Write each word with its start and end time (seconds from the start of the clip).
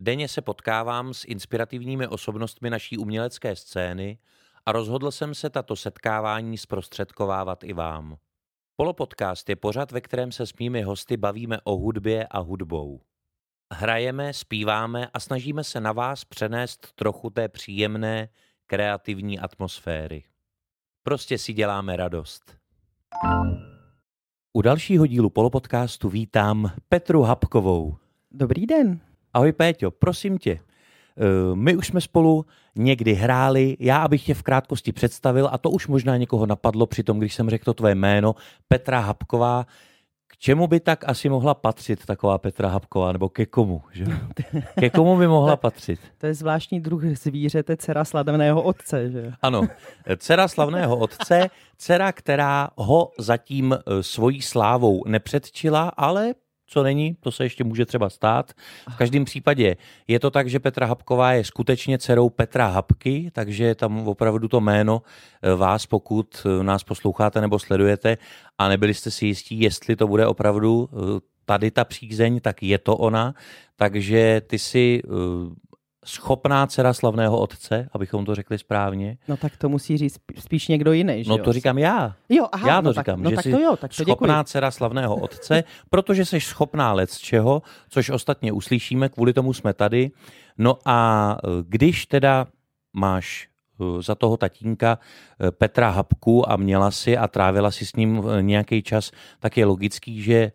Denně 0.00 0.28
se 0.28 0.42
potkávám 0.42 1.14
s 1.14 1.24
inspirativními 1.24 2.06
osobnostmi 2.06 2.70
naší 2.70 2.98
umělecké 2.98 3.56
scény 3.56 4.18
a 4.66 4.72
rozhodl 4.72 5.10
jsem 5.10 5.34
se 5.34 5.50
tato 5.50 5.76
setkávání 5.76 6.58
zprostředkovávat 6.58 7.64
i 7.64 7.72
vám. 7.72 8.16
Polopodcast 8.76 9.48
je 9.48 9.56
pořad, 9.56 9.92
ve 9.92 10.00
kterém 10.00 10.32
se 10.32 10.46
s 10.46 10.54
mými 10.54 10.82
hosty 10.82 11.16
bavíme 11.16 11.58
o 11.64 11.76
hudbě 11.76 12.26
a 12.26 12.38
hudbou. 12.38 13.00
Hrajeme, 13.72 14.32
zpíváme 14.32 15.08
a 15.14 15.20
snažíme 15.20 15.64
se 15.64 15.80
na 15.80 15.92
vás 15.92 16.24
přenést 16.24 16.92
trochu 16.94 17.30
té 17.30 17.48
příjemné, 17.48 18.28
kreativní 18.66 19.38
atmosféry. 19.38 20.24
Prostě 21.02 21.38
si 21.38 21.52
děláme 21.52 21.96
radost. 21.96 22.56
U 24.52 24.62
dalšího 24.62 25.06
dílu 25.06 25.30
Polopodcastu 25.30 26.08
vítám 26.08 26.72
Petru 26.88 27.22
Hapkovou. 27.22 27.96
Dobrý 28.30 28.66
den. 28.66 29.07
Ahoj 29.38 29.52
Péťo, 29.52 29.90
prosím 29.90 30.38
tě, 30.38 30.50
eh, 30.50 31.24
my 31.54 31.76
už 31.76 31.86
jsme 31.86 32.00
spolu 32.00 32.46
někdy 32.76 33.14
hráli, 33.14 33.76
já 33.80 34.02
abych 34.02 34.24
tě 34.24 34.34
v 34.34 34.42
krátkosti 34.42 34.92
představil, 34.92 35.48
a 35.52 35.58
to 35.58 35.70
už 35.70 35.86
možná 35.86 36.16
někoho 36.16 36.46
napadlo 36.46 36.86
při 36.86 37.02
tom, 37.02 37.18
když 37.18 37.34
jsem 37.34 37.50
řekl 37.50 37.64
to 37.64 37.74
tvé 37.74 37.94
jméno, 37.94 38.34
Petra 38.68 39.00
Hapková, 39.00 39.66
k 40.26 40.36
čemu 40.36 40.66
by 40.66 40.80
tak 40.80 41.08
asi 41.08 41.28
mohla 41.28 41.54
patřit 41.54 42.06
taková 42.06 42.38
Petra 42.38 42.68
Hapková, 42.68 43.12
nebo 43.12 43.28
ke 43.28 43.46
komu? 43.46 43.82
Že? 43.92 44.04
Ke 44.80 44.90
komu 44.90 45.16
by 45.18 45.26
mohla 45.26 45.56
patřit? 45.56 46.00
To 46.18 46.26
je 46.26 46.34
zvláštní 46.34 46.80
druh 46.80 47.04
zvířete, 47.04 47.76
dcera 47.76 48.04
slavného 48.04 48.62
otce. 48.62 49.10
Že? 49.10 49.32
Ano, 49.42 49.62
dcera 50.16 50.48
slavného 50.48 50.96
otce, 50.96 51.50
dcera, 51.76 52.12
která 52.12 52.68
ho 52.76 53.10
zatím 53.18 53.72
eh, 53.72 54.02
svojí 54.02 54.42
slávou 54.42 55.02
nepředčila, 55.06 55.88
ale 55.96 56.34
co 56.68 56.82
není, 56.82 57.16
to 57.20 57.32
se 57.32 57.44
ještě 57.44 57.64
může 57.64 57.86
třeba 57.86 58.10
stát. 58.10 58.52
V 58.90 58.96
každém 58.96 59.24
případě 59.24 59.76
je 60.08 60.20
to 60.20 60.30
tak, 60.30 60.48
že 60.48 60.60
Petra 60.60 60.86
Hapková 60.86 61.32
je 61.32 61.44
skutečně 61.44 61.98
dcerou 61.98 62.30
Petra 62.30 62.66
Hapky, 62.66 63.30
takže 63.32 63.64
je 63.64 63.74
tam 63.74 64.08
opravdu 64.08 64.48
to 64.48 64.60
jméno 64.60 65.02
eh, 65.42 65.54
vás, 65.54 65.86
pokud 65.86 66.46
eh, 66.46 66.64
nás 66.64 66.84
posloucháte 66.84 67.40
nebo 67.40 67.58
sledujete 67.58 68.18
a 68.58 68.68
nebyli 68.68 68.94
jste 68.94 69.10
si 69.10 69.26
jistí, 69.26 69.60
jestli 69.60 69.96
to 69.96 70.06
bude 70.06 70.26
opravdu 70.26 70.88
eh, 70.92 70.96
tady 71.44 71.70
ta 71.70 71.84
přízeň, 71.84 72.40
tak 72.40 72.62
je 72.62 72.78
to 72.78 72.96
ona. 72.96 73.34
Takže 73.76 74.42
ty 74.46 74.58
si 74.58 75.02
schopná 76.04 76.66
dcera 76.66 76.92
slavného 76.92 77.38
otce, 77.40 77.88
abychom 77.92 78.24
to 78.24 78.34
řekli 78.34 78.58
správně. 78.58 79.18
No 79.28 79.36
tak 79.36 79.56
to 79.56 79.68
musí 79.68 79.96
říct 79.98 80.18
spíš 80.38 80.68
někdo 80.68 80.92
jiný, 80.92 81.24
že 81.24 81.30
No 81.30 81.36
jo? 81.36 81.44
to 81.44 81.52
říkám 81.52 81.78
já. 81.78 82.14
Jo, 82.28 82.46
aha, 82.52 82.68
já 82.68 82.82
to 82.82 82.86
no 82.86 82.92
říkám, 82.92 83.04
tak, 83.04 83.24
no 83.24 83.30
že 83.30 83.36
tak 83.36 83.42
jsi 83.42 83.50
to 83.50 83.58
jo, 83.60 83.76
tak 83.76 83.90
to 83.90 84.04
schopná 84.04 84.34
děkuji. 84.38 84.44
dcera 84.44 84.70
slavného 84.70 85.16
otce, 85.16 85.64
protože 85.90 86.24
jsi 86.24 86.40
schopná 86.40 86.92
let 86.92 87.10
z 87.10 87.18
čeho, 87.18 87.62
což 87.88 88.10
ostatně 88.10 88.52
uslyšíme, 88.52 89.08
kvůli 89.08 89.32
tomu 89.32 89.52
jsme 89.52 89.74
tady. 89.74 90.10
No 90.58 90.78
a 90.84 91.36
e, 91.44 91.48
když 91.62 92.06
teda 92.06 92.46
máš 92.92 93.48
e, 93.98 94.02
za 94.02 94.14
toho 94.14 94.36
tatínka 94.36 94.98
e, 95.40 95.50
Petra 95.50 95.90
Hapku 95.90 96.50
a 96.50 96.56
měla 96.56 96.90
si 96.90 97.16
a 97.16 97.28
trávila 97.28 97.70
si 97.70 97.86
s 97.86 97.96
ním 97.96 98.22
nějaký 98.40 98.82
čas, 98.82 99.10
tak 99.40 99.56
je 99.56 99.64
logický, 99.64 100.22
že 100.22 100.52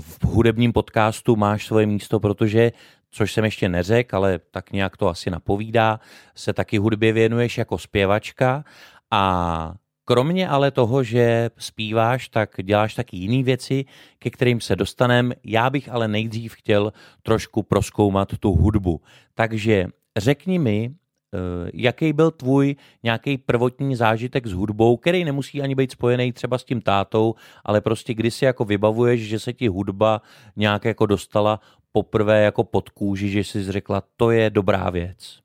v 0.00 0.24
hudebním 0.24 0.72
podcastu 0.72 1.36
máš 1.36 1.66
svoje 1.66 1.86
místo, 1.86 2.20
protože, 2.20 2.72
což 3.10 3.32
jsem 3.32 3.44
ještě 3.44 3.68
neřekl, 3.68 4.16
ale 4.16 4.40
tak 4.50 4.72
nějak 4.72 4.96
to 4.96 5.08
asi 5.08 5.30
napovídá, 5.30 6.00
se 6.34 6.52
taky 6.52 6.78
hudbě 6.78 7.12
věnuješ 7.12 7.58
jako 7.58 7.78
zpěvačka 7.78 8.64
a 9.10 9.74
kromě 10.08 10.48
ale 10.48 10.70
toho, 10.70 11.02
že 11.02 11.50
zpíváš, 11.58 12.28
tak 12.28 12.50
děláš 12.62 12.94
taky 12.94 13.16
jiné 13.16 13.42
věci, 13.42 13.84
ke 14.18 14.30
kterým 14.30 14.60
se 14.60 14.76
dostanem. 14.76 15.32
Já 15.44 15.70
bych 15.70 15.88
ale 15.88 16.08
nejdřív 16.08 16.54
chtěl 16.54 16.92
trošku 17.22 17.62
proskoumat 17.62 18.38
tu 18.40 18.52
hudbu. 18.52 19.00
Takže 19.34 19.86
řekni 20.16 20.58
mi, 20.58 20.90
eh, 20.90 21.70
jaký 21.74 22.12
byl 22.12 22.30
tvůj 22.30 22.76
nějaký 23.02 23.38
prvotní 23.38 23.96
zážitek 23.96 24.46
s 24.46 24.52
hudbou, 24.52 24.96
který 24.96 25.24
nemusí 25.24 25.62
ani 25.62 25.74
být 25.74 25.92
spojený 25.92 26.32
třeba 26.32 26.58
s 26.58 26.64
tím 26.64 26.80
tátou, 26.80 27.34
ale 27.64 27.80
prostě 27.80 28.14
kdy 28.14 28.30
si 28.30 28.44
jako 28.44 28.64
vybavuješ, 28.64 29.20
že 29.28 29.38
se 29.38 29.52
ti 29.52 29.68
hudba 29.68 30.22
nějak 30.56 30.84
jako 30.84 31.06
dostala 31.06 31.60
poprvé 31.92 32.42
jako 32.42 32.64
pod 32.64 32.88
kůži, 32.88 33.28
že 33.28 33.40
jsi 33.40 33.72
řekla, 33.72 34.02
to 34.16 34.30
je 34.30 34.50
dobrá 34.50 34.90
věc. 34.90 35.40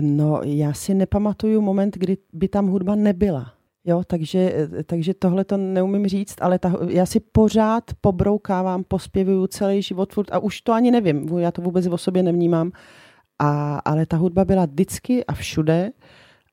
No, 0.00 0.40
já 0.44 0.72
si 0.72 0.94
nepamatuju 0.94 1.60
moment, 1.60 1.96
kdy 1.96 2.16
by 2.32 2.48
tam 2.48 2.66
hudba 2.66 2.94
nebyla. 2.94 3.52
Jo, 3.84 4.02
takže, 4.06 4.68
takže 4.86 5.14
tohle 5.14 5.44
to 5.44 5.56
neumím 5.56 6.06
říct, 6.06 6.36
ale 6.40 6.58
ta, 6.58 6.72
já 6.88 7.06
si 7.06 7.20
pořád 7.20 7.84
pobroukávám, 8.00 8.84
pospěvuju 8.84 9.46
celý 9.46 9.82
život 9.82 10.12
furt 10.12 10.32
a 10.32 10.38
už 10.38 10.60
to 10.60 10.72
ani 10.72 10.90
nevím, 10.90 11.38
já 11.38 11.50
to 11.50 11.62
vůbec 11.62 11.86
o 11.86 11.98
sobě 11.98 12.22
nevnímám, 12.22 12.72
a, 13.38 13.78
ale 13.84 14.06
ta 14.06 14.16
hudba 14.16 14.44
byla 14.44 14.66
vždycky 14.66 15.24
a 15.24 15.32
všude 15.32 15.90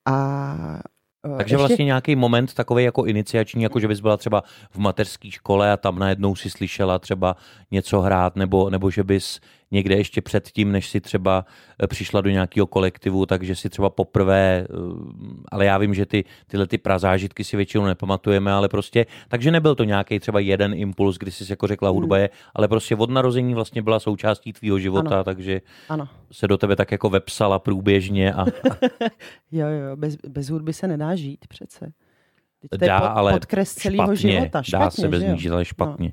a 0.06 0.80
eh, 1.24 1.36
Takže 1.36 1.56
vlastně 1.56 1.84
nějaký 1.84 2.16
moment 2.16 2.54
takový 2.54 2.84
jako 2.84 3.04
iniciační, 3.04 3.62
jako 3.62 3.80
že 3.80 3.88
bys 3.88 4.00
byla 4.00 4.16
třeba 4.16 4.42
v 4.70 4.78
mateřské 4.78 5.30
škole 5.30 5.72
a 5.72 5.76
tam 5.76 5.98
najednou 5.98 6.36
si 6.36 6.50
slyšela 6.50 6.98
třeba 6.98 7.36
něco 7.70 8.00
hrát, 8.00 8.36
nebo, 8.36 8.70
nebo 8.70 8.90
že 8.90 9.04
bys 9.04 9.40
někde 9.74 9.94
ještě 9.94 10.22
předtím, 10.22 10.72
než 10.72 10.88
si 10.88 11.00
třeba 11.00 11.44
eh, 11.82 11.86
přišla 11.86 12.20
do 12.20 12.30
nějakého 12.30 12.66
kolektivu, 12.66 13.26
takže 13.26 13.54
si 13.54 13.68
třeba 13.68 13.90
poprvé, 13.90 14.66
eh, 14.70 14.74
ale 15.52 15.64
já 15.64 15.78
vím, 15.78 15.94
že 15.94 16.06
ty, 16.06 16.24
tyhle 16.46 16.66
ty 16.66 16.78
prazážitky 16.78 17.44
si 17.44 17.56
většinou 17.56 17.84
nepamatujeme, 17.84 18.52
ale 18.52 18.68
prostě, 18.68 19.06
takže 19.28 19.50
nebyl 19.50 19.74
to 19.74 19.84
nějaký 19.84 20.18
třeba 20.18 20.40
jeden 20.40 20.74
impuls, 20.74 21.18
kdy 21.18 21.30
jsi 21.30 21.44
jako 21.52 21.66
řekla, 21.66 21.88
hudba 21.90 22.18
je, 22.18 22.30
ale 22.54 22.68
prostě 22.68 22.96
od 22.96 23.10
narození 23.10 23.54
vlastně 23.54 23.82
byla 23.82 24.00
součástí 24.00 24.52
tvýho 24.52 24.78
života, 24.78 25.14
Ano. 25.14 25.24
takže 25.24 25.60
Ano. 25.88 26.08
se 26.32 26.48
do 26.48 26.56
tebe 26.58 26.76
tak 26.76 26.92
jako 26.92 27.10
vepsala 27.10 27.58
průběžně 27.58 28.32
a, 28.32 28.44
Jo, 29.52 29.66
jo, 29.66 29.96
bez, 29.96 30.16
bez 30.28 30.48
hudby 30.48 30.72
se 30.72 30.88
nedá 30.88 31.14
žít 31.14 31.46
přece. 31.48 31.92
Teď 32.70 32.80
to 32.80 32.86
dá, 32.86 32.94
je 32.94 33.00
pod, 33.00 33.06
ale 33.06 33.32
podkres 33.32 33.74
celého 33.74 34.14
života. 34.14 34.62
Špatně, 34.62 34.84
dá 34.84 34.90
se 34.90 35.08
bez 35.08 35.22
ní 35.22 35.38
žít, 35.38 35.50
ale 35.50 35.64
špatně. 35.64 36.12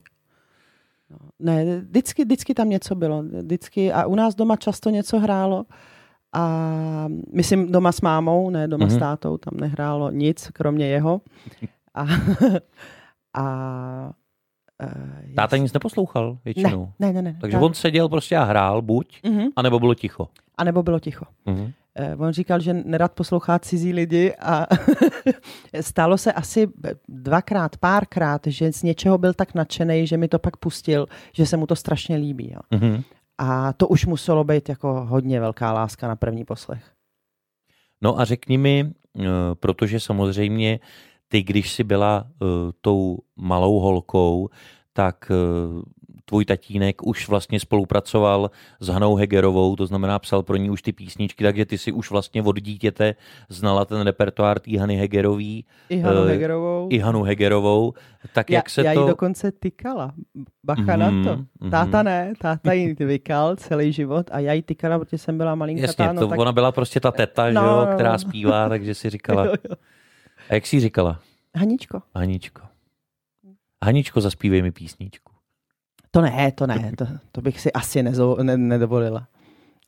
Ne, 1.39 1.77
vždycky, 1.79 2.25
vždycky 2.25 2.53
tam 2.53 2.69
něco 2.69 2.95
bylo. 2.95 3.23
Vždycky, 3.23 3.93
a 3.93 4.05
u 4.05 4.15
nás 4.15 4.35
doma 4.35 4.55
často 4.55 4.89
něco 4.89 5.19
hrálo. 5.19 5.65
A 6.33 7.05
myslím 7.33 7.71
doma 7.71 7.91
s 7.91 8.01
mámou, 8.01 8.49
ne 8.49 8.67
doma 8.67 8.85
Mhm. 8.85 8.95
s 8.95 8.99
tátou, 8.99 9.37
tam 9.37 9.53
nehrálo 9.59 10.11
nic, 10.11 10.49
kromě 10.53 10.87
jeho. 10.87 11.21
A, 11.93 12.05
a 13.33 14.13
uh, 14.83 15.35
Táta 15.35 15.57
nic 15.57 15.73
neposlouchal 15.73 16.37
většinou. 16.45 16.89
ne, 16.99 17.07
ne, 17.07 17.13
ne, 17.13 17.21
ne. 17.21 17.37
Takže 17.41 17.57
on 17.57 17.73
seděl 17.73 18.09
prostě 18.09 18.37
a 18.37 18.43
hrál 18.43 18.81
buď, 18.81 19.19
Mhm. 19.23 19.47
anebo 19.55 19.79
bylo 19.79 19.93
ticho. 19.95 20.27
A 20.57 20.63
nebo 20.63 20.83
bylo 20.83 20.99
ticho. 20.99 21.25
Mhm. 21.45 21.71
Eh, 21.95 22.15
On 22.15 22.31
říkal, 22.31 22.59
že 22.59 22.73
nerad 22.73 23.13
poslouchá 23.13 23.59
cizí 23.59 23.93
lidi 23.93 24.35
a 24.39 24.67
stalo 25.81 26.17
se 26.17 26.33
asi 26.33 26.67
dvakrát, 27.07 27.77
párkrát, 27.77 28.41
že 28.47 28.73
z 28.73 28.83
něčeho 28.83 29.17
byl 29.17 29.33
tak 29.33 29.53
nadšený, 29.53 30.07
že 30.07 30.17
mi 30.17 30.27
to 30.27 30.39
pak 30.39 30.57
pustil, 30.57 31.07
že 31.33 31.45
se 31.45 31.57
mu 31.57 31.67
to 31.67 31.75
strašně 31.75 32.15
líbí. 32.15 32.51
Jo. 32.51 32.79
Mhm. 32.79 33.03
A 33.37 33.73
to 33.73 33.87
už 33.87 34.05
muselo 34.05 34.43
být 34.43 34.69
jako 34.69 35.05
hodně 35.05 35.39
velká 35.39 35.73
láska 35.73 36.07
na 36.07 36.15
první 36.15 36.45
poslech. 36.45 36.83
No 38.01 38.19
a 38.19 38.25
řekni 38.25 38.57
mi, 38.57 38.91
eh, 39.19 39.23
protože 39.53 39.99
samozřejmě 39.99 40.79
ty, 41.27 41.43
když 41.43 41.73
jsi 41.73 41.83
byla 41.83 42.25
eh, 42.27 42.45
tou 42.81 43.17
malou 43.35 43.79
holkou, 43.79 44.49
tak 44.93 45.31
tvůj 46.25 46.45
tatínek 46.45 47.07
už 47.07 47.27
vlastně 47.27 47.59
spolupracoval 47.59 48.51
s 48.79 48.87
Hanou 48.87 49.15
Hegerovou, 49.15 49.75
to 49.75 49.85
znamená 49.85 50.19
psal 50.19 50.43
pro 50.43 50.55
ní 50.57 50.69
už 50.69 50.81
ty 50.81 50.91
písničky, 50.91 51.43
takže 51.43 51.65
ty 51.65 51.77
si 51.77 51.91
už 51.91 52.11
vlastně 52.11 52.43
od 52.43 52.59
dítěte 52.59 53.15
znala 53.49 53.85
ten 53.85 54.01
repertoár 54.01 54.59
té 54.59 54.79
Hany 54.79 54.95
Hegerový, 54.95 55.65
I 55.89 55.97
Hanu 55.97 56.23
Eh, 56.23 56.27
Hegerovou. 56.29 56.87
i 56.91 56.97
Hanu 56.99 57.23
Hegerovou. 57.23 57.93
Tak 58.33 58.49
já, 58.49 58.55
jak 58.57 58.69
se 58.69 58.83
já 58.83 58.93
to... 58.93 59.01
jí 59.01 59.07
dokonce 59.07 59.51
tykala. 59.51 60.13
Bacha 60.63 60.95
na 60.95 61.09
to. 61.09 61.37
Mhm, 61.59 61.71
Táta 61.71 61.97
mhm. 61.97 62.05
ne, 62.05 62.33
táta 62.41 62.73
jí 62.73 62.93
vykal 62.93 63.55
celý 63.55 63.91
život 63.93 64.27
a 64.31 64.39
já 64.39 64.53
jí 64.53 64.61
tykala, 64.61 64.99
protože 64.99 65.17
jsem 65.17 65.37
byla 65.37 65.55
malinká. 65.55 65.81
Jasně, 65.81 66.07
no, 66.13 66.21
to 66.21 66.27
tak... 66.27 66.39
ona 66.39 66.51
byla 66.51 66.71
prostě 66.71 66.99
ta 66.99 67.11
teta, 67.11 67.49
No, 67.51 67.61
že 67.61 67.67
jo, 67.67 67.85
no, 67.85 67.93
která 67.93 68.11
no. 68.11 68.19
zpívá, 68.19 68.69
takže 68.69 68.95
si 68.95 69.09
říkala. 69.09 69.45
Jo, 69.51 69.53
jo. 69.69 69.75
A 70.49 70.53
jak 70.53 70.65
jsi 70.67 70.79
říkala? 70.79 71.19
Haničko. 71.57 72.01
Haničko. 72.15 72.61
Haničko, 73.85 74.21
zaspívej 74.21 74.61
mi 74.61 74.71
písničku. 74.71 75.30
To 76.11 76.21
ne, 76.21 76.51
to 76.51 76.67
ne, 76.67 76.91
to, 76.97 77.07
to 77.31 77.41
bych 77.41 77.61
si 77.61 77.73
asi 77.73 78.03
nezo, 78.03 78.37
ne, 78.43 78.57
nedovolila. 78.57 79.27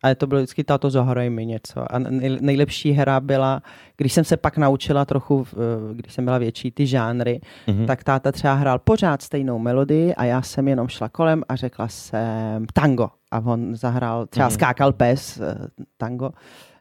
Ale 0.04 0.16
to 0.16 0.28
bylo 0.28 0.40
vždycky, 0.40 0.64
tato 0.64 0.90
zahraj 0.90 1.30
mi 1.30 1.46
něco. 1.46 1.96
A 1.96 2.00
nejlepší 2.40 2.92
hra 2.92 3.20
byla, 3.20 3.62
když 3.98 4.14
jsem 4.14 4.24
se 4.24 4.38
pak 4.38 4.58
naučila 4.58 5.06
trochu, 5.06 5.48
když 5.94 6.14
jsem 6.14 6.26
byla 6.26 6.38
větší, 6.38 6.72
ty 6.72 6.88
žánry, 6.88 7.42
mm-hmm. 7.68 7.86
tak 7.86 8.04
táta 8.04 8.32
třeba 8.32 8.54
hrál 8.54 8.80
pořád 8.80 9.22
stejnou 9.22 9.60
melodii 9.60 10.16
a 10.16 10.26
já 10.26 10.42
jsem 10.42 10.68
jenom 10.68 10.88
šla 10.88 11.10
kolem 11.10 11.44
a 11.50 11.56
řekla 11.56 11.88
jsem 11.88 12.66
tango. 12.74 13.10
A 13.32 13.40
on 13.40 13.76
zahrál, 13.76 14.26
třeba 14.26 14.50
mm-hmm. 14.50 14.54
skákal 14.54 14.94
pes, 14.94 15.38
eh, 15.40 15.56
tango, 15.98 16.30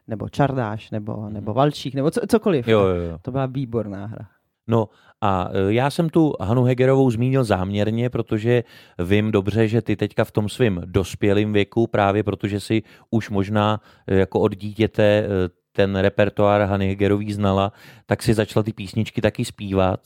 nebo 0.07 0.29
čardáš, 0.29 0.91
nebo, 0.91 1.29
nebo 1.29 1.51
mhm. 1.51 1.57
valčík, 1.57 1.95
nebo 1.95 2.11
co, 2.11 2.21
cokoliv. 2.27 2.67
Jo, 2.67 2.79
jo, 2.79 3.01
jo. 3.01 3.17
To 3.21 3.31
byla 3.31 3.45
výborná 3.45 4.05
hra. 4.05 4.27
No 4.67 4.89
a 5.21 5.49
e, 5.53 5.73
já 5.73 5.89
jsem 5.89 6.09
tu 6.09 6.33
Hanu 6.39 6.63
Hegerovou 6.63 7.11
zmínil 7.11 7.43
záměrně, 7.43 8.09
protože 8.09 8.63
vím 8.99 9.31
dobře, 9.31 9.67
že 9.67 9.81
ty 9.81 9.95
teďka 9.95 10.23
v 10.23 10.31
tom 10.31 10.49
svém 10.49 10.81
dospělém 10.85 11.53
věku, 11.53 11.87
právě 11.87 12.23
protože 12.23 12.59
si 12.59 12.83
už 13.11 13.29
možná 13.29 13.81
e, 14.07 14.15
jako 14.15 14.39
od 14.39 14.55
dítěte 14.55 15.03
e, 15.03 15.27
ten 15.71 15.95
repertoár 15.95 16.61
Hany 16.61 16.87
Hegerový 16.87 17.33
znala, 17.33 17.71
tak 18.05 18.23
si 18.23 18.33
začala 18.33 18.63
ty 18.63 18.73
písničky 18.73 19.21
taky 19.21 19.45
zpívat. 19.45 19.99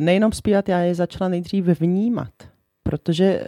Nejenom 0.00 0.32
zpívat, 0.32 0.68
já 0.68 0.78
je 0.78 0.94
začala 0.94 1.28
nejdřív 1.28 1.64
vnímat, 1.64 2.32
protože 2.82 3.42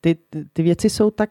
ty, 0.00 0.16
ty 0.52 0.62
věci 0.62 0.90
jsou 0.90 1.10
tak 1.10 1.30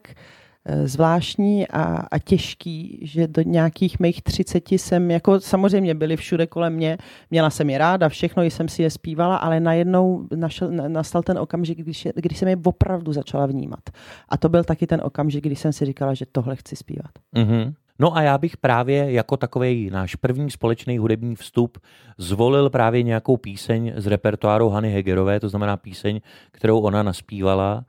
zvláštní 0.83 1.67
a, 1.67 1.83
a 2.11 2.19
těžký, 2.19 2.99
že 3.01 3.27
do 3.27 3.41
nějakých 3.41 3.99
mých 3.99 4.21
třiceti 4.21 4.77
jsem, 4.77 5.11
jako 5.11 5.39
samozřejmě 5.39 5.95
byli 5.95 6.17
všude 6.17 6.47
kolem 6.47 6.73
mě, 6.73 6.97
měla 7.31 7.49
jsem 7.49 7.69
je 7.69 7.77
ráda, 7.77 8.09
všechno 8.09 8.43
jsem 8.43 8.67
si 8.69 8.83
je 8.83 8.89
zpívala, 8.89 9.35
ale 9.35 9.59
najednou 9.59 10.27
našel, 10.35 10.71
nastal 10.71 11.23
ten 11.23 11.37
okamžik, 11.37 11.79
když, 11.79 12.07
když 12.15 12.37
jsem 12.37 12.47
je 12.47 12.57
opravdu 12.63 13.13
začala 13.13 13.45
vnímat. 13.45 13.89
A 14.29 14.37
to 14.37 14.49
byl 14.49 14.63
taky 14.63 14.87
ten 14.87 15.01
okamžik, 15.03 15.43
kdy 15.43 15.55
jsem 15.55 15.73
si 15.73 15.85
říkala, 15.85 16.13
že 16.13 16.25
tohle 16.31 16.55
chci 16.55 16.75
zpívat. 16.75 17.11
Mm-hmm. 17.35 17.73
No 17.99 18.17
a 18.17 18.21
já 18.21 18.37
bych 18.37 18.57
právě 18.57 19.11
jako 19.11 19.37
takový 19.37 19.89
náš 19.89 20.15
první 20.15 20.51
společný 20.51 20.97
hudební 20.97 21.35
vstup 21.35 21.77
zvolil 22.17 22.69
právě 22.69 23.03
nějakou 23.03 23.37
píseň 23.37 23.93
z 23.95 24.07
repertoáru 24.07 24.69
Hany 24.69 24.91
Hegerové, 24.91 25.39
to 25.39 25.49
znamená 25.49 25.77
píseň, 25.77 26.21
kterou 26.51 26.79
ona 26.79 27.03
naspívala, 27.03 27.85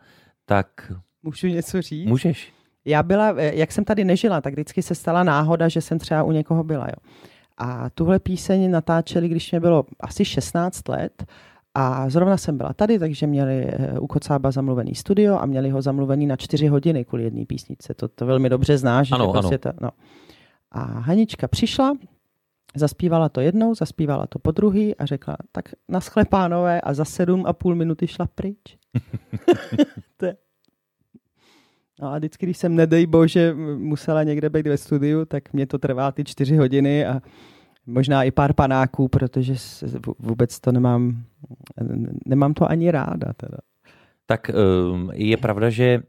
tak... 0.46 0.92
Můžu 1.22 1.46
něco 1.46 1.82
říct? 1.82 2.08
Můžeš. 2.08 2.52
Já 2.84 3.02
byla, 3.02 3.34
eh, 3.37 3.55
jak 3.55 3.73
jsem 3.73 3.84
tady 3.84 4.05
nežila, 4.05 4.40
tak 4.40 4.52
vždycky 4.52 4.82
se 4.82 4.94
stala 4.94 5.23
náhoda, 5.23 5.69
že 5.69 5.81
jsem 5.81 5.99
třeba 5.99 6.23
u 6.23 6.32
někoho 6.32 6.64
byla. 6.64 6.87
Jo. 6.87 7.12
A 7.58 7.90
tuhle 7.90 8.19
píseň 8.19 8.70
natáčeli, 8.70 9.29
když 9.29 9.50
mě 9.50 9.61
bylo 9.61 9.84
asi 10.00 10.25
16 10.25 10.88
let. 10.88 11.25
A 11.75 12.11
zrovna 12.11 12.37
jsem 12.37 12.56
byla 12.56 12.73
tady, 12.73 12.99
takže 12.99 13.26
měli 13.26 13.64
eh, 13.64 13.99
u 13.99 14.06
Kocába 14.06 14.50
zamluvený 14.50 14.94
studio 14.94 15.37
a 15.37 15.46
měli 15.46 15.70
ho 15.70 15.82
zamluvený 15.82 16.26
na 16.26 16.37
čtyři 16.37 16.67
hodiny 16.67 17.05
kvůli 17.05 17.25
jedné 17.25 17.44
písničce. 17.46 17.94
To, 17.94 18.08
to 18.08 18.26
velmi 18.26 18.49
dobře 18.49 18.79
znáš. 18.79 19.12
Ano, 19.12 19.25
že 19.25 19.32
prostě 19.32 19.58
ano. 19.69 19.73
To, 19.79 19.84
no. 19.84 19.90
A 20.70 20.82
Hanička 20.82 21.49
přišla, 21.49 21.96
zaspívala 22.76 23.29
to 23.29 23.40
jednou, 23.40 23.75
zaspívala 23.75 24.26
to 24.26 24.38
po 24.38 24.50
druhý 24.50 24.96
a 24.96 25.06
řekla, 25.06 25.37
tak 25.52 25.69
naschle 25.88 26.25
pánové 26.25 26.81
a 26.81 26.94
za 26.94 27.05
sedm 27.05 27.44
a 27.46 27.52
půl 27.52 27.75
minuty 27.75 28.06
šla 28.06 28.26
pryč. 28.34 28.76
to 30.17 30.26
je 30.26 30.37
No 32.00 32.09
a 32.09 32.19
vždycky, 32.19 32.47
když 32.47 32.56
jsem, 32.56 32.77
nedej 32.77 33.06
bože, 33.06 33.55
musela 33.77 34.23
někde 34.23 34.50
být 34.50 34.67
ve 34.67 34.77
studiu, 34.77 35.25
tak 35.25 35.53
mě 35.53 35.67
to 35.67 35.79
trvá 35.79 36.12
ty 36.12 36.25
čtyři 36.25 36.56
hodiny 36.56 37.06
a 37.06 37.21
možná 37.87 38.25
i 38.25 38.31
pár 38.31 38.53
panáků, 38.53 39.09
protože 39.09 39.55
vůbec 40.19 40.61
to 40.61 40.73
nemám, 40.73 41.25
nemám 42.27 42.55
to 42.55 42.71
ani 42.71 42.91
ráda. 42.91 43.33
Teda. 43.37 43.59
Tak 44.27 44.50
ehm, 44.50 45.11
je 45.12 45.37
pravda, 45.37 45.71
že 45.71 46.03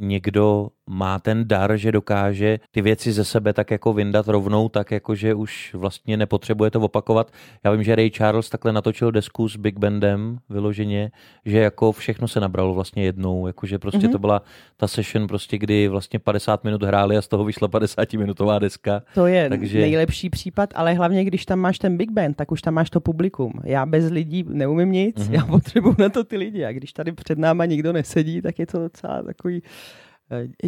někdo 0.00 0.68
má 0.90 1.18
ten 1.18 1.48
dar, 1.48 1.76
že 1.76 1.92
dokáže 1.92 2.58
ty 2.70 2.82
věci 2.82 3.12
ze 3.12 3.24
sebe 3.24 3.52
tak 3.52 3.70
jako 3.70 3.92
vyndat 3.92 4.28
rovnou, 4.28 4.68
tak 4.68 4.90
jako 4.90 5.14
že 5.14 5.34
už 5.34 5.74
vlastně 5.74 6.16
nepotřebuje 6.16 6.70
to 6.70 6.80
opakovat. 6.80 7.32
Já 7.64 7.70
vím, 7.70 7.82
že 7.82 7.94
Ray 7.94 8.10
Charles 8.10 8.50
takhle 8.50 8.72
natočil 8.72 9.12
desku 9.12 9.48
s 9.48 9.56
Big 9.56 9.78
Bandem 9.78 10.38
vyloženě, 10.48 11.10
že 11.44 11.58
jako 11.58 11.92
všechno 11.92 12.28
se 12.28 12.40
nabralo 12.40 12.74
vlastně 12.74 13.04
jednou, 13.04 13.46
jakože 13.46 13.78
prostě 13.78 13.98
mm-hmm. 13.98 14.12
to 14.12 14.18
byla 14.18 14.42
ta 14.76 14.88
session 14.88 15.26
prostě, 15.26 15.58
kdy 15.58 15.88
vlastně 15.88 16.18
50 16.18 16.64
minut 16.64 16.82
hráli 16.82 17.16
a 17.16 17.22
z 17.22 17.28
toho 17.28 17.44
vyšla 17.44 17.68
50 17.68 18.12
minutová 18.12 18.58
deska. 18.58 19.02
To 19.14 19.26
je 19.26 19.48
Takže... 19.48 19.80
nejlepší 19.80 20.30
případ, 20.30 20.70
ale 20.74 20.94
hlavně 20.94 21.24
když 21.24 21.46
tam 21.46 21.58
máš 21.58 21.78
ten 21.78 21.96
Big 21.96 22.10
Band, 22.10 22.36
tak 22.36 22.52
už 22.52 22.62
tam 22.62 22.74
máš 22.74 22.90
to 22.90 23.00
publikum. 23.00 23.52
Já 23.64 23.86
bez 23.86 24.10
lidí 24.10 24.44
neumím 24.48 24.92
nic, 24.92 25.16
mm-hmm. 25.16 25.32
já 25.32 25.46
potřebuji 25.46 25.94
na 25.98 26.08
to 26.08 26.24
ty 26.24 26.36
lidi 26.36 26.64
a 26.64 26.72
když 26.72 26.92
tady 26.92 27.12
před 27.12 27.38
náma 27.38 27.64
nikdo 27.64 27.92
nesedí, 27.92 28.42
tak 28.42 28.58
je 28.58 28.66
to 28.66 28.78
docela 28.78 29.22
takový 29.22 29.62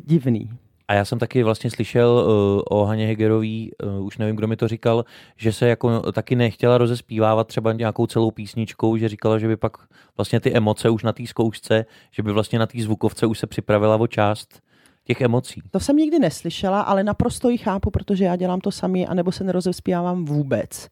divný. 0.04 0.50
A 0.88 0.94
já 0.94 1.04
jsem 1.04 1.18
taky 1.18 1.42
vlastně 1.42 1.70
slyšel 1.70 2.10
uh, 2.10 2.78
o 2.78 2.84
Haně 2.84 3.06
Hegerový, 3.06 3.70
uh, 3.98 4.06
už 4.06 4.18
nevím, 4.18 4.36
kdo 4.36 4.46
mi 4.46 4.56
to 4.56 4.68
říkal, 4.68 5.04
že 5.36 5.52
se 5.52 5.68
jako 5.68 6.12
taky 6.12 6.36
nechtěla 6.36 6.78
rozespívávat 6.78 7.46
třeba 7.46 7.72
nějakou 7.72 8.06
celou 8.06 8.30
písničkou, 8.30 8.96
že 8.96 9.08
říkala, 9.08 9.38
že 9.38 9.48
by 9.48 9.56
pak 9.56 9.76
vlastně 10.16 10.40
ty 10.40 10.54
emoce 10.54 10.90
už 10.90 11.02
na 11.02 11.12
té 11.12 11.26
zkoušce, 11.26 11.84
že 12.10 12.22
by 12.22 12.32
vlastně 12.32 12.58
na 12.58 12.66
té 12.66 12.82
zvukovce 12.82 13.26
už 13.26 13.38
se 13.38 13.46
připravila 13.46 13.96
o 13.96 14.06
část 14.06 14.60
těch 15.04 15.20
emocí. 15.20 15.62
To 15.70 15.80
jsem 15.80 15.96
nikdy 15.96 16.18
neslyšela, 16.18 16.80
ale 16.80 17.04
naprosto 17.04 17.48
ji 17.48 17.58
chápu, 17.58 17.90
protože 17.90 18.24
já 18.24 18.36
dělám 18.36 18.60
to 18.60 18.70
sami, 18.70 19.06
anebo 19.06 19.32
se 19.32 19.44
nerozespívám 19.44 20.24
vůbec. 20.24 20.88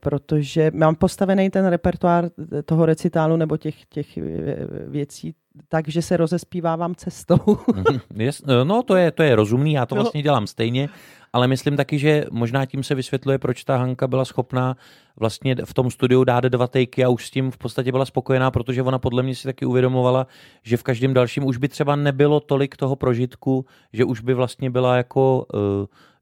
Protože 0.00 0.70
mám 0.74 0.94
postavený 0.94 1.50
ten 1.50 1.66
repertoár 1.66 2.30
toho 2.64 2.86
recitálu 2.86 3.36
nebo 3.36 3.56
těch, 3.56 3.84
těch 3.84 4.18
věcí 4.86 5.34
takže 5.68 6.02
se 6.02 6.16
rozespívávám 6.16 6.94
cestou. 6.94 7.58
yes, 8.14 8.42
no 8.64 8.82
to 8.82 8.96
je, 8.96 9.10
to 9.10 9.22
je 9.22 9.36
rozumný, 9.36 9.72
já 9.72 9.86
to 9.86 9.94
no. 9.94 10.02
vlastně 10.02 10.22
dělám 10.22 10.46
stejně, 10.46 10.88
ale 11.32 11.48
myslím 11.48 11.76
taky, 11.76 11.98
že 11.98 12.24
možná 12.30 12.66
tím 12.66 12.82
se 12.82 12.94
vysvětluje, 12.94 13.38
proč 13.38 13.64
ta 13.64 13.76
Hanka 13.76 14.08
byla 14.08 14.24
schopná 14.24 14.76
vlastně 15.16 15.56
v 15.64 15.74
tom 15.74 15.90
studiu 15.90 16.24
dát 16.24 16.44
dva 16.44 16.66
tejky 16.66 17.04
a 17.04 17.08
už 17.08 17.26
s 17.26 17.30
tím 17.30 17.50
v 17.50 17.58
podstatě 17.58 17.92
byla 17.92 18.04
spokojená, 18.04 18.50
protože 18.50 18.82
ona 18.82 18.98
podle 18.98 19.22
mě 19.22 19.34
si 19.34 19.44
taky 19.44 19.66
uvědomovala, 19.66 20.26
že 20.62 20.76
v 20.76 20.82
každém 20.82 21.14
dalším 21.14 21.44
už 21.44 21.56
by 21.56 21.68
třeba 21.68 21.96
nebylo 21.96 22.40
tolik 22.40 22.76
toho 22.76 22.96
prožitku, 22.96 23.66
že 23.92 24.04
už 24.04 24.20
by 24.20 24.34
vlastně 24.34 24.70
byla 24.70 24.96
jako, 24.96 25.46
uh, 25.54 25.60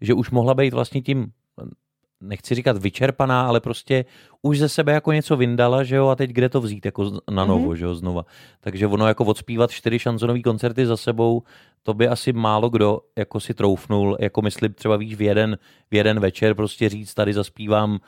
že 0.01 0.15
už 0.15 0.31
mohla 0.31 0.55
být 0.55 0.75
vlastně 0.75 1.03
tím 1.03 1.33
nechci 2.21 2.55
říkat 2.55 2.77
vyčerpaná, 2.77 3.47
ale 3.47 3.61
prostě 3.61 4.05
už 4.43 4.59
ze 4.59 4.69
sebe 4.69 4.93
jako 4.93 5.13
něco 5.13 5.37
vyndala, 5.37 5.85
že 5.85 5.97
jo, 5.97 6.09
a 6.09 6.17
teď 6.17 6.31
kde 6.31 6.49
to 6.49 6.61
vzít 6.61 6.85
jako 6.85 7.11
na 7.31 7.45
novo, 7.45 7.71
mm-hmm. 7.71 7.77
že 7.77 7.85
jo, 7.85 7.95
znova. 7.95 8.25
Takže 8.61 8.87
ono 8.87 9.07
jako 9.07 9.25
odspívat 9.25 9.71
čtyři 9.71 9.99
šanzonové 9.99 10.41
koncerty 10.41 10.87
za 10.87 10.97
sebou, 10.97 11.43
to 11.83 11.95
by 11.95 12.09
asi 12.09 12.33
málo 12.33 12.71
kdo 12.71 13.01
jako 13.19 13.41
si 13.41 13.55
troufnul, 13.55 14.17
jako 14.21 14.43
myslím 14.43 14.73
třeba 14.73 14.97
víš 14.97 15.15
v 15.15 15.23
jeden, 15.23 15.59
v 15.91 15.95
jeden 15.95 16.21
večer 16.21 16.55
prostě 16.55 16.89
říct, 16.89 17.15
tady 17.15 17.33
zaspívám 17.33 17.99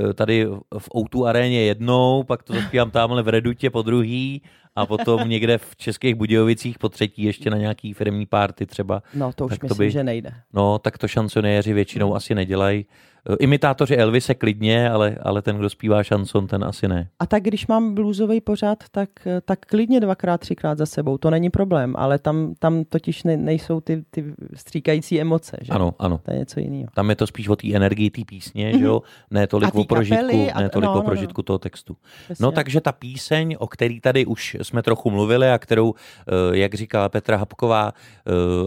eh, 0.00 0.14
tady 0.14 0.46
v 0.78 0.88
Outu 0.96 1.26
aréně 1.26 1.62
jednou, 1.62 2.22
pak 2.22 2.42
to 2.42 2.52
zaspívám 2.52 2.90
tamhle 2.90 3.22
v 3.22 3.28
Redutě 3.28 3.70
po 3.70 3.82
druhý 3.82 4.42
a 4.76 4.86
potom 4.86 5.28
někde 5.28 5.58
v 5.58 5.76
Českých 5.76 6.14
Budějovicích 6.14 6.78
po 6.78 6.88
třetí 6.88 7.22
ještě 7.22 7.50
na 7.50 7.56
nějaký 7.56 7.92
firmní 7.92 8.26
párty 8.26 8.66
třeba. 8.66 9.02
No 9.14 9.32
to 9.32 9.44
už 9.44 9.50
tak 9.50 9.62
myslím, 9.62 9.68
to 9.68 9.74
by, 9.74 9.90
že 9.90 10.04
nejde. 10.04 10.34
No 10.52 10.78
tak 10.78 10.98
to 10.98 11.08
šansonéři 11.08 11.72
většinou 11.72 12.08
no. 12.08 12.14
asi 12.14 12.34
nedělají. 12.34 12.86
Eh, 13.28 13.36
imitátoři 13.40 13.96
Elvise 13.96 14.34
klidně, 14.34 14.90
ale, 14.90 15.16
ale 15.22 15.42
ten, 15.42 15.56
kdo 15.56 15.70
zpívá 15.70 16.02
šanson, 16.02 16.46
ten 16.46 16.64
asi 16.64 16.88
ne. 16.88 17.08
A 17.18 17.26
tak 17.26 17.42
když 17.42 17.66
mám 17.66 17.94
bluesový 17.94 18.40
pořád, 18.40 18.84
tak, 18.90 19.08
eh, 19.26 19.40
tak 19.40 19.58
klidně 19.66 20.00
dvakrát, 20.00 20.40
třikrát 20.40 20.78
za 20.78 20.86
sebou, 20.86 21.18
to 21.18 21.30
není 21.30 21.50
problém, 21.50 21.94
ale 21.98 22.18
tam, 22.18 22.54
tam 22.58 22.84
totiž 22.84 23.22
ne, 23.22 23.36
nejsou 23.36 23.80
ty, 23.80 24.04
ty 24.10 24.24
stříkající 24.54 25.20
emoce. 25.20 25.56
Že? 25.60 25.72
Ano, 25.72 25.94
ano. 25.98 26.20
To 26.24 26.32
je 26.32 26.38
něco 26.38 26.60
jiného. 26.60 26.88
Tam 26.94 27.10
je 27.10 27.16
to 27.16 27.26
spíš 27.26 27.48
o 27.48 27.56
té 27.56 27.74
energii 27.74 28.10
té 28.10 28.22
písně, 28.26 28.78
že 28.78 28.84
jo? 28.84 28.94
Mhm. 28.94 29.38
Ne 29.40 29.46
tolik 29.46 29.74
o 29.74 29.84
prožitku, 29.84 30.48
a, 30.54 30.60
ne 30.60 30.68
tolik 30.68 30.90
no, 30.90 31.00
o 31.00 31.02
prožitku 31.02 31.38
no, 31.38 31.42
no. 31.42 31.46
toho 31.46 31.58
textu. 31.58 31.96
Přesně. 32.24 32.42
No 32.42 32.52
takže 32.52 32.80
ta 32.80 32.92
píseň, 32.92 33.56
o 33.58 33.66
který 33.66 34.00
tady 34.00 34.26
už 34.26 34.56
jsme 34.62 34.82
trochu 34.82 35.10
mluvili 35.10 35.50
a 35.50 35.58
kterou, 35.58 35.94
eh, 35.94 36.56
jak 36.56 36.74
říkala 36.74 37.08
Petra 37.08 37.36
Hapková, 37.36 37.92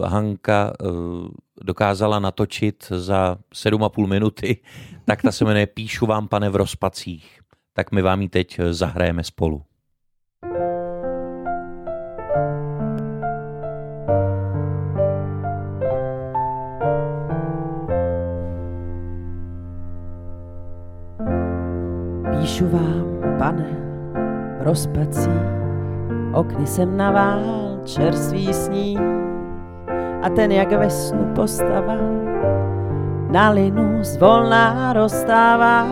Hanka 0.04 0.72
dokázala 1.62 2.18
natočit 2.18 2.86
za 2.90 3.36
7,5 3.54 4.06
minuty, 4.06 4.60
tak 5.04 5.22
ta 5.22 5.32
se 5.32 5.44
jmenuje 5.44 5.66
Píšu 5.66 6.06
vám, 6.06 6.28
pane, 6.28 6.50
v 6.50 6.56
rozpacích. 6.56 7.40
Tak 7.72 7.92
my 7.92 8.02
vám 8.02 8.20
ji 8.20 8.28
teď 8.28 8.60
zahrajeme 8.70 9.24
spolu. 9.24 9.62
Píšu 22.40 22.68
vám, 22.68 23.04
pane, 23.38 23.68
rozpací, 24.60 25.30
okny 26.34 26.66
jsem 26.66 26.96
navál 26.96 27.80
čerstvý 27.84 28.54
sníh 28.54 29.23
a 30.24 30.30
ten 30.30 30.52
jak 30.52 30.72
ve 30.72 30.90
snu 30.90 31.32
postava 31.36 31.96
na 33.30 33.50
linu 33.50 33.98
zvolná 34.00 34.92
rozstává, 34.92 35.84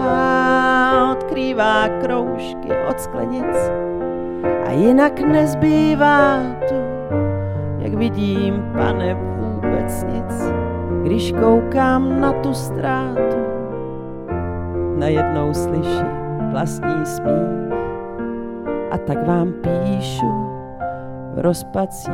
odkrývá 1.12 1.88
kroužky 2.00 2.72
od 2.88 3.00
sklenic 3.00 3.56
a 4.66 4.70
jinak 4.70 5.20
nezbývá 5.20 6.38
tu, 6.68 6.74
jak 7.78 7.94
vidím, 7.94 8.64
pane, 8.72 9.14
vůbec 9.14 10.04
nic, 10.04 10.52
když 11.02 11.34
koukám 11.40 12.20
na 12.20 12.32
tu 12.32 12.54
ztrátu. 12.54 13.42
Najednou 14.96 15.54
slyším 15.54 16.06
vlastní 16.52 17.06
smích 17.06 17.72
a 18.90 18.98
tak 18.98 19.26
vám 19.26 19.52
píšu 19.52 20.41
v 21.34 21.38
rozpacích. 21.38 22.12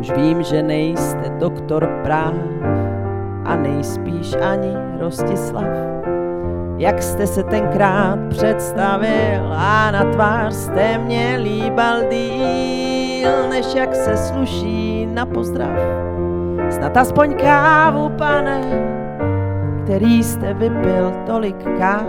Už 0.00 0.10
vím, 0.10 0.42
že 0.42 0.62
nejste 0.62 1.30
doktor 1.38 2.00
práv 2.02 2.34
a 3.44 3.56
nejspíš 3.56 4.34
ani 4.34 4.72
Rostislav. 4.98 5.64
Jak 6.78 7.02
jste 7.02 7.26
se 7.26 7.42
tenkrát 7.42 8.18
představil 8.28 9.52
a 9.52 9.90
na 9.90 10.04
tvář 10.04 10.54
jste 10.54 10.98
mě 10.98 11.38
líbal 11.42 11.96
díl, 12.10 13.48
než 13.50 13.74
jak 13.74 13.94
se 13.94 14.16
sluší 14.16 15.06
na 15.06 15.26
pozdrav. 15.26 15.78
Snad 16.70 16.96
aspoň 16.96 17.34
kávu, 17.34 18.08
pane, 18.08 18.97
který 19.88 20.22
jste 20.22 20.54
vypil 20.54 21.12
tolik 21.26 21.56
káv, 21.78 22.06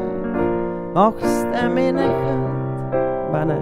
mohl 0.93 1.17
jste 1.19 1.69
mi 1.69 1.91
nechat, 1.91 2.49
pane, 3.31 3.59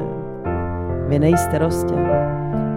vy 1.07 1.19
nejste 1.19 1.57
Rostěn 1.57 2.09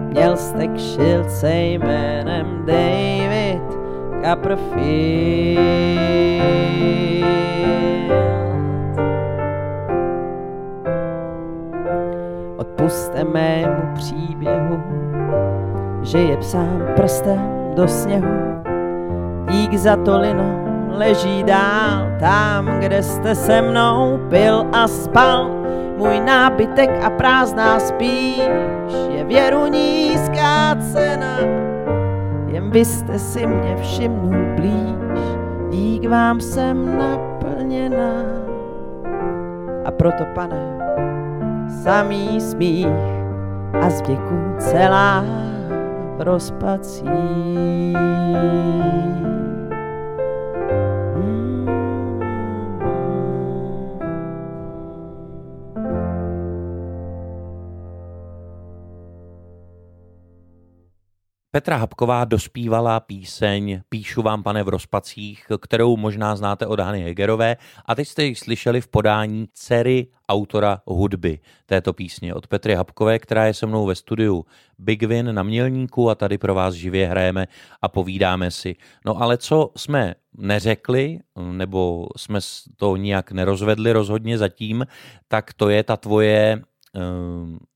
Měl 0.09 0.37
jste 0.37 0.67
kšilce 0.67 1.55
jménem 1.55 2.65
David 2.65 3.61
Copperfield. 4.23 5.59
Odpuste 12.57 13.23
mému 13.23 13.93
příběhu, 13.93 14.79
že 16.01 16.19
je 16.19 16.37
psám 16.37 16.83
prstem 16.95 17.41
do 17.75 17.87
sněhu. 17.87 18.61
Dík 19.49 19.73
za 19.73 19.95
to 19.95 20.19
lino 20.19 20.70
leží 20.93 21.43
dál, 21.43 22.07
tam, 22.19 22.65
kde 22.79 23.03
jste 23.03 23.35
se 23.35 23.61
mnou 23.61 24.19
pil 24.29 24.67
a 24.71 24.87
spal 24.87 25.49
můj 25.97 26.19
nábytek 26.19 26.89
a 27.03 27.09
prázdná 27.09 27.79
spíš 27.79 28.41
je 29.09 29.23
věru 29.23 29.67
nízká 29.67 30.75
cena. 30.91 31.37
Jen 32.47 32.71
vy 32.71 32.85
jste 32.85 33.19
si 33.19 33.47
mě 33.47 33.75
všimnul 33.81 34.55
blíž, 34.55 35.29
dík 35.69 36.09
vám 36.09 36.41
jsem 36.41 36.97
naplněná. 36.97 38.23
A 39.85 39.91
proto, 39.91 40.25
pane, 40.35 40.77
samý 41.83 42.41
smích 42.41 42.87
a 43.81 43.89
z 43.89 44.01
celá 44.57 45.25
v 46.17 46.21
rozpacích. 46.21 47.97
Petra 61.53 61.77
Habková 61.77 62.25
dospívala 62.25 62.99
píseň 62.99 63.81
Píšu 63.89 64.21
vám, 64.21 64.43
pane, 64.43 64.63
v 64.63 64.69
rozpacích, 64.69 65.45
kterou 65.61 65.97
možná 65.97 66.35
znáte 66.35 66.67
od 66.67 66.79
Hany 66.79 67.03
Hegerové 67.03 67.57
a 67.85 67.95
teď 67.95 68.07
jste 68.07 68.23
ji 68.23 68.35
slyšeli 68.35 68.81
v 68.81 68.87
podání 68.87 69.47
dcery 69.53 70.07
autora 70.29 70.81
hudby 70.87 71.39
této 71.65 71.93
písně 71.93 72.33
od 72.33 72.47
Petry 72.47 72.75
Habkové, 72.75 73.19
která 73.19 73.45
je 73.45 73.53
se 73.53 73.65
mnou 73.65 73.85
ve 73.85 73.95
studiu 73.95 74.45
Big 74.79 75.03
Win 75.03 75.35
na 75.35 75.43
Mělníku 75.43 76.09
a 76.09 76.15
tady 76.15 76.37
pro 76.37 76.53
vás 76.53 76.73
živě 76.73 77.07
hrajeme 77.07 77.47
a 77.81 77.87
povídáme 77.87 78.51
si. 78.51 78.75
No 79.05 79.21
ale 79.21 79.37
co 79.37 79.71
jsme 79.77 80.15
neřekli, 80.37 81.19
nebo 81.51 82.07
jsme 82.17 82.39
to 82.77 82.95
nijak 82.95 83.31
nerozvedli 83.31 83.91
rozhodně 83.91 84.37
zatím, 84.37 84.85
tak 85.27 85.53
to 85.53 85.69
je 85.69 85.83
ta 85.83 85.97
tvoje, 85.97 86.61
eh, 86.95 86.99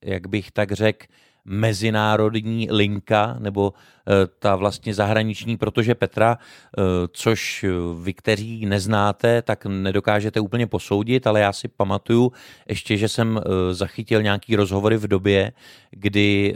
jak 0.04 0.28
bych 0.28 0.52
tak 0.52 0.72
řekl, 0.72 1.06
mezinárodní 1.46 2.68
linka 2.72 3.36
nebo 3.40 3.74
eh, 3.74 4.28
ta 4.40 4.56
vlastně 4.56 4.94
zahraniční, 4.94 5.58
protože 5.58 5.96
Petra, 5.96 6.38
eh, 6.38 6.82
což 7.12 7.66
vy, 8.02 8.14
kteří 8.14 8.66
neznáte, 8.66 9.42
tak 9.42 9.66
nedokážete 9.66 10.40
úplně 10.40 10.68
posoudit, 10.68 11.28
ale 11.28 11.40
já 11.40 11.54
si 11.54 11.68
pamatuju 11.68 12.32
ještě, 12.70 12.98
že 12.98 13.10
jsem 13.10 13.38
eh, 13.38 13.74
zachytil 13.74 14.22
nějaký 14.24 14.56
rozhovory 14.56 14.98
v 14.98 15.08
době, 15.08 15.52
kdy 15.92 16.56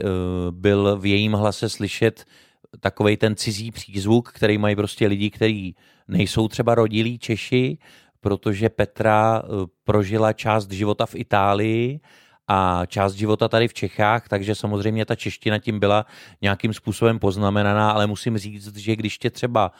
byl 0.50 0.96
v 0.96 1.06
jejím 1.06 1.32
hlase 1.32 1.68
slyšet 1.68 2.24
takovej 2.80 3.16
ten 3.16 3.36
cizí 3.36 3.70
přízvuk, 3.70 4.32
který 4.32 4.58
mají 4.58 4.76
prostě 4.76 5.06
lidi, 5.06 5.30
kteří 5.30 5.76
nejsou 6.08 6.48
třeba 6.48 6.74
rodilí 6.74 7.18
Češi, 7.18 7.78
protože 8.20 8.68
Petra 8.68 9.42
prožila 9.84 10.32
část 10.32 10.70
života 10.70 11.06
v 11.06 11.14
Itálii 11.14 12.00
a 12.52 12.86
část 12.86 13.14
života 13.14 13.48
tady 13.48 13.68
v 13.68 13.74
Čechách, 13.74 14.28
takže 14.28 14.54
samozřejmě 14.54 15.04
ta 15.06 15.14
čeština 15.14 15.58
tím 15.58 15.80
byla 15.80 16.06
nějakým 16.42 16.74
způsobem 16.74 17.18
poznamenaná, 17.18 17.90
ale 17.90 18.06
musím 18.06 18.38
říct, 18.38 18.76
že 18.76 18.96
když 18.96 19.18
tě 19.18 19.30
třeba 19.30 19.72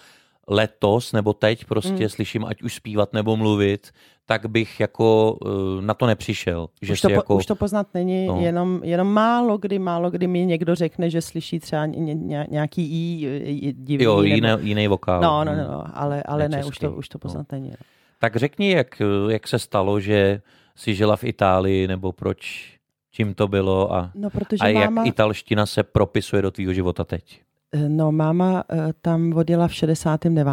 letos 0.48 1.12
nebo 1.12 1.32
teď 1.32 1.64
prostě 1.64 2.02
mm. 2.02 2.08
slyším, 2.08 2.44
ať 2.44 2.62
už 2.62 2.74
zpívat 2.74 3.12
nebo 3.12 3.36
mluvit, 3.36 3.90
tak 4.26 4.46
bych 4.46 4.80
jako 4.80 5.32
uh, 5.32 5.50
na 5.80 5.94
to 5.94 6.06
nepřišel. 6.06 6.68
Že 6.82 6.92
už, 6.92 7.00
to, 7.00 7.10
jako, 7.10 7.36
už 7.36 7.46
to 7.46 7.54
poznat 7.54 7.86
není, 7.94 8.26
no. 8.26 8.40
jenom, 8.40 8.80
jenom 8.84 9.12
málo 9.12 9.58
kdy, 9.58 9.78
málo 9.78 10.10
kdy 10.10 10.26
mi 10.26 10.46
někdo 10.46 10.74
řekne, 10.74 11.10
že 11.10 11.20
slyší 11.20 11.60
třeba 11.60 11.86
ně, 11.86 12.14
ně, 12.14 12.46
nějaký 12.50 12.82
i 12.92 13.72
divný. 13.72 14.04
Jo, 14.04 14.22
jiný, 14.22 14.40
nebo... 14.40 14.62
jiný 14.62 14.88
vokál. 14.88 15.20
No, 15.20 15.44
no, 15.44 15.56
no, 15.56 15.62
no 15.62 15.84
ale, 15.94 16.22
ale 16.22 16.48
ne, 16.48 16.64
už 16.64 16.78
to, 16.78 16.92
už 16.92 17.08
to 17.08 17.18
poznat 17.18 17.46
no. 17.52 17.58
není. 17.58 17.72
Tak 18.18 18.36
řekni, 18.36 18.70
jak, 18.70 19.02
jak 19.28 19.48
se 19.48 19.58
stalo, 19.58 20.00
že 20.00 20.42
si 20.80 20.94
žila 20.94 21.16
v 21.16 21.24
Itálii, 21.24 21.88
nebo 21.88 22.12
proč, 22.12 22.70
čím 23.10 23.34
to 23.34 23.48
bylo 23.48 23.94
a, 23.94 24.10
no, 24.14 24.30
protože 24.30 24.64
a 24.64 24.72
máma... 24.72 25.00
jak 25.00 25.08
italština 25.08 25.66
se 25.66 25.82
propisuje 25.82 26.42
do 26.42 26.50
tvýho 26.50 26.72
života 26.72 27.04
teď? 27.04 27.40
Eh, 27.72 27.88
no, 27.88 28.12
máma 28.12 28.64
eh, 28.70 28.92
tam 29.02 29.30
vodila 29.30 29.68
v 29.68 29.74
69. 29.74 30.52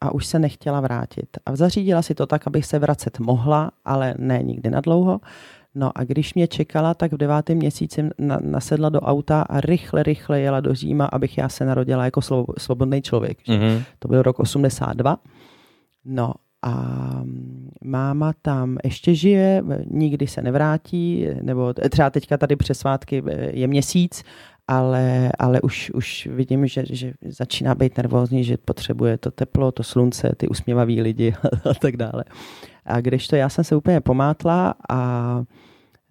a 0.00 0.14
už 0.14 0.26
se 0.26 0.38
nechtěla 0.38 0.80
vrátit. 0.80 1.28
A 1.46 1.56
zařídila 1.56 2.02
si 2.02 2.14
to 2.14 2.26
tak, 2.26 2.46
abych 2.46 2.66
se 2.66 2.78
vracet 2.78 3.18
mohla, 3.18 3.70
ale 3.84 4.14
ne 4.18 4.42
nikdy 4.42 4.70
na 4.70 4.80
dlouho. 4.80 5.20
No 5.74 5.90
a 5.94 6.04
když 6.04 6.34
mě 6.34 6.48
čekala, 6.48 6.94
tak 6.94 7.12
v 7.12 7.16
devátém 7.16 7.58
měsíci 7.58 8.02
na, 8.18 8.38
nasedla 8.42 8.88
do 8.88 9.00
auta 9.00 9.42
a 9.42 9.60
rychle, 9.60 10.02
rychle 10.02 10.40
jela 10.40 10.60
do 10.60 10.74
Říma, 10.74 11.04
abych 11.12 11.38
já 11.38 11.48
se 11.48 11.64
narodila 11.64 12.04
jako 12.04 12.20
svobodný 12.58 13.02
člověk. 13.02 13.38
Mm-hmm. 13.46 13.82
To 13.98 14.08
byl 14.08 14.22
rok 14.22 14.38
82. 14.38 15.16
No 16.04 16.32
a 16.66 17.22
máma 17.84 18.32
tam 18.42 18.78
ještě 18.84 19.14
žije, 19.14 19.62
nikdy 19.90 20.26
se 20.26 20.42
nevrátí, 20.42 21.26
nebo 21.42 21.74
třeba 21.90 22.10
teďka 22.10 22.36
tady 22.36 22.56
přes 22.56 22.78
svátky 22.78 23.22
e, 23.26 23.58
je 23.58 23.66
měsíc, 23.66 24.24
ale, 24.68 25.30
ale 25.38 25.60
už, 25.60 25.90
už 25.90 26.28
vidím, 26.32 26.66
že, 26.66 26.84
že 26.90 27.12
začíná 27.26 27.74
být 27.74 27.96
nervózní, 27.96 28.44
že 28.44 28.56
potřebuje 28.56 29.18
to 29.18 29.30
teplo, 29.30 29.72
to 29.72 29.82
slunce, 29.82 30.32
ty 30.36 30.48
usměvaví 30.48 31.02
lidi 31.02 31.34
a 31.70 31.74
tak 31.74 31.96
dále. 31.96 32.24
A 32.84 33.00
když 33.00 33.28
to 33.28 33.36
já 33.36 33.48
jsem 33.48 33.64
se 33.64 33.76
úplně 33.76 34.00
pomátla 34.00 34.74
a 34.90 35.42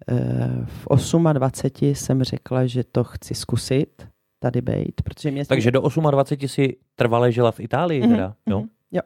e, 0.08 0.14
v 0.64 1.32
28 1.32 1.94
jsem 1.94 2.22
řekla, 2.22 2.66
že 2.66 2.84
to 2.84 3.04
chci 3.04 3.34
zkusit 3.34 4.08
tady 4.38 4.60
být, 4.60 5.02
protože 5.04 5.30
mě... 5.30 5.46
Takže 5.46 5.70
do 5.70 5.80
28 6.10 6.48
si 6.48 6.76
trvale 6.94 7.32
žila 7.32 7.50
v 7.50 7.60
Itálii 7.60 8.02
mm-hmm, 8.02 8.10
teda, 8.10 8.34
jo? 8.46 8.60
Mm-hmm, 8.60 8.68
jo 8.92 9.02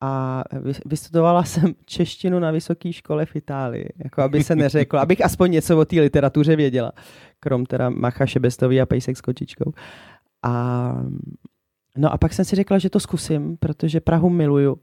a 0.00 0.44
vystudovala 0.86 1.44
jsem 1.44 1.74
češtinu 1.84 2.38
na 2.38 2.50
vysoké 2.50 2.92
škole 2.92 3.26
v 3.26 3.36
Itálii, 3.36 3.88
jako 4.04 4.22
aby 4.22 4.44
se 4.44 4.56
neřeklo, 4.56 4.98
abych 5.00 5.24
aspoň 5.24 5.50
něco 5.50 5.80
o 5.80 5.84
té 5.84 6.00
literatuře 6.00 6.56
věděla, 6.56 6.92
krom 7.40 7.66
teda 7.66 7.90
Macha 7.90 8.26
Šebestový 8.26 8.80
a 8.80 8.86
Pejsek 8.86 9.16
s 9.16 9.20
kočičkou. 9.20 9.72
A, 10.42 10.94
no 11.96 12.12
a 12.12 12.18
pak 12.18 12.32
jsem 12.32 12.44
si 12.44 12.56
řekla, 12.56 12.78
že 12.78 12.90
to 12.90 13.00
zkusím, 13.00 13.56
protože 13.56 14.00
Prahu 14.00 14.30
miluju 14.30 14.78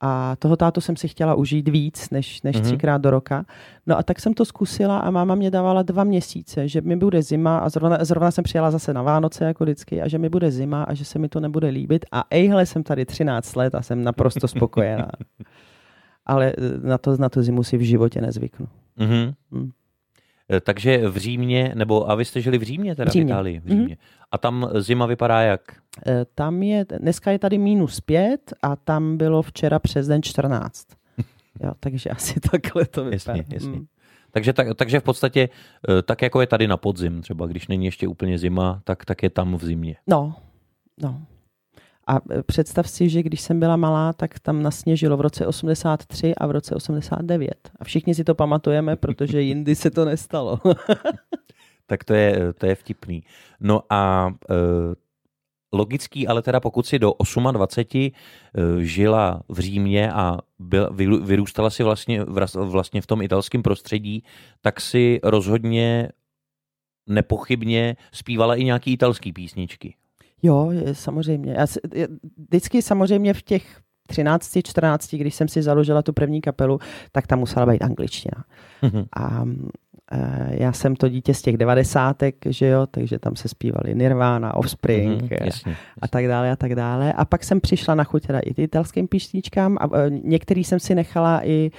a 0.00 0.36
toho 0.36 0.56
tátu 0.56 0.80
jsem 0.80 0.96
si 0.96 1.08
chtěla 1.08 1.34
užít 1.34 1.68
víc 1.68 2.10
než, 2.10 2.42
než 2.42 2.56
mm-hmm. 2.56 2.62
třikrát 2.62 2.98
do 3.00 3.10
roka. 3.10 3.44
No 3.86 3.98
a 3.98 4.02
tak 4.02 4.20
jsem 4.20 4.34
to 4.34 4.44
zkusila 4.44 4.98
a 4.98 5.10
máma 5.10 5.34
mě 5.34 5.50
dávala 5.50 5.82
dva 5.82 6.04
měsíce, 6.04 6.68
že 6.68 6.80
mi 6.80 6.96
bude 6.96 7.22
zima 7.22 7.58
a 7.58 7.68
zrovna, 7.68 7.98
zrovna 8.00 8.30
jsem 8.30 8.44
přijela 8.44 8.70
zase 8.70 8.94
na 8.94 9.02
Vánoce 9.02 9.44
jako 9.44 9.64
vždycky 9.64 10.02
a 10.02 10.08
že 10.08 10.18
mi 10.18 10.28
bude 10.28 10.50
zima 10.50 10.82
a 10.82 10.94
že 10.94 11.04
se 11.04 11.18
mi 11.18 11.28
to 11.28 11.40
nebude 11.40 11.68
líbit. 11.68 12.04
A 12.12 12.24
ejhle, 12.30 12.66
jsem 12.66 12.82
tady 12.82 13.04
13 13.04 13.56
let 13.56 13.74
a 13.74 13.82
jsem 13.82 14.04
naprosto 14.04 14.48
spokojená. 14.48 15.10
Ale 16.26 16.52
eh, 16.58 16.88
na 16.88 16.98
to, 16.98 17.16
na 17.16 17.28
to 17.28 17.42
zimu 17.42 17.62
si 17.62 17.76
v 17.76 17.80
životě 17.80 18.20
nezvyknu. 18.20 18.66
Mm-hmm. 18.98 19.34
Mm. 19.50 19.70
Takže 20.60 21.08
v 21.08 21.16
Římě, 21.16 21.72
nebo 21.74 22.10
a 22.10 22.14
vy 22.14 22.24
jste 22.24 22.40
žili 22.40 22.58
v 22.58 22.62
Římě 22.62 22.96
teda 22.96 23.10
v, 23.10 23.12
Římě. 23.12 23.24
v 23.24 23.28
Itálii? 23.28 23.60
V 23.60 23.68
Římě. 23.68 23.94
Mm-hmm. 23.94 24.26
A 24.30 24.38
tam 24.38 24.70
zima 24.74 25.06
vypadá 25.06 25.40
jak? 25.40 25.60
Eh, 26.06 26.26
tam 26.34 26.62
je, 26.62 26.84
dneska 26.98 27.30
je 27.30 27.38
tady 27.38 27.58
minus 27.58 28.00
pět 28.00 28.52
a 28.62 28.76
tam 28.76 29.16
bylo 29.16 29.42
včera 29.42 29.78
přes 29.78 30.06
den 30.06 30.22
14. 30.22 30.86
Jo, 31.60 31.72
takže 31.80 32.10
asi 32.10 32.40
takhle 32.40 32.86
to 32.86 33.04
vypadá. 33.04 33.36
Jasně, 33.36 33.54
jasně. 33.54 33.70
Hmm. 33.70 33.86
Takže, 34.30 34.52
tak, 34.52 34.66
takže 34.76 35.00
v 35.00 35.02
podstatě 35.02 35.48
eh, 35.88 36.02
tak, 36.02 36.22
jako 36.22 36.40
je 36.40 36.46
tady 36.46 36.68
na 36.68 36.76
podzim, 36.76 37.22
třeba 37.22 37.46
když 37.46 37.68
není 37.68 37.84
ještě 37.84 38.08
úplně 38.08 38.38
zima, 38.38 38.80
tak, 38.84 39.04
tak 39.04 39.22
je 39.22 39.30
tam 39.30 39.56
v 39.56 39.64
zimě. 39.64 39.96
No, 40.06 40.34
no. 41.02 41.22
A 42.08 42.16
e, 42.30 42.42
představ 42.42 42.90
si, 42.90 43.08
že 43.08 43.22
když 43.22 43.40
jsem 43.40 43.60
byla 43.60 43.76
malá, 43.76 44.12
tak 44.12 44.38
tam 44.38 44.62
nasněžilo 44.62 45.16
v 45.16 45.20
roce 45.20 45.46
83 45.46 46.34
a 46.34 46.46
v 46.46 46.50
roce 46.50 46.74
89. 46.74 47.70
A 47.80 47.84
všichni 47.84 48.14
si 48.14 48.24
to 48.24 48.34
pamatujeme, 48.34 48.96
protože 48.96 49.40
jindy 49.40 49.74
se 49.74 49.90
to 49.90 50.04
nestalo. 50.04 50.60
tak 51.86 52.04
to 52.04 52.14
je, 52.14 52.52
to 52.52 52.66
je 52.66 52.74
vtipný. 52.74 53.22
No 53.60 53.82
a 53.90 54.32
e, 54.50 54.54
logický, 55.72 56.28
ale 56.28 56.42
teda 56.42 56.60
pokud 56.60 56.86
si 56.86 56.98
do 56.98 57.12
28 57.52 57.98
e, 57.98 58.10
žila 58.84 59.42
v 59.48 59.58
Římě 59.58 60.12
a 60.12 60.38
byl, 60.58 60.90
vyrůstala 61.22 61.70
si 61.70 61.82
vlastně, 61.82 62.24
vlastně 62.54 63.00
v 63.00 63.06
tom 63.06 63.22
italském 63.22 63.62
prostředí, 63.62 64.24
tak 64.60 64.80
si 64.80 65.20
rozhodně 65.22 66.08
nepochybně 67.06 67.96
zpívala 68.12 68.54
i 68.54 68.64
nějaký 68.64 68.92
italský 68.92 69.32
písničky. 69.32 69.94
Jo, 70.42 70.72
samozřejmě. 70.92 71.52
Já, 71.52 71.66
vždycky 72.48 72.82
samozřejmě 72.82 73.34
v 73.34 73.42
těch 73.42 73.80
13, 74.08 74.58
14, 74.64 75.14
když 75.14 75.34
jsem 75.34 75.48
si 75.48 75.62
založila 75.62 76.02
tu 76.02 76.12
první 76.12 76.40
kapelu, 76.40 76.78
tak 77.12 77.26
tam 77.26 77.38
musela 77.38 77.66
být 77.66 77.82
angličtina. 77.82 78.44
Mm-hmm. 78.82 79.06
A 79.16 79.44
e, 80.12 80.62
já 80.62 80.72
jsem 80.72 80.96
to 80.96 81.08
dítě 81.08 81.34
z 81.34 81.42
těch 81.42 81.56
devadesátek, 81.56 82.36
že 82.46 82.66
jo, 82.66 82.86
takže 82.86 83.18
tam 83.18 83.36
se 83.36 83.48
zpívali 83.48 83.94
Nirvana, 83.94 84.54
Offspring 84.54 85.22
mm-hmm, 85.22 85.32
jasně, 85.32 85.46
jasně. 85.46 85.76
a 86.02 86.08
tak 86.08 86.28
dále 86.28 86.50
a 86.52 86.56
tak 86.56 86.74
dále. 86.74 87.12
A 87.12 87.24
pak 87.24 87.44
jsem 87.44 87.60
přišla 87.60 87.94
na 87.94 88.04
chuť 88.04 88.26
teda 88.26 88.38
i 88.38 88.54
ty 88.54 88.62
italským 88.62 89.08
píšničkám 89.08 89.78
a 89.80 89.98
e, 89.98 90.10
některý 90.10 90.64
jsem 90.64 90.80
si 90.80 90.94
nechala 90.94 91.46
i 91.46 91.70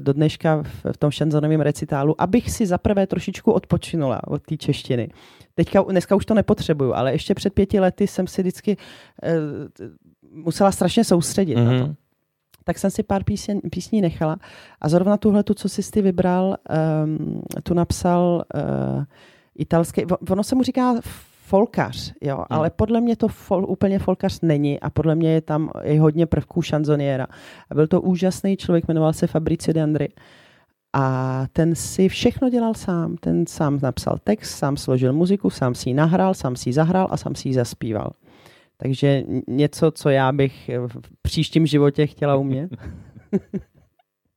do 0.00 0.12
dneška 0.12 0.62
v, 0.62 0.92
v 0.92 0.96
tom 0.96 1.10
šanzonovém 1.10 1.60
recitálu, 1.60 2.14
abych 2.18 2.50
si 2.50 2.66
zaprvé 2.66 3.06
trošičku 3.06 3.52
odpočinula 3.52 4.20
od 4.28 4.42
té 4.42 4.56
češtiny. 4.56 5.08
Teďka, 5.54 5.82
dneska 5.82 6.14
už 6.14 6.26
to 6.26 6.34
nepotřebuju, 6.34 6.94
ale 6.94 7.12
ještě 7.12 7.34
před 7.34 7.54
pěti 7.54 7.80
lety 7.80 8.06
jsem 8.06 8.26
si 8.26 8.42
vždycky 8.42 8.76
e, 9.22 9.34
musela 10.34 10.72
strašně 10.72 11.04
soustředit 11.04 11.56
mm-hmm. 11.56 11.64
na 11.64 11.78
to. 11.78 11.86
Mhm. 11.86 11.94
Tak 12.64 12.78
jsem 12.78 12.90
si 12.90 13.02
pár 13.02 13.24
písně, 13.24 13.60
písní 13.70 14.00
nechala 14.00 14.36
a 14.80 14.88
zrovna 14.88 15.16
tuhle, 15.16 15.42
tu, 15.42 15.54
co 15.54 15.68
jsi 15.68 15.90
ty 15.90 16.02
vybral, 16.02 16.56
um, 17.04 17.42
tu 17.62 17.74
napsal 17.74 18.44
uh, 18.54 19.04
italský, 19.54 20.04
ono 20.30 20.44
se 20.44 20.54
mu 20.54 20.62
říká 20.62 20.94
folkař, 21.52 22.12
jo, 22.20 22.36
hmm. 22.36 22.46
ale 22.50 22.70
podle 22.70 23.00
mě 23.00 23.16
to 23.16 23.28
fol, 23.28 23.64
úplně 23.68 23.98
folkař 23.98 24.40
není 24.40 24.80
a 24.80 24.90
podle 24.90 25.14
mě 25.14 25.32
je 25.32 25.40
tam 25.40 25.70
je 25.82 26.00
hodně 26.00 26.26
prvků 26.26 26.62
šanzoniera. 26.62 27.26
A 27.70 27.74
byl 27.74 27.86
to 27.86 28.00
úžasný 28.00 28.56
člověk, 28.56 28.88
jmenoval 28.88 29.12
se 29.12 29.26
Fabricio 29.26 29.74
de 29.74 29.82
Andri. 29.82 30.08
A 30.92 31.46
ten 31.52 31.74
si 31.74 32.08
všechno 32.08 32.50
dělal 32.50 32.74
sám. 32.74 33.16
Ten 33.16 33.46
sám 33.46 33.78
napsal 33.82 34.18
text, 34.24 34.50
sám 34.50 34.76
složil 34.76 35.12
muziku, 35.12 35.50
sám 35.50 35.74
si 35.74 35.90
ji 35.90 35.94
nahrál, 35.94 36.34
sám 36.34 36.56
si 36.56 36.68
ji 36.68 36.72
zahrál 36.72 37.08
a 37.10 37.16
sám 37.16 37.34
si 37.34 37.48
ji 37.48 37.54
zaspíval. 37.54 38.12
Takže 38.76 39.22
něco, 39.48 39.90
co 39.90 40.10
já 40.10 40.32
bych 40.32 40.70
v 40.86 41.22
příštím 41.22 41.66
životě 41.66 42.06
chtěla 42.06 42.36
umět. 42.36 42.70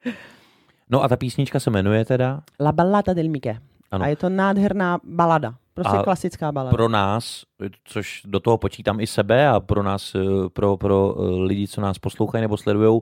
no 0.90 1.04
a 1.04 1.08
ta 1.08 1.18
písnička 1.18 1.60
se 1.60 1.70
jmenuje 1.70 2.06
teda? 2.06 2.42
La 2.60 2.72
Ballata 2.72 3.14
del 3.14 3.30
Miche. 3.30 3.58
Ano. 3.92 4.06
A 4.06 4.08
je 4.08 4.16
to 4.16 4.30
nádherná 4.30 5.00
balada. 5.04 5.56
Prostě 5.76 5.98
a 5.98 6.04
klasická 6.04 6.52
balada. 6.52 6.76
Pro 6.76 6.90
nás, 6.90 7.44
což 7.84 8.22
do 8.26 8.40
toho 8.40 8.58
počítám 8.58 9.00
i 9.00 9.08
sebe 9.08 9.48
a 9.48 9.60
pro 9.60 9.84
nás, 9.84 10.16
eh, 10.16 10.50
pro, 10.54 10.78
pro 10.78 11.16
eh, 11.18 11.22
lidi, 11.42 11.68
co 11.68 11.82
nás 11.82 12.00
poslouchají 12.00 12.42
nebo 12.42 12.58
sledují, 12.58 13.02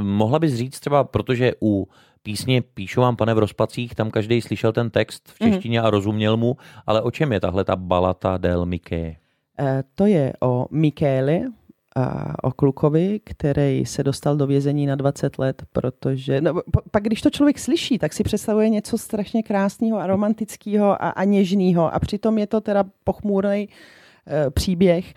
mohla 0.00 0.38
bys 0.38 0.54
říct 0.54 0.80
třeba, 0.80 1.04
protože 1.04 1.52
u 1.62 1.88
písně 2.22 2.62
Píšu 2.62 3.00
vám, 3.00 3.16
pane, 3.16 3.34
v 3.34 3.38
rozpacích, 3.38 3.94
tam 3.94 4.10
každý 4.10 4.40
slyšel 4.40 4.72
ten 4.72 4.90
text 4.90 5.28
v 5.28 5.40
mhm. 5.40 5.52
češtině 5.52 5.80
mm. 5.80 5.86
a 5.86 5.90
rozuměl 5.90 6.36
mu, 6.36 6.56
ale 6.86 7.02
o 7.02 7.10
čem 7.10 7.32
je 7.32 7.40
tahle 7.40 7.64
ta 7.64 7.76
balata 7.76 8.36
del 8.36 8.66
Miké? 8.66 9.16
Eh, 9.58 9.82
to 9.94 10.06
je 10.06 10.32
o 10.40 10.66
Mikéli, 10.70 11.44
o 12.42 12.50
klukovi, 12.50 13.20
který 13.24 13.86
se 13.86 14.02
dostal 14.02 14.36
do 14.36 14.46
vězení 14.46 14.86
na 14.86 14.94
20 14.94 15.38
let, 15.38 15.62
protože 15.72 16.40
no, 16.40 16.60
pak 16.90 17.02
když 17.02 17.22
to 17.22 17.30
člověk 17.30 17.58
slyší, 17.58 17.98
tak 17.98 18.12
si 18.12 18.24
představuje 18.24 18.68
něco 18.68 18.98
strašně 18.98 19.42
krásného 19.42 19.98
a 19.98 20.06
romantického 20.06 21.02
a, 21.02 21.08
a 21.08 21.24
něžného 21.24 21.94
a 21.94 21.98
přitom 21.98 22.38
je 22.38 22.46
to 22.46 22.60
teda 22.60 22.84
pochmúrný 23.04 23.68
e, 24.26 24.50
příběh 24.50 25.14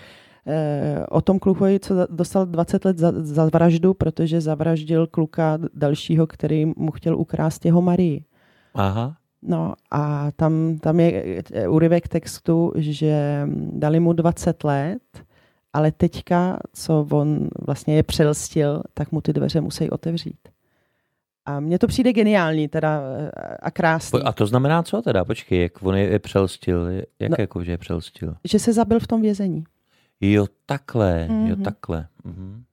e, 0.47 1.05
o 1.09 1.21
tom 1.21 1.39
klukovi, 1.39 1.79
co 1.79 2.07
dostal 2.09 2.45
20 2.45 2.85
let 2.85 2.97
za, 2.97 3.13
za 3.15 3.45
vraždu, 3.45 3.93
protože 3.93 4.41
zavraždil 4.41 5.07
kluka 5.07 5.59
dalšího, 5.73 6.27
který 6.27 6.65
mu 6.65 6.91
chtěl 6.91 7.17
ukrást 7.17 7.65
jeho 7.65 7.81
Marii. 7.81 8.23
Aha. 8.73 9.15
No 9.41 9.73
a 9.91 10.31
tam, 10.31 10.77
tam 10.77 10.99
je 10.99 11.43
úryvek 11.69 12.07
textu, 12.07 12.73
že 12.75 13.41
dali 13.71 13.99
mu 13.99 14.13
20 14.13 14.63
let, 14.63 15.01
ale 15.73 15.91
teďka, 15.91 16.59
co 16.73 17.07
on 17.11 17.49
vlastně 17.67 17.95
je 17.95 18.03
přelstil, 18.03 18.83
tak 18.93 19.11
mu 19.11 19.21
ty 19.21 19.33
dveře 19.33 19.61
musí 19.61 19.89
otevřít. 19.89 20.39
A 21.45 21.59
mně 21.59 21.79
to 21.79 21.87
přijde 21.87 22.13
geniální 22.13 22.67
teda 22.67 23.01
a 23.61 23.71
krásný. 23.71 24.21
A 24.23 24.31
to 24.31 24.47
znamená 24.47 24.83
co 24.83 25.01
teda? 25.01 25.25
Počkej, 25.25 25.61
jak 25.61 25.83
on 25.83 25.95
je, 25.95 26.03
je 26.03 26.19
přelstil? 26.19 26.87
Jak 27.19 27.29
no, 27.29 27.35
jako, 27.39 27.63
že 27.63 27.71
je 27.71 27.77
přelstil? 27.77 28.35
Že 28.43 28.59
se 28.59 28.73
zabil 28.73 28.99
v 28.99 29.07
tom 29.07 29.21
vězení. 29.21 29.63
Jo, 30.21 30.45
takhle, 30.65 31.27
mm-hmm. 31.29 31.47
jo, 31.47 31.55
mhm. 31.55 31.63
takhle. 31.63 32.07
Mm-hmm. 32.25 32.63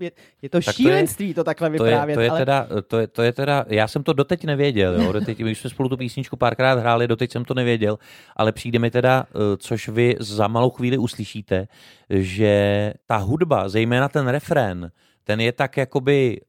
Je, 0.00 0.12
je 0.42 0.48
to 0.48 0.60
tak 0.60 0.74
šílenství 0.74 1.26
to, 1.26 1.30
je, 1.30 1.34
to 1.34 1.44
takhle 1.44 1.70
vyprávět. 1.70 2.16
To 2.16 2.20
je, 2.20 2.30
to, 2.30 2.30
je 2.30 2.30
ale... 2.30 2.38
teda, 2.38 2.68
to, 2.86 2.98
je, 2.98 3.06
to 3.06 3.22
je 3.22 3.32
teda, 3.32 3.64
já 3.68 3.88
jsem 3.88 4.02
to 4.02 4.12
doteď 4.12 4.44
nevěděl, 4.44 5.02
jo, 5.02 5.12
doteď, 5.18 5.44
my 5.44 5.54
jsme 5.54 5.70
spolu 5.70 5.88
tu 5.88 5.96
písničku 5.96 6.36
párkrát 6.36 6.78
hráli, 6.78 7.08
doteď 7.08 7.32
jsem 7.32 7.44
to 7.44 7.54
nevěděl, 7.54 7.98
ale 8.36 8.52
přijde 8.52 8.78
mi 8.78 8.90
teda, 8.90 9.26
eh, 9.28 9.56
což 9.56 9.88
vy 9.88 10.16
za 10.20 10.48
malou 10.48 10.70
chvíli 10.70 10.98
uslyšíte, 10.98 11.68
že 12.10 12.92
ta 13.06 13.16
hudba, 13.16 13.68
zejména 13.68 14.08
ten 14.08 14.28
refrén, 14.28 14.90
ten 15.24 15.40
je 15.40 15.52
tak 15.52 15.76
jakoby 15.76 16.40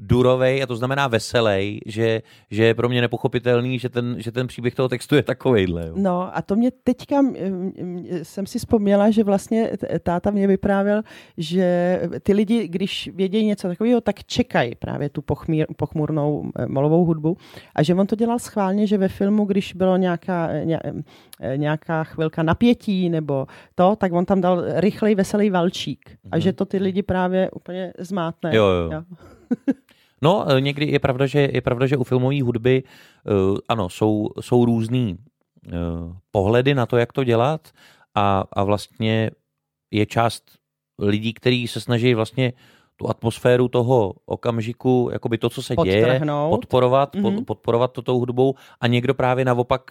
durovej, 0.00 0.62
a 0.62 0.66
to 0.66 0.76
znamená 0.76 1.08
veselej, 1.08 1.80
že, 1.86 2.22
že 2.50 2.64
je 2.64 2.74
pro 2.74 2.88
mě 2.88 3.00
nepochopitelný, 3.00 3.78
že 3.78 3.88
ten, 3.88 4.16
že 4.18 4.32
ten 4.32 4.46
příběh 4.46 4.74
toho 4.74 4.88
textu 4.88 5.14
je 5.14 5.22
takovejhle. 5.22 5.86
Jo. 5.86 5.94
No 5.96 6.36
a 6.36 6.42
to 6.42 6.56
mě 6.56 6.70
teďka, 6.70 7.22
jsem 8.22 8.46
si 8.46 8.58
vzpomněla, 8.58 9.10
že 9.10 9.24
vlastně 9.24 9.70
táta 10.02 10.30
mě 10.30 10.46
vyprávěl, 10.46 11.02
že 11.36 12.00
ty 12.22 12.32
lidi, 12.32 12.68
když 12.68 13.10
vědějí 13.14 13.46
něco 13.46 13.68
takového, 13.68 14.00
tak 14.00 14.24
čekají 14.24 14.74
právě 14.74 15.08
tu 15.08 15.22
pochmír, 15.22 15.66
pochmurnou 15.76 16.50
eh, 16.58 16.66
molovou 16.66 17.04
hudbu 17.04 17.36
a 17.74 17.82
že 17.82 17.94
on 17.94 18.06
to 18.06 18.16
dělal 18.16 18.38
schválně, 18.38 18.86
že 18.86 18.98
ve 18.98 19.08
filmu, 19.08 19.44
když 19.44 19.74
bylo 19.74 19.96
nějaká, 19.96 20.48
ně, 20.64 20.80
eh, 21.40 21.56
nějaká 21.56 22.04
chvilka 22.04 22.42
napětí 22.42 23.08
nebo 23.08 23.46
to, 23.74 23.96
tak 23.96 24.12
on 24.12 24.24
tam 24.24 24.40
dal 24.40 24.64
rychlej, 24.66 25.14
veselý 25.14 25.50
valčík 25.50 26.18
a 26.30 26.36
mhm. 26.36 26.40
že 26.40 26.52
to 26.52 26.64
ty 26.64 26.78
lidi 26.78 27.02
právě 27.02 27.50
úplně 27.50 27.92
zmátne. 27.98 28.56
Jo, 28.56 28.64
jo. 28.64 28.90
jo. 28.92 29.02
No, 30.22 30.50
e, 30.50 30.60
někdy 30.60 30.86
je 30.86 30.98
pravda, 30.98 31.26
že, 31.26 31.48
je 31.52 31.60
pravda, 31.60 31.86
že 31.86 31.96
u 31.96 32.04
filmové 32.04 32.42
hudby 32.42 32.82
uh, 32.82 33.58
ano, 33.68 33.88
jsou, 33.88 34.28
jsou 34.40 34.64
různý 34.64 35.16
uh, 35.66 35.72
pohledy 36.30 36.74
na 36.74 36.86
to, 36.86 36.96
jak 36.96 37.12
to 37.12 37.24
dělat 37.24 37.68
a, 38.14 38.44
a 38.52 38.64
vlastně 38.64 39.30
je 39.90 40.06
část 40.06 40.42
lidí, 40.98 41.34
kteří 41.34 41.68
se 41.68 41.80
snaží 41.80 42.14
vlastně 42.14 42.52
tu 42.96 43.08
atmosféru 43.08 43.68
toho 43.68 44.14
okamžiku, 44.26 45.08
jakoby 45.12 45.38
to, 45.38 45.50
co 45.50 45.62
se 45.62 45.76
děje, 45.84 46.20
podporovat, 46.50 47.14
mm-hmm. 47.14 47.44
podporovat 47.44 47.92
to 47.92 48.02
tou 48.02 48.18
hudbou 48.18 48.54
a 48.80 48.86
někdo 48.86 49.14
právě 49.14 49.44
naopak 49.44 49.82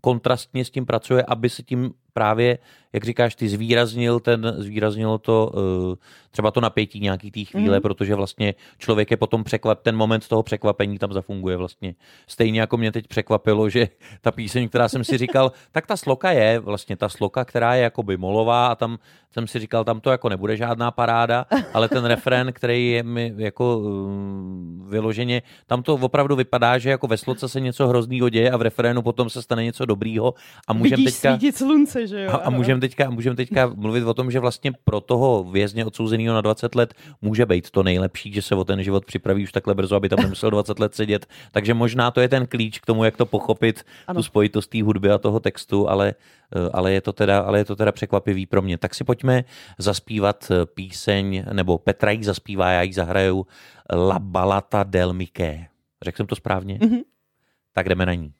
kontrastně 0.00 0.64
s 0.64 0.70
tím 0.70 0.86
pracuje, 0.86 1.24
aby 1.28 1.50
se 1.50 1.62
tím 1.62 1.90
právě, 2.18 2.58
jak 2.92 3.04
říkáš, 3.04 3.34
ty 3.34 3.48
zvýraznil, 3.48 4.20
ten, 4.20 4.54
zvýraznil 4.58 5.18
to 5.18 5.52
uh, 5.54 5.94
třeba 6.30 6.50
to 6.50 6.60
napětí 6.60 7.00
nějaký 7.00 7.30
té 7.30 7.44
chvíle, 7.44 7.76
mm. 7.76 7.82
protože 7.82 8.14
vlastně 8.14 8.54
člověk 8.78 9.10
je 9.10 9.16
potom 9.16 9.44
překvap, 9.44 9.82
ten 9.82 9.96
moment 9.96 10.28
toho 10.28 10.42
překvapení 10.42 10.98
tam 10.98 11.12
zafunguje 11.12 11.56
vlastně. 11.56 11.94
Stejně 12.26 12.60
jako 12.60 12.76
mě 12.76 12.92
teď 12.92 13.06
překvapilo, 13.08 13.68
že 13.68 13.88
ta 14.20 14.30
píseň, 14.30 14.68
která 14.68 14.88
jsem 14.88 15.04
si 15.04 15.18
říkal, 15.18 15.52
tak 15.72 15.86
ta 15.86 15.96
sloka 15.96 16.30
je 16.30 16.58
vlastně 16.58 16.96
ta 16.96 17.08
sloka, 17.08 17.44
která 17.44 17.74
je 17.74 17.82
jakoby 17.82 18.16
molová 18.16 18.66
a 18.66 18.74
tam 18.74 18.98
jsem 19.30 19.46
si 19.46 19.58
říkal, 19.58 19.84
tam 19.84 20.00
to 20.00 20.10
jako 20.10 20.28
nebude 20.28 20.56
žádná 20.56 20.90
paráda, 20.90 21.46
ale 21.74 21.88
ten 21.88 22.04
refrén, 22.04 22.52
který 22.52 22.90
je 22.90 23.02
mi 23.02 23.34
jako 23.36 23.78
uh, 23.78 24.90
vyloženě, 24.90 25.42
tam 25.66 25.82
to 25.82 25.94
opravdu 25.94 26.36
vypadá, 26.36 26.78
že 26.78 26.90
jako 26.90 27.06
ve 27.06 27.16
sloce 27.16 27.48
se 27.48 27.60
něco 27.60 27.88
hroznýho 27.88 28.28
děje 28.28 28.50
a 28.50 28.56
v 28.56 28.62
refrénu 28.62 29.02
potom 29.02 29.30
se 29.30 29.42
stane 29.42 29.64
něco 29.64 29.84
dobrýho 29.84 30.34
a 30.68 30.72
můžeme 30.72 31.04
teďka... 31.04 31.38
slunce, 31.52 32.06
že 32.08 32.24
jo? 32.24 32.30
A, 32.30 32.36
a 32.36 32.50
můžeme 32.50 32.80
teďka, 32.80 33.10
můžem 33.10 33.36
teďka 33.36 33.72
mluvit 33.74 34.04
o 34.04 34.14
tom, 34.14 34.30
že 34.30 34.40
vlastně 34.40 34.72
pro 34.84 35.00
toho 35.00 35.44
vězně 35.44 35.84
odsouzeného 35.84 36.34
na 36.34 36.40
20 36.40 36.74
let 36.74 36.94
může 37.22 37.46
být 37.46 37.70
to 37.70 37.82
nejlepší, 37.82 38.32
že 38.32 38.42
se 38.42 38.54
o 38.54 38.64
ten 38.64 38.82
život 38.82 39.04
připraví 39.04 39.42
už 39.42 39.52
takhle 39.52 39.74
brzo, 39.74 39.96
aby 39.96 40.08
tam 40.08 40.18
nemusel 40.18 40.50
20 40.50 40.78
let 40.78 40.94
sedět. 40.94 41.26
Takže 41.52 41.74
možná 41.74 42.10
to 42.10 42.20
je 42.20 42.28
ten 42.28 42.46
klíč 42.46 42.78
k 42.78 42.86
tomu, 42.86 43.04
jak 43.04 43.16
to 43.16 43.26
pochopit, 43.26 43.84
ano. 44.06 44.18
tu 44.18 44.22
spojitost 44.22 44.70
té 44.70 44.82
hudby 44.82 45.10
a 45.10 45.18
toho 45.18 45.40
textu, 45.40 45.88
ale, 45.88 46.14
eh, 46.56 46.70
ale, 46.72 46.92
je 46.92 47.00
to 47.00 47.12
teda, 47.12 47.40
ale 47.40 47.58
je 47.58 47.64
to 47.64 47.76
teda 47.76 47.92
překvapivý 47.92 48.46
pro 48.46 48.62
mě. 48.62 48.78
Tak 48.78 48.94
si 48.94 49.04
pojďme 49.04 49.44
zaspívat 49.78 50.50
eh, 50.50 50.66
píseň, 50.66 51.44
nebo 51.52 51.78
Petra 51.78 52.10
ji 52.10 52.24
zaspívá, 52.24 52.70
já 52.70 52.82
ji 52.82 52.92
zahraju 52.92 53.46
La 53.92 54.18
Balata 54.18 54.82
del 54.82 55.12
Miké. 55.12 55.66
Řekl 56.04 56.16
jsem 56.16 56.26
to 56.26 56.36
správně? 56.36 56.78
Mm-hmm. 56.78 57.02
Tak 57.72 57.88
jdeme 57.88 58.06
na 58.06 58.14
ní. 58.14 58.32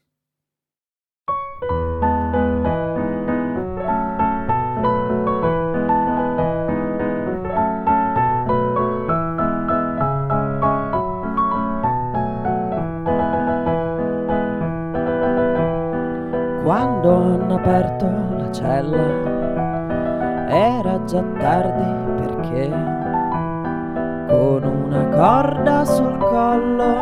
Quando 17.00 17.14
hanno 17.14 17.54
aperto 17.54 18.06
la 18.38 18.50
cella. 18.50 19.06
Era 20.48 21.04
già 21.04 21.22
tardi 21.38 22.24
perché 22.24 22.70
con 24.26 24.64
una 24.64 25.04
corda 25.10 25.84
sul 25.84 26.18
collo 26.18 26.96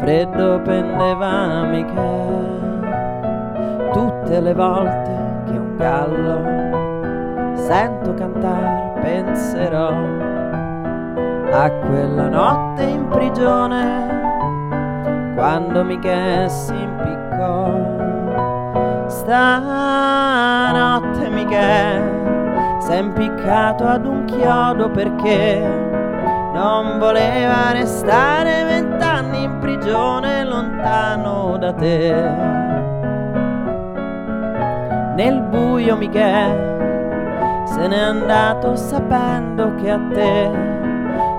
freddo 0.00 0.60
pendeva 0.60 1.62
mica 1.64 2.02
tutte 3.92 4.40
le 4.40 4.52
volte 4.52 5.42
che 5.46 5.56
un 5.56 5.76
gallo 5.78 7.56
sento 7.56 8.12
cantare 8.12 9.00
penserò 9.00 9.88
a 11.50 11.70
quella 11.70 12.28
notte 12.28 12.82
in 12.82 13.08
prigione 13.08 14.20
quando 15.34 15.82
Michele 15.82 16.48
si 16.50 16.91
Stanotte 19.22 21.20
si 22.80 22.90
è 22.90 22.96
impiccato 22.98 23.86
ad 23.86 24.04
un 24.04 24.24
chiodo 24.24 24.90
perché 24.90 25.60
non 26.52 26.98
voleva 26.98 27.70
restare 27.70 28.64
vent'anni 28.64 29.44
in 29.44 29.60
prigione 29.60 30.42
lontano 30.42 31.56
da 31.56 31.72
te. 31.72 32.12
Nel 35.14 35.40
buio 35.42 35.96
Michele 35.96 37.62
se 37.66 37.86
n'è 37.86 38.00
andato 38.00 38.74
sapendo 38.74 39.76
che 39.76 39.88
a 39.88 40.00
te 40.12 40.50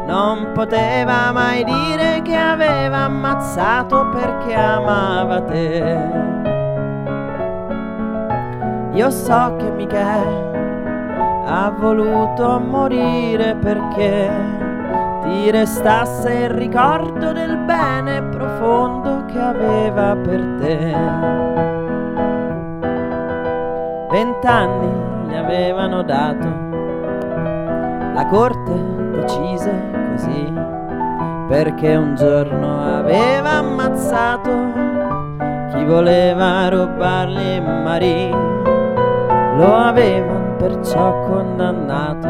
non 0.08 0.52
poteva 0.54 1.34
mai 1.34 1.65
dire 1.65 2.22
che 2.24 2.36
aveva 2.38 3.00
ammazzato 3.00 4.08
perché 4.08 4.56
amava 4.56 5.41
te. 5.41 6.33
Io 8.93 9.10
so 9.10 9.56
che 9.58 9.71
Michele 9.71 10.51
ha 11.47 11.73
voluto 11.75 12.60
morire 12.60 13.56
perché 13.56 14.29
ti 15.23 15.49
restasse 15.49 16.32
il 16.32 16.49
ricordo 16.51 17.32
del 17.32 17.58
bene 17.58 18.21
profondo 18.21 19.25
che 19.25 19.39
aveva 19.39 20.15
per 20.15 20.41
te. 20.60 20.95
Vent'anni 24.12 25.27
gli 25.27 25.36
avevano 25.36 26.03
dato, 26.03 26.47
la 28.13 28.27
corte 28.29 28.73
decise 29.12 29.73
così, 30.12 30.53
perché 31.47 31.95
un 31.95 32.13
giorno 32.15 32.99
aveva 32.99 33.53
ammazzato 33.53 34.51
chi 35.73 35.84
voleva 35.84 36.69
rubargli 36.69 37.60
Maria 37.60 38.53
lo 39.58 39.76
avevano 39.76 40.56
perciò 40.58 41.26
condannato. 41.28 42.28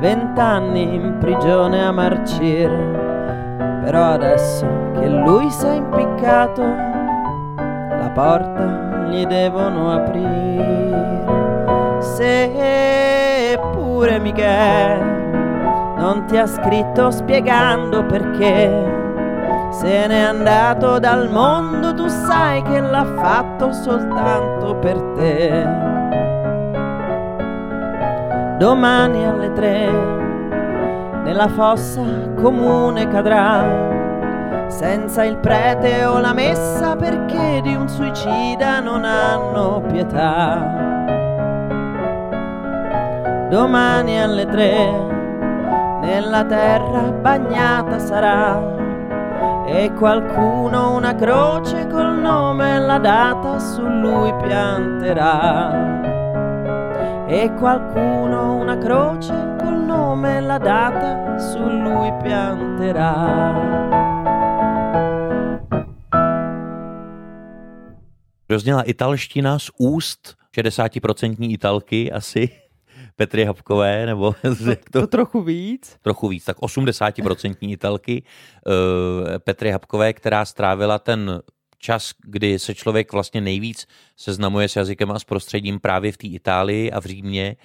Vent'anni 0.00 0.94
in 0.94 1.16
prigione 1.18 1.84
a 1.84 1.92
marcire. 1.92 3.10
Però 3.84 4.12
adesso 4.12 4.66
che 4.98 5.08
lui 5.08 5.50
si 5.50 5.66
è 5.66 5.74
impiccato 5.74 6.62
la 6.62 8.10
porta 8.14 9.06
gli 9.08 9.24
devono 9.26 9.92
aprire. 9.92 11.24
Se 12.00 13.58
pure 13.72 14.18
Michele 14.18 15.10
non 15.96 16.24
ti 16.26 16.36
ha 16.36 16.46
scritto 16.46 17.10
spiegando 17.10 18.04
perché 18.04 19.00
se 19.70 20.06
n'è 20.06 20.20
andato 20.20 20.98
dal 20.98 21.30
mondo, 21.30 21.94
tu 21.94 22.06
sai 22.08 22.62
che 22.62 22.78
l'ha 22.80 23.06
fatto 23.16 23.72
soltanto 23.72 24.76
per 24.76 25.00
te. 25.14 25.91
Domani 28.62 29.26
alle 29.26 29.52
tre 29.54 29.90
nella 31.24 31.48
fossa 31.48 32.00
comune 32.40 33.08
cadrà, 33.08 34.68
senza 34.68 35.24
il 35.24 35.38
prete 35.38 36.04
o 36.04 36.20
la 36.20 36.32
messa 36.32 36.94
perché 36.94 37.60
di 37.60 37.74
un 37.74 37.88
suicida 37.88 38.78
non 38.78 39.04
hanno 39.04 39.82
pietà. 39.90 40.60
Domani 43.50 44.22
alle 44.22 44.46
tre 44.46 44.90
nella 46.00 46.44
terra 46.44 47.10
bagnata 47.20 47.98
sarà 47.98 48.62
e 49.66 49.90
qualcuno 49.98 50.94
una 50.94 51.16
croce 51.16 51.88
col 51.88 52.16
nome 52.16 52.76
e 52.76 52.78
la 52.78 52.98
data 52.98 53.58
su 53.58 53.82
lui 53.82 54.32
pianterà. 54.40 55.90
E 57.26 57.50
qualcuno 57.54 58.51
croce 58.82 59.32
col 59.60 59.86
nome 59.86 60.36
e 60.36 60.40
la 60.40 60.58
data 60.58 61.38
su 61.38 61.58
lui 61.58 62.10
pianterà. 62.22 63.14
Rozněla 68.50 68.82
italština 68.82 69.58
z 69.58 69.70
úst 69.78 70.36
60% 70.56 71.50
italky 71.50 72.12
asi. 72.12 72.48
Petry 73.16 73.44
Habkové, 73.44 74.06
nebo 74.06 74.34
jak 74.70 74.90
to? 74.90 75.00
to 75.00 75.06
trochu 75.06 75.42
víc. 75.42 75.96
Trochu 76.02 76.28
víc, 76.28 76.44
tak 76.44 76.58
80% 76.58 77.56
italky 77.60 78.22
uh, 78.66 79.38
Petry 79.38 79.70
Habkové, 79.70 80.12
která 80.12 80.44
strávila 80.44 80.98
ten 80.98 81.42
čas, 81.78 82.10
kdy 82.24 82.58
se 82.58 82.74
člověk 82.74 83.12
vlastně 83.12 83.40
nejvíc 83.40 83.86
seznamuje 84.16 84.68
s 84.68 84.76
jazykem 84.76 85.10
a 85.10 85.18
s 85.18 85.24
prostředím 85.24 85.80
právě 85.80 86.12
v 86.12 86.16
té 86.16 86.26
Itálii 86.26 86.90
a 86.90 87.00
v 87.00 87.04
Římě. 87.04 87.56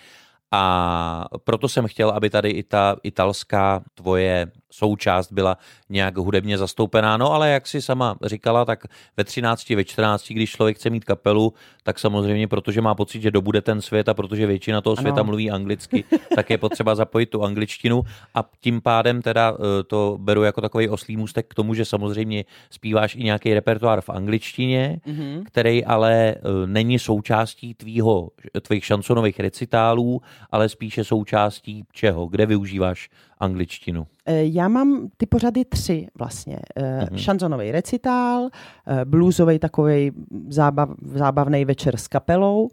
A 0.52 1.26
proto 1.44 1.70
jsem 1.70 1.88
chtěl, 1.88 2.10
aby 2.10 2.30
tady 2.30 2.50
i 2.50 2.64
ta 2.64 2.96
italská 3.04 3.84
tvoje 3.94 4.48
součást 4.72 5.32
byla 5.32 5.58
nějak 5.90 6.18
hudebně 6.18 6.58
zastoupená. 6.58 7.18
No 7.18 7.34
ale 7.34 7.50
jak 7.50 7.68
si 7.68 7.82
sama 7.82 8.16
říkala, 8.24 8.66
tak 8.66 8.84
ve 9.18 9.24
13, 9.24 9.70
ve 9.70 9.84
14, 9.84 10.32
když 10.32 10.52
člověk 10.52 10.78
chce 10.78 10.90
mít 10.90 11.06
kapelu, 11.06 11.54
tak 11.84 12.00
samozřejmě, 12.00 12.48
protože 12.48 12.82
má 12.82 12.96
pocit, 12.96 13.22
že 13.22 13.32
dobude 13.32 13.62
ten 13.62 13.82
svět 13.82 14.10
a 14.10 14.14
protože 14.14 14.48
většina 14.48 14.82
toho 14.82 14.96
světa 14.96 15.22
ano. 15.22 15.24
mluví 15.24 15.52
anglicky, 15.52 16.04
tak 16.36 16.50
je 16.50 16.58
potřeba 16.58 16.96
zapojit 16.96 17.26
tu 17.26 17.44
angličtinu 17.44 18.04
a 18.36 18.50
tím 18.60 18.82
pádem 18.82 19.22
teda 19.22 19.54
eh, 19.54 19.84
to 19.84 20.18
beru 20.22 20.44
jako 20.44 20.62
takový 20.62 20.90
oslý 20.90 21.18
můstek 21.18 21.48
k 21.48 21.54
tomu, 21.54 21.74
že 21.74 21.86
samozřejmě 21.86 22.46
zpíváš 22.70 23.16
i 23.16 23.24
nějaký 23.24 23.54
repertoár 23.54 24.02
v 24.02 24.10
angličtině, 24.10 25.00
mm-hmm. 25.08 25.44
který 25.46 25.86
ale 25.86 26.36
eh, 26.36 26.42
není 26.66 27.00
součástí 27.00 27.74
tvýho, 27.74 28.30
tvých 28.62 28.86
šansonových 28.86 29.40
recitálů, 29.40 30.22
ale 30.52 30.70
spíše 30.70 31.04
součástí 31.04 31.84
čeho? 31.92 32.28
Kde 32.28 32.46
využíváš 32.46 33.10
angličtinu? 33.40 34.08
Eh, 34.26 34.44
já 34.44 34.68
mám 34.68 35.10
ty 35.18 35.26
pořady 35.26 35.66
tři 35.66 36.08
vlastně. 36.20 36.60
Mm-hmm. 36.76 37.16
Šanzonový 37.16 37.72
recitál, 37.72 38.50
eh, 38.88 39.06
bluesový 39.06 39.60
takový 39.60 40.12
zábav, 40.50 40.90
zábavný 41.02 41.66
večer 41.66 41.98
s 41.98 42.08
kapelou, 42.08 42.70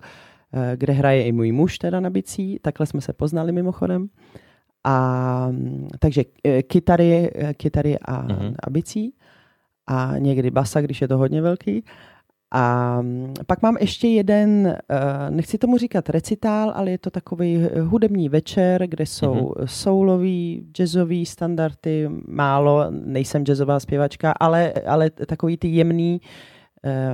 kde 0.77 0.93
hraje 0.93 1.25
i 1.25 1.33
můj 1.33 1.53
muž 1.53 1.79
teda 1.79 2.01
na 2.01 2.11
bicí, 2.11 2.59
takhle 2.63 2.87
jsme 2.87 3.01
se 3.01 3.13
poznali 3.13 3.53
mimochodem. 3.53 4.09
A, 4.85 5.49
takže 5.99 6.25
kytary, 6.63 7.31
kytary 7.57 7.99
a, 7.99 8.27
mm-hmm. 8.27 8.55
a 8.63 8.71
bicí 8.71 9.15
a 9.87 10.19
někdy 10.19 10.51
basa, 10.51 10.81
když 10.81 11.01
je 11.01 11.09
to 11.09 11.19
hodně 11.19 11.43
velký. 11.43 11.85
A 12.57 13.03
pak 13.47 13.63
mám 13.63 13.77
ještě 13.81 14.09
jeden, 14.09 14.67
eh, 14.67 15.31
nechci 15.31 15.59
tomu 15.59 15.79
říkat 15.79 16.09
recitál, 16.09 16.73
ale 16.75 16.91
je 16.91 16.99
to 16.99 17.11
takový 17.11 17.67
hudební 17.83 18.29
večer, 18.29 18.87
kde 18.87 19.07
jsou 19.07 19.35
mm-hmm. 19.35 19.65
soulový, 19.65 20.67
jazzový 20.73 21.27
standardy, 21.27 22.09
málo, 22.29 22.87
nejsem 22.91 23.45
jazzová 23.45 23.81
zpěvačka, 23.81 24.33
ale, 24.41 24.73
ale 24.87 25.11
takový 25.11 25.57
ty 25.57 25.69
jemný, 25.69 26.21
Eh, 26.21 26.54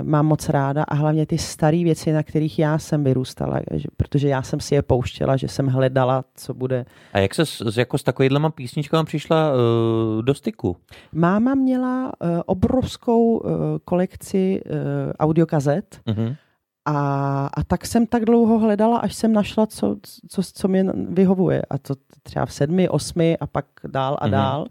mám 0.03 0.27
moc 0.27 0.49
ráda 0.49 0.83
a 0.83 0.95
hlavně 0.95 1.27
ty 1.27 1.39
staré 1.39 1.85
věci, 1.85 2.13
na 2.13 2.23
kterých 2.23 2.59
já 2.59 2.79
jsem 2.79 3.05
vyrůstala, 3.05 3.61
protože 3.97 4.29
já 4.29 4.43
jsem 4.43 4.61
si 4.61 4.75
je 4.75 4.83
pouštěla, 4.83 5.37
že 5.37 5.49
jsem 5.49 5.67
hledala, 5.67 6.25
co 6.35 6.55
bude. 6.55 6.85
A 7.13 7.19
jak 7.19 7.35
se 7.35 7.47
s, 7.47 7.77
jako 7.77 7.99
s 7.99 8.03
takovýhlema 8.03 8.51
písničkama 8.51 9.05
přišla 9.05 9.53
uh, 9.53 10.23
do 10.23 10.35
styku? 10.35 10.77
Máma 11.13 11.55
měla 11.55 12.13
uh, 12.21 12.29
obrovskou 12.47 13.37
uh, 13.37 13.51
kolekci 13.85 14.63
uh, 14.67 14.77
audiokazet, 15.19 16.01
uh-huh. 16.07 16.37
A, 16.85 17.47
a 17.55 17.65
tak 17.65 17.87
jsem 17.87 18.07
tak 18.07 18.25
dlouho 18.25 18.59
hledala, 18.59 18.99
až 18.99 19.15
jsem 19.15 19.33
našla, 19.33 19.67
co, 19.67 19.97
co, 20.29 20.43
co 20.43 20.69
mě 20.69 20.85
vyhovuje. 21.09 21.63
A 21.71 21.79
to 21.79 21.95
třeba 22.23 22.47
v 22.47 22.53
sedmi, 22.53 22.89
osmi 22.89 23.39
a 23.39 23.47
pak 23.47 23.65
dál 23.87 24.17
a 24.21 24.27
uh-huh. 24.27 24.31
dál. 24.31 24.67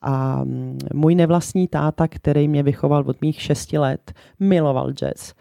A 0.00 0.44
mm, 0.44 0.78
můj 0.94 1.14
nevlastní 1.14 1.68
táta, 1.68 2.08
který 2.08 2.48
mě 2.48 2.62
vychoval 2.62 3.04
od 3.06 3.20
mých 3.20 3.42
šesti 3.42 3.78
let, 3.78 4.12
miloval 4.40 4.92
jazz. 4.92 5.34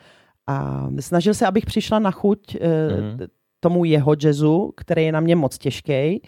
A 0.48 0.88
snažil 1.00 1.34
se, 1.34 1.48
abych 1.48 1.66
přišla 1.66 2.00
na 2.00 2.12
chuť 2.12 2.56
mm. 2.56 3.28
tomu 3.60 3.86
jeho 3.86 4.16
jazzu, 4.24 4.74
který 4.78 5.06
je 5.06 5.12
na 5.12 5.20
mě 5.20 5.36
moc 5.36 5.58
těžký. 5.58 6.22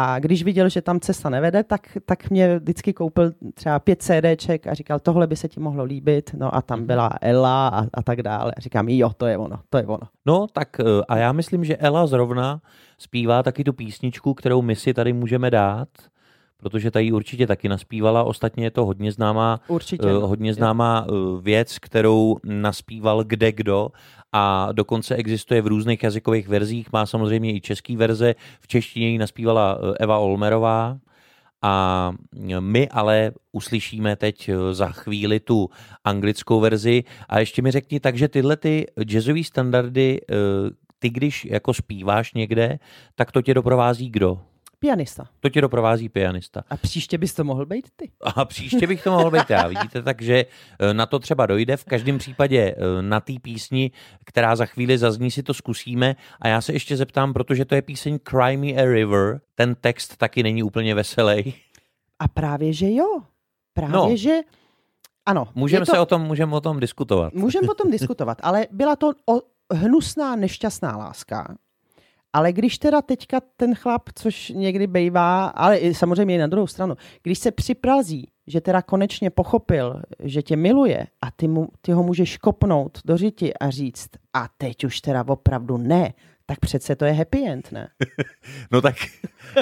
A 0.00 0.18
když 0.18 0.42
viděl, 0.42 0.68
že 0.68 0.82
tam 0.82 1.00
cesta 1.00 1.30
nevede, 1.30 1.64
tak, 1.64 1.98
tak 2.06 2.30
mě 2.30 2.58
vždycky 2.58 2.92
koupil 2.92 3.32
třeba 3.54 3.78
pět 3.78 4.02
CDček 4.02 4.66
a 4.66 4.74
říkal, 4.74 4.98
tohle 4.98 5.26
by 5.26 5.36
se 5.36 5.48
ti 5.48 5.60
mohlo 5.60 5.84
líbit. 5.84 6.30
No 6.38 6.54
a 6.54 6.62
tam 6.62 6.78
mhm. 6.78 6.86
byla 6.86 7.10
Ella 7.20 7.68
a, 7.68 7.86
a 7.94 8.02
tak 8.02 8.22
dále. 8.22 8.52
A 8.56 8.60
říkám, 8.60 8.88
jo, 8.88 9.10
to 9.16 9.26
je 9.26 9.38
ono, 9.38 9.60
to 9.70 9.78
je 9.78 9.86
ono. 9.86 10.08
No 10.26 10.46
tak 10.46 10.80
eh, 10.80 10.84
a 11.08 11.16
já 11.16 11.32
myslím, 11.32 11.64
že 11.64 11.76
Ella 11.76 12.06
zrovna 12.06 12.60
zpívá 12.98 13.42
taky 13.42 13.64
tu 13.64 13.72
písničku, 13.72 14.34
kterou 14.34 14.62
my 14.62 14.76
si 14.76 14.94
tady 14.94 15.12
můžeme 15.12 15.50
dát 15.50 15.88
protože 16.62 16.90
tady 16.90 17.12
určitě 17.12 17.46
taky 17.46 17.68
naspívala. 17.68 18.24
Ostatně 18.24 18.64
je 18.64 18.70
to 18.70 18.86
hodně 18.86 19.12
známá, 19.12 19.60
určitě, 19.68 20.06
uh, 20.06 20.22
hodně 20.22 20.54
známá 20.54 21.06
uh, 21.06 21.40
věc, 21.42 21.78
kterou 21.78 22.36
naspíval 22.44 23.24
kde 23.24 23.52
kdo 23.52 23.88
a 24.32 24.72
dokonce 24.72 25.16
existuje 25.16 25.62
v 25.62 25.66
různých 25.66 26.02
jazykových 26.02 26.48
verzích. 26.48 26.92
Má 26.92 27.06
samozřejmě 27.06 27.54
i 27.54 27.60
český 27.60 27.96
verze. 27.96 28.34
V 28.60 28.68
češtině 28.68 29.08
ji 29.08 29.18
naspívala 29.18 29.78
Eva 30.00 30.18
Olmerová, 30.18 30.98
a 31.62 32.12
my 32.60 32.88
ale 32.88 33.32
uslyšíme 33.52 34.16
teď 34.16 34.50
za 34.72 34.88
chvíli 34.88 35.40
tu 35.40 35.70
anglickou 36.04 36.60
verzi. 36.60 37.04
A 37.28 37.38
ještě 37.38 37.62
mi 37.62 37.70
řekni, 37.70 38.00
takže 38.00 38.28
tyhle 38.28 38.56
ty 38.56 38.86
jazzové 39.04 39.44
standardy, 39.44 40.20
ty 40.98 41.10
když 41.10 41.44
jako 41.44 41.74
zpíváš 41.74 42.34
někde, 42.34 42.78
tak 43.14 43.32
to 43.32 43.42
tě 43.42 43.54
doprovází 43.54 44.10
kdo? 44.10 44.40
Pianista. 44.80 45.28
To 45.40 45.48
tě 45.48 45.60
doprovází 45.60 46.08
pianista. 46.08 46.64
A 46.70 46.76
příště 46.76 47.18
bys 47.18 47.34
to 47.34 47.44
mohl 47.44 47.66
být 47.66 47.86
ty. 47.96 48.10
A 48.20 48.44
příště 48.44 48.86
bych 48.86 49.02
to 49.02 49.10
mohl 49.10 49.30
být 49.30 49.50
já. 49.50 49.68
Vidíte, 49.68 50.02
takže 50.02 50.46
eh, 50.78 50.94
na 50.94 51.06
to 51.06 51.18
třeba 51.18 51.46
dojde. 51.46 51.76
V 51.76 51.84
každém 51.84 52.18
případě 52.18 52.74
eh, 52.76 53.02
na 53.02 53.20
té 53.20 53.32
písni, 53.42 53.90
která 54.24 54.56
za 54.56 54.66
chvíli 54.66 54.98
zazní, 54.98 55.30
si 55.30 55.42
to 55.42 55.54
zkusíme. 55.54 56.16
A 56.40 56.48
já 56.48 56.60
se 56.60 56.72
ještě 56.72 56.96
zeptám, 56.96 57.32
protože 57.32 57.64
to 57.64 57.74
je 57.74 57.82
píseň 57.82 58.18
Cry 58.28 58.56
Me 58.56 58.82
a 58.82 58.84
River. 58.84 59.40
Ten 59.54 59.74
text 59.74 60.16
taky 60.16 60.42
není 60.42 60.62
úplně 60.62 60.94
veselý. 60.94 61.54
A 62.18 62.28
právě, 62.28 62.72
že 62.72 62.92
jo. 62.92 63.20
Právě, 63.72 63.96
no. 63.96 64.16
že 64.16 64.40
ano. 65.26 65.48
Můžeme 65.54 65.86
to... 65.86 65.92
se 65.92 65.98
o 65.98 66.06
tom, 66.06 66.22
můžeme 66.22 66.56
o 66.56 66.60
tom 66.60 66.80
diskutovat. 66.80 67.34
Můžeme 67.34 67.68
o 67.68 67.74
tom 67.74 67.90
diskutovat, 67.90 68.38
ale 68.42 68.66
byla 68.70 68.96
to 68.96 69.10
o 69.30 69.40
hnusná, 69.74 70.36
nešťastná 70.36 70.96
láska 70.96 71.56
ale 72.32 72.52
když 72.52 72.78
teda 72.78 73.02
teďka 73.02 73.40
ten 73.56 73.74
chlap, 73.74 74.02
což 74.14 74.48
někdy 74.48 74.86
bejvá, 74.86 75.46
ale 75.46 75.80
samozřejmě 75.94 76.34
i 76.34 76.38
na 76.38 76.46
druhou 76.46 76.66
stranu, 76.66 76.94
když 77.22 77.38
se 77.38 77.50
připrazí, 77.50 78.28
že 78.46 78.60
teda 78.60 78.82
konečně 78.82 79.30
pochopil, 79.30 80.02
že 80.18 80.42
tě 80.42 80.56
miluje 80.56 81.06
a 81.22 81.30
ty, 81.30 81.48
mu, 81.48 81.68
ty 81.80 81.92
ho 81.92 82.02
můžeš 82.02 82.38
kopnout 82.38 82.98
do 83.04 83.16
řiti 83.16 83.54
a 83.54 83.70
říct 83.70 84.08
a 84.32 84.48
teď 84.58 84.84
už 84.84 85.00
teda 85.00 85.24
opravdu 85.28 85.76
ne, 85.76 86.12
tak 86.46 86.60
přece 86.60 86.96
to 86.96 87.04
je 87.04 87.12
happy 87.12 87.46
end, 87.46 87.72
ne? 87.72 87.88
no 88.72 88.80
tak, 88.80 88.94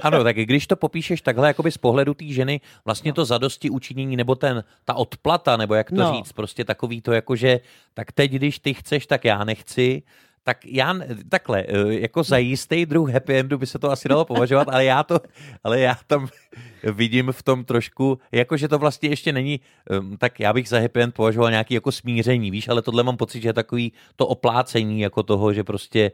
ano, 0.03 0.25
tak 0.25 0.37
když 0.37 0.67
to 0.67 0.77
popíšeš 0.77 1.21
takhle 1.21 1.49
jakoby 1.49 1.71
z 1.71 1.79
pohledu 1.79 2.15
té 2.15 2.25
ženy, 2.25 2.61
vlastně 2.85 3.13
to 3.13 3.25
zadosti 3.25 3.71
učinění, 3.71 4.17
nebo 4.17 4.35
ten, 4.35 4.65
ta 4.85 4.95
odplata, 4.95 5.57
nebo 5.57 5.75
jak 5.75 5.91
to 5.91 5.97
no. 5.97 6.15
říct, 6.17 6.33
prostě 6.33 6.65
takový 6.65 7.01
to 7.01 7.13
jako, 7.13 7.37
že 7.37 7.61
tak 7.95 8.13
teď, 8.13 8.33
když 8.33 8.59
ty 8.59 8.75
chceš, 8.75 9.07
tak 9.07 9.25
já 9.25 9.45
nechci, 9.45 10.03
tak 10.47 10.67
já 10.67 10.95
takhle, 11.29 11.65
eh, 11.69 11.95
jako 11.95 12.23
za 12.23 12.37
jistý 12.37 12.87
druh 12.87 13.11
happy 13.11 13.39
endu 13.39 13.59
by 13.59 13.67
se 13.67 13.79
to 13.79 13.91
asi 13.91 14.09
dalo 14.09 14.25
považovat, 14.25 14.69
ale 14.69 14.85
já 14.85 15.03
to, 15.03 15.21
ale 15.65 15.81
já 15.81 15.97
tam 16.07 16.29
vidím 16.93 17.33
v 17.33 17.43
tom 17.43 17.65
trošku, 17.65 18.19
jako 18.33 18.57
že 18.57 18.69
to 18.69 18.79
vlastně 18.79 19.09
ještě 19.09 19.33
není, 19.33 19.61
ehm, 19.91 20.17
tak 20.17 20.41
já 20.41 20.53
bych 20.53 20.69
za 20.69 20.81
happy 20.81 21.03
end 21.03 21.15
považoval 21.15 21.51
nějaký 21.51 21.75
jako 21.75 21.93
smíření, 21.93 22.51
víš, 22.51 22.69
ale 22.69 22.83
tohle 22.83 23.03
mám 23.03 23.17
pocit, 23.17 23.43
že 23.43 23.49
je 23.49 23.53
takový 23.53 23.93
to 24.17 24.27
oplácení 24.27 25.01
jako 25.01 25.23
toho, 25.23 25.53
že 25.53 25.65
prostě 25.65 26.13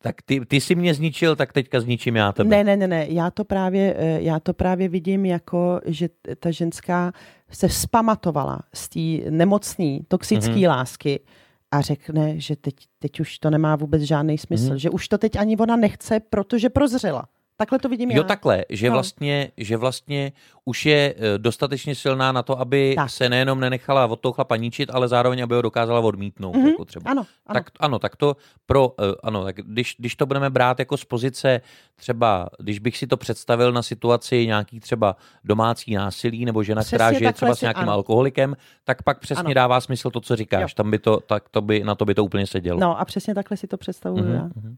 tak 0.00 0.22
ty, 0.22 0.40
ty 0.40 0.60
jsi 0.60 0.74
mě 0.74 0.94
zničil, 0.94 1.36
tak 1.36 1.52
teďka 1.52 1.80
zničím 1.80 2.16
já 2.16 2.32
tebe. 2.32 2.50
Ne, 2.50 2.64
ne, 2.64 2.76
ne, 2.76 2.88
ne, 2.88 3.06
já 3.08 3.30
to 3.30 3.44
právě, 3.44 3.94
eh, 3.98 4.22
já 4.22 4.40
to 4.40 4.54
právě 4.54 4.88
vidím 4.88 5.24
jako, 5.24 5.80
že 5.86 6.08
ta 6.40 6.50
ženská 6.50 7.12
se 7.50 7.68
vzpamatovala 7.68 8.60
z 8.74 8.88
té 8.88 9.30
nemocné, 9.30 9.98
toxické 10.08 10.54
mm-hmm. 10.54 10.68
lásky, 10.68 11.20
a 11.70 11.80
řekne, 11.80 12.40
že 12.40 12.56
teď, 12.56 12.74
teď 12.98 13.20
už 13.20 13.38
to 13.38 13.50
nemá 13.50 13.76
vůbec 13.76 14.02
žádný 14.02 14.38
smysl, 14.38 14.68
hmm. 14.68 14.78
že 14.78 14.90
už 14.90 15.08
to 15.08 15.18
teď 15.18 15.36
ani 15.36 15.56
ona 15.56 15.76
nechce, 15.76 16.20
protože 16.20 16.68
prozřela. 16.68 17.28
Takhle 17.60 17.78
to 17.78 17.88
vidím 17.88 18.10
jo, 18.10 18.14
já. 18.14 18.18
Jo, 18.18 18.24
takhle, 18.24 18.64
že, 18.68 18.86
no. 18.86 18.92
vlastně, 18.92 19.50
že 19.56 19.76
vlastně 19.76 20.32
už 20.64 20.86
je 20.86 21.14
eh, 21.16 21.38
dostatečně 21.38 21.94
silná 21.94 22.32
na 22.32 22.42
to, 22.42 22.60
aby 22.60 22.92
tak. 22.96 23.10
se 23.10 23.28
nejenom 23.28 23.60
nenechala 23.60 24.06
od 24.06 24.20
toho 24.20 24.32
chlapa 24.32 24.56
ničit, 24.56 24.90
ale 24.92 25.08
zároveň, 25.08 25.42
aby 25.42 25.54
ho 25.54 25.62
dokázala 25.62 26.00
odmítnout. 26.00 26.54
Mm-hmm. 26.54 26.68
Jako 26.68 26.84
třeba. 26.84 27.10
Ano, 27.10 27.26
ano. 27.46 27.54
Tak, 27.54 27.70
ano, 27.80 27.98
tak 27.98 28.16
to 28.16 28.36
pro, 28.66 28.94
eh, 29.00 29.14
ano, 29.22 29.44
tak 29.44 29.56
když, 29.56 29.96
když 29.98 30.16
to 30.16 30.26
budeme 30.26 30.50
brát 30.50 30.78
jako 30.78 30.96
z 30.96 31.04
pozice 31.04 31.60
třeba, 31.96 32.48
když 32.58 32.78
bych 32.78 32.96
si 32.96 33.06
to 33.06 33.16
představil 33.16 33.72
na 33.72 33.82
situaci 33.82 34.46
nějaký 34.46 34.80
třeba 34.80 35.16
domácí 35.44 35.94
násilí, 35.94 36.44
nebo 36.44 36.62
žena, 36.62 36.80
přesně 36.80 36.96
která 36.96 37.12
žije 37.12 37.32
třeba 37.32 37.54
si, 37.54 37.58
s 37.58 37.62
nějakým 37.62 37.82
ano. 37.82 37.92
alkoholikem, 37.92 38.56
tak 38.84 39.02
pak 39.02 39.18
přesně 39.18 39.44
ano. 39.44 39.54
dává 39.54 39.80
smysl 39.80 40.10
to, 40.10 40.20
co 40.20 40.36
říkáš. 40.36 40.62
Jo. 40.62 40.74
Tam 40.74 40.90
by 40.90 40.98
to, 40.98 41.20
tak 41.20 41.48
to 41.48 41.60
by, 41.60 41.84
na 41.84 41.94
to 41.94 42.04
by 42.04 42.14
to 42.14 42.24
úplně 42.24 42.46
sedělo. 42.46 42.80
No 42.80 43.00
a 43.00 43.04
přesně 43.04 43.34
takhle 43.34 43.56
si 43.56 43.66
to 43.66 43.76
představuju 43.76 44.24
mm-hmm. 44.24 44.34
já. 44.34 44.42
Mm-hmm. 44.42 44.76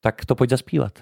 Tak 0.00 0.24
to 0.24 0.34
pojď 0.34 0.50
zaspívat. 0.50 0.92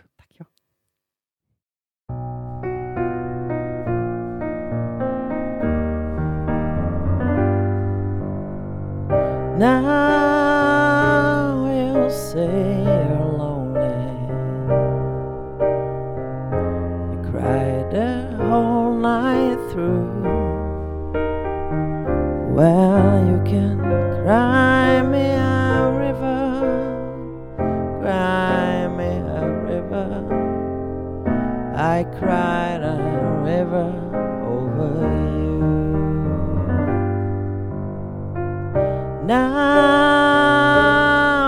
Now 9.57 9.71
you'll 11.71 12.11
say 12.11 12.83
you're 12.83 13.25
lonely. 13.39 14.09
You 17.13 17.19
cried 17.31 17.87
the 17.93 18.35
whole 18.49 18.95
night 18.97 19.59
through. 19.71 20.11
Well, 22.53 23.27
you 23.29 23.39
can 23.45 23.79
cry 24.25 25.03
me 25.03 25.31
a 25.31 25.89
river, 26.03 26.51
cry 28.03 28.89
me 28.89 29.07
a 29.07 29.49
river. 29.71 30.11
I 31.77 32.03
cried 32.19 32.83
a 32.83 32.99
river 33.45 34.04
Now 39.27 40.35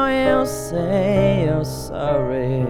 you'll 0.09 0.47
say 0.47 1.45
you're 1.45 1.63
sorry 1.63 2.65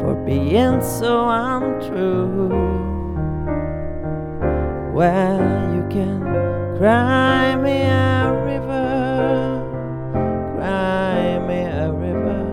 for 0.00 0.14
being 0.24 0.80
so 0.80 1.28
untrue. 1.28 2.48
Well, 4.94 5.74
you 5.74 5.82
can 5.90 6.22
cry 6.78 7.54
me 7.56 7.82
a 7.82 8.32
river, 8.46 9.60
cry 10.56 11.38
me 11.46 11.64
a 11.64 11.92
river. 11.92 12.44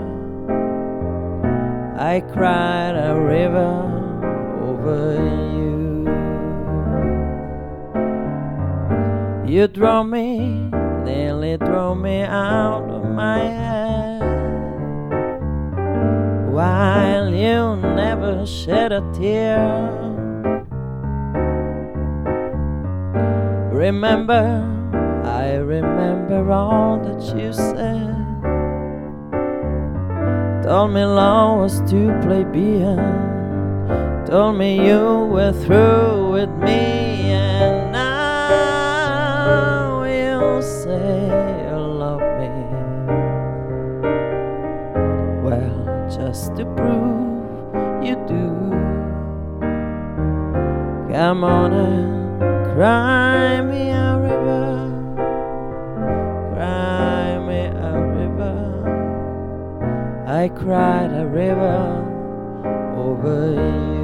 I 1.98 2.20
cried 2.20 2.96
a 2.98 3.16
river 3.18 3.80
over 4.62 5.14
you. 5.14 5.45
You 9.56 9.70
draw 9.70 10.04
me, 10.04 10.38
nearly 11.06 11.56
throw 11.56 11.96
me 11.96 12.24
out 12.24 12.90
of 12.90 13.10
my 13.10 13.40
head. 13.40 14.22
While 16.52 17.34
you 17.34 17.78
never 17.78 18.46
shed 18.46 18.92
a 18.92 19.00
tear. 19.14 19.66
Remember, 23.72 24.44
I 25.24 25.54
remember 25.54 26.52
all 26.52 27.00
that 27.00 27.24
you 27.38 27.54
said. 27.54 28.14
Told 30.66 30.92
me 30.92 31.06
love 31.06 31.60
was 31.60 31.80
too 31.90 32.12
plebeian. 32.24 34.26
Told 34.26 34.58
me 34.58 34.86
you 34.86 35.30
were 35.32 35.54
through 35.54 36.34
with 36.34 36.50
and 51.44 52.74
cry 52.74 53.62
me 53.62 53.90
a 53.90 54.18
river, 54.20 54.90
cry 56.54 57.40
me 57.40 57.62
a 57.66 57.94
river. 58.18 58.58
I 60.28 60.50
cried 60.50 61.12
a 61.12 61.26
river 61.28 62.04
over 62.98 63.54
you. 63.54 63.95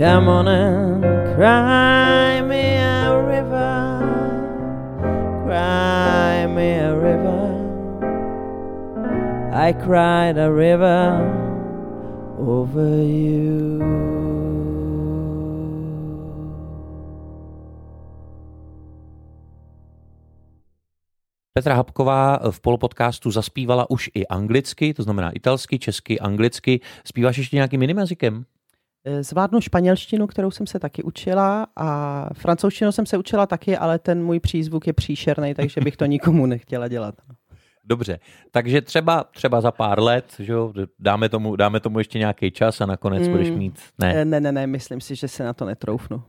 Come 0.00 0.28
on 0.28 0.48
and 0.48 1.04
cry 1.36 2.40
me 2.40 2.80
a 2.80 3.20
river, 3.20 4.00
cry 5.44 6.46
me 6.46 6.72
a 6.80 6.96
river. 6.96 7.44
I 9.52 9.74
cried 9.74 10.38
a 10.38 10.50
river 10.50 11.20
over 12.40 12.96
you. 13.04 13.84
Petra 21.52 21.74
Habková 21.74 22.40
v 22.50 22.60
polopodcastu 22.60 23.30
zaspívala 23.30 23.90
už 23.90 24.10
i 24.14 24.26
anglicky, 24.26 24.94
to 24.94 25.02
znamená 25.02 25.30
italsky, 25.30 25.78
česky, 25.78 26.20
anglicky. 26.20 26.80
Zpíváš 27.04 27.38
ještě 27.38 27.56
nějakým 27.56 27.82
jiným 27.82 27.98
jazykem? 27.98 28.44
Eh, 29.04 29.22
zvládnu 29.22 29.60
španělštinu, 29.60 30.26
kterou 30.26 30.50
jsem 30.50 30.66
se 30.66 30.78
taky 30.78 31.02
učila 31.02 31.66
a 31.76 32.28
francouzštinu 32.34 32.92
jsem 32.92 33.06
se 33.06 33.18
učila 33.18 33.46
taky, 33.46 33.76
ale 33.76 33.98
ten 33.98 34.24
můj 34.24 34.40
přízvuk 34.40 34.86
je 34.86 34.92
příšerný, 34.92 35.54
takže 35.54 35.80
bych 35.80 35.96
to 35.96 36.06
nikomu 36.06 36.46
nechtěla 36.46 36.88
dělat. 36.88 37.14
Dobře, 37.84 38.18
takže 38.50 38.80
třeba, 38.80 39.24
třeba 39.24 39.60
za 39.60 39.70
pár 39.70 40.02
let, 40.02 40.34
že 40.38 40.52
jo, 40.52 40.72
dáme, 40.98 41.28
tomu, 41.28 41.56
dáme 41.56 41.80
tomu 41.80 41.98
ještě 41.98 42.18
nějaký 42.18 42.50
čas 42.50 42.80
a 42.80 42.86
nakonec 42.86 43.26
mm. 43.26 43.32
budeš 43.32 43.50
mít... 43.50 43.80
Ne. 43.98 44.14
Eh, 44.14 44.24
ne, 44.24 44.40
ne, 44.40 44.52
ne, 44.52 44.66
myslím 44.66 45.00
si, 45.00 45.14
že 45.14 45.28
se 45.28 45.44
na 45.44 45.52
to 45.52 45.64
netroufnu. 45.64 46.16
Uh, 46.16 46.22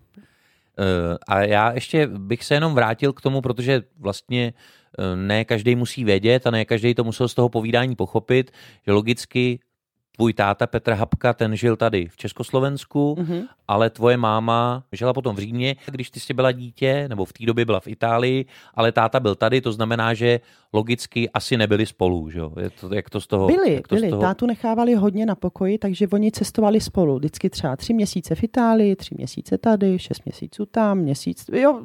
a 1.27 1.41
já 1.41 1.71
ještě 1.71 2.07
bych 2.07 2.43
se 2.43 2.53
jenom 2.53 2.73
vrátil 2.73 3.13
k 3.13 3.21
tomu, 3.21 3.41
protože 3.41 3.81
vlastně 3.99 4.53
ne 5.15 5.45
každý 5.45 5.75
musí 5.75 6.03
vědět 6.03 6.47
a 6.47 6.51
ne 6.51 6.65
každý 6.65 6.95
to 6.95 7.03
musel 7.03 7.27
z 7.27 7.33
toho 7.33 7.49
povídání 7.49 7.95
pochopit, 7.95 8.51
že 8.85 8.91
logicky 8.91 9.59
tvůj 10.15 10.33
táta 10.33 10.67
Petr 10.67 10.91
Hapka, 10.91 11.33
ten 11.33 11.55
žil 11.55 11.75
tady 11.75 12.07
v 12.07 12.17
Československu, 12.17 13.15
mm-hmm. 13.19 13.47
ale 13.67 13.89
tvoje 13.89 14.17
máma 14.17 14.83
žila 14.91 15.13
potom 15.13 15.35
v 15.35 15.39
Římě, 15.39 15.75
když 15.85 16.09
ty 16.09 16.19
jsi 16.19 16.33
byla 16.33 16.51
dítě, 16.51 17.05
nebo 17.09 17.25
v 17.25 17.33
té 17.33 17.45
době 17.45 17.65
byla 17.65 17.79
v 17.79 17.87
Itálii, 17.87 18.45
ale 18.73 18.91
táta 18.91 19.19
byl 19.19 19.35
tady, 19.35 19.61
to 19.61 19.71
znamená, 19.71 20.13
že 20.13 20.39
logicky 20.73 21.29
asi 21.29 21.57
nebyli 21.57 21.85
spolu, 21.85 22.29
že 22.29 22.39
jo? 22.39 22.51
Je 22.59 22.69
to, 22.69 22.93
jak 22.93 23.09
to 23.09 23.21
z 23.21 23.27
toho... 23.27 23.47
Byli, 23.47 23.73
jak 23.73 23.87
to 23.87 23.95
byli. 23.95 24.07
Z 24.07 24.09
toho... 24.09 24.21
Tátu 24.21 24.45
nechávali 24.45 24.95
hodně 24.95 25.25
na 25.25 25.35
pokoji, 25.35 25.77
takže 25.77 26.07
oni 26.07 26.31
cestovali 26.31 26.81
spolu. 26.81 27.17
Vždycky 27.17 27.49
třeba 27.49 27.75
tři 27.75 27.93
měsíce 27.93 28.35
v 28.35 28.43
Itálii, 28.43 28.95
tři 28.95 29.15
měsíce 29.17 29.57
tady, 29.57 29.99
šest 29.99 30.25
měsíců 30.25 30.65
tam, 30.65 30.97
měsíc... 30.97 31.45
Jo, 31.53 31.81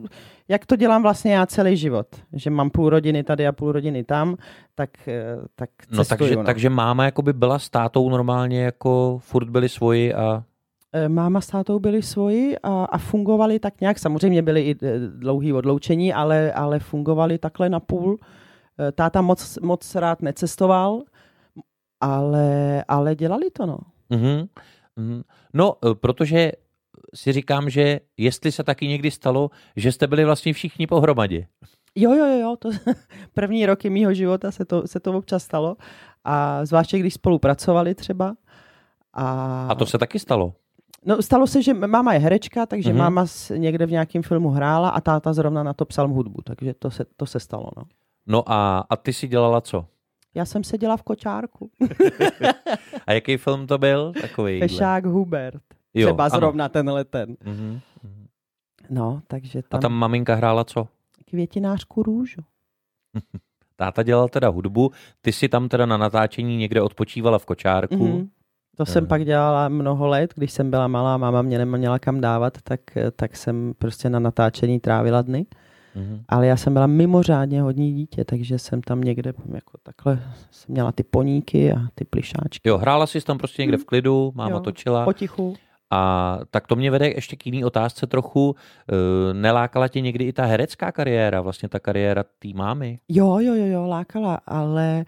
jak 0.48 0.66
to 0.66 0.76
dělám 0.76 1.02
vlastně 1.02 1.32
já 1.34 1.46
celý 1.46 1.76
život, 1.76 2.06
že 2.32 2.50
mám 2.50 2.70
půl 2.70 2.90
rodiny 2.90 3.24
tady 3.24 3.46
a 3.46 3.52
půl 3.52 3.72
rodiny 3.72 4.04
tam, 4.04 4.36
tak, 4.74 4.90
eh, 5.08 5.36
tak 5.54 5.70
cestuju, 5.80 5.98
No 5.98 6.04
takže, 6.04 6.36
no. 6.36 6.44
takže 6.44 6.70
máma 6.70 7.04
jako 7.04 7.22
by 7.22 7.32
byla 7.32 7.58
s 7.58 7.70
tátou 7.70 8.10
normálně, 8.10 8.62
jako 8.62 9.18
furt 9.22 9.50
byli 9.50 9.68
svoji 9.68 10.14
a 10.14 10.44
eh, 10.92 11.08
Máma 11.08 11.40
s 11.40 11.46
tátou 11.46 11.78
byli 11.78 12.02
svoji 12.02 12.56
a, 12.62 12.84
a 12.84 12.98
fungovali 12.98 13.58
tak 13.58 13.80
nějak. 13.80 13.98
Samozřejmě 13.98 14.42
byli 14.42 14.62
i 14.62 14.76
eh, 14.82 14.98
dlouhý 14.98 15.52
odloučení, 15.52 16.12
ale, 16.12 16.52
ale 16.52 16.78
fungovali 16.78 17.38
takhle 17.38 17.68
na 17.68 17.80
půl. 17.80 18.18
Táta 18.94 19.20
moc, 19.20 19.58
moc 19.62 19.94
rád 19.94 20.22
necestoval, 20.22 21.02
ale, 22.00 22.84
ale 22.88 23.14
dělali 23.14 23.50
to, 23.50 23.66
no. 23.66 23.78
Mm-hmm. 24.10 24.48
No, 25.54 25.76
protože 25.94 26.52
si 27.14 27.32
říkám, 27.32 27.70
že 27.70 28.00
jestli 28.16 28.52
se 28.52 28.64
taky 28.64 28.88
někdy 28.88 29.10
stalo, 29.10 29.50
že 29.76 29.92
jste 29.92 30.06
byli 30.06 30.24
vlastně 30.24 30.52
všichni 30.52 30.86
pohromadě. 30.86 31.46
Jo, 31.94 32.14
jo, 32.14 32.26
jo, 32.26 32.56
to 32.58 32.70
první 33.34 33.66
roky 33.66 33.90
mýho 33.90 34.14
života 34.14 34.50
se 34.50 34.64
to, 34.64 34.86
se 34.86 35.00
to 35.00 35.12
občas 35.12 35.42
stalo. 35.42 35.76
A 36.24 36.64
zvláště 36.64 36.98
když 36.98 37.14
spolupracovali 37.14 37.94
třeba. 37.94 38.36
A, 39.12 39.66
a 39.70 39.74
to 39.74 39.86
se 39.86 39.98
taky 39.98 40.18
stalo? 40.18 40.54
No, 41.04 41.22
stalo 41.22 41.46
se, 41.46 41.62
že 41.62 41.74
máma 41.74 42.14
je 42.14 42.20
herečka, 42.20 42.66
takže 42.66 42.92
mm-hmm. 42.92 42.96
máma 42.96 43.26
někde 43.56 43.86
v 43.86 43.90
nějakém 43.90 44.22
filmu 44.22 44.48
hrála 44.50 44.88
a 44.88 45.00
táta 45.00 45.32
zrovna 45.32 45.62
na 45.62 45.72
to 45.72 45.84
psal 45.84 46.08
hudbu, 46.08 46.42
takže 46.44 46.74
to 46.74 46.90
se, 46.90 47.04
to 47.16 47.26
se 47.26 47.40
stalo. 47.40 47.70
No, 47.76 47.82
no 48.26 48.52
a, 48.52 48.86
a 48.90 48.96
ty 48.96 49.12
si 49.12 49.28
dělala 49.28 49.60
co? 49.60 49.86
Já 50.34 50.44
jsem 50.44 50.64
seděla 50.64 50.96
v 50.96 51.02
kočárku. 51.02 51.70
a 53.06 53.12
jaký 53.12 53.36
film 53.36 53.66
to 53.66 53.78
byl? 53.78 54.12
Takový 54.20 54.60
Fešák 54.60 55.06
Hubert. 55.06 55.62
Jo, 55.94 56.06
Třeba 56.06 56.24
ano. 56.24 56.36
zrovna 56.36 56.68
tenhle 56.68 57.04
ten. 57.04 57.34
Mm-hmm. 57.34 57.80
No, 58.90 59.22
takže 59.26 59.62
tam... 59.62 59.78
A 59.78 59.80
tam 59.80 59.92
maminka 59.92 60.34
hrála 60.34 60.64
co? 60.64 60.88
Květinářku 61.30 62.02
růžu. 62.02 62.40
Táta 63.76 64.02
dělal 64.02 64.28
teda 64.28 64.48
hudbu, 64.48 64.90
ty 65.20 65.32
si 65.32 65.48
tam 65.48 65.68
teda 65.68 65.86
na 65.86 65.96
natáčení 65.96 66.56
někde 66.56 66.82
odpočívala 66.82 67.38
v 67.38 67.46
kočárku. 67.46 67.94
Mm-hmm. 67.94 68.28
To 68.76 68.86
jsem 68.86 69.06
pak 69.06 69.24
dělala 69.24 69.68
mnoho 69.68 70.06
let, 70.06 70.34
když 70.36 70.52
jsem 70.52 70.70
byla 70.70 70.88
malá, 70.88 71.16
máma 71.16 71.42
mě 71.42 71.58
neměla 71.58 71.98
kam 71.98 72.20
dávat, 72.20 72.58
tak, 72.62 72.80
tak 73.16 73.36
jsem 73.36 73.74
prostě 73.78 74.10
na 74.10 74.18
natáčení 74.18 74.80
trávila 74.80 75.22
dny. 75.22 75.46
Mm-hmm. 75.96 76.20
Ale 76.28 76.46
já 76.46 76.56
jsem 76.56 76.72
byla 76.72 76.86
mimořádně 76.86 77.62
hodní 77.62 77.92
dítě, 77.92 78.24
takže 78.24 78.58
jsem 78.58 78.82
tam 78.82 79.00
někde 79.00 79.32
jako 79.54 79.78
takhle 79.82 80.22
jsem 80.50 80.72
měla 80.72 80.92
ty 80.92 81.02
poníky 81.02 81.72
a 81.72 81.78
ty 81.94 82.04
plišáčky. 82.04 82.68
Jo, 82.68 82.78
hrála 82.78 83.06
jsi 83.06 83.20
tam 83.20 83.38
prostě 83.38 83.62
někde 83.62 83.76
v 83.76 83.84
klidu, 83.84 84.32
máma 84.34 84.50
jo, 84.50 84.60
točila. 84.60 85.04
Potichu. 85.04 85.56
A 85.90 86.38
tak 86.50 86.66
to 86.66 86.76
mě 86.76 86.90
vede 86.90 87.08
ještě 87.08 87.36
k 87.36 87.46
jiný 87.46 87.64
otázce 87.64 88.06
trochu. 88.06 88.54
E, 88.56 89.34
nelákala 89.34 89.88
tě 89.88 90.00
někdy 90.00 90.24
i 90.24 90.32
ta 90.32 90.44
herecká 90.44 90.92
kariéra, 90.92 91.40
vlastně 91.40 91.68
ta 91.68 91.80
kariéra 91.80 92.24
té 92.38 92.48
mámy? 92.54 92.98
Jo, 93.08 93.38
jo, 93.38 93.54
jo, 93.54 93.66
jo, 93.66 93.86
lákala, 93.86 94.40
ale 94.46 95.00
e, 95.00 95.04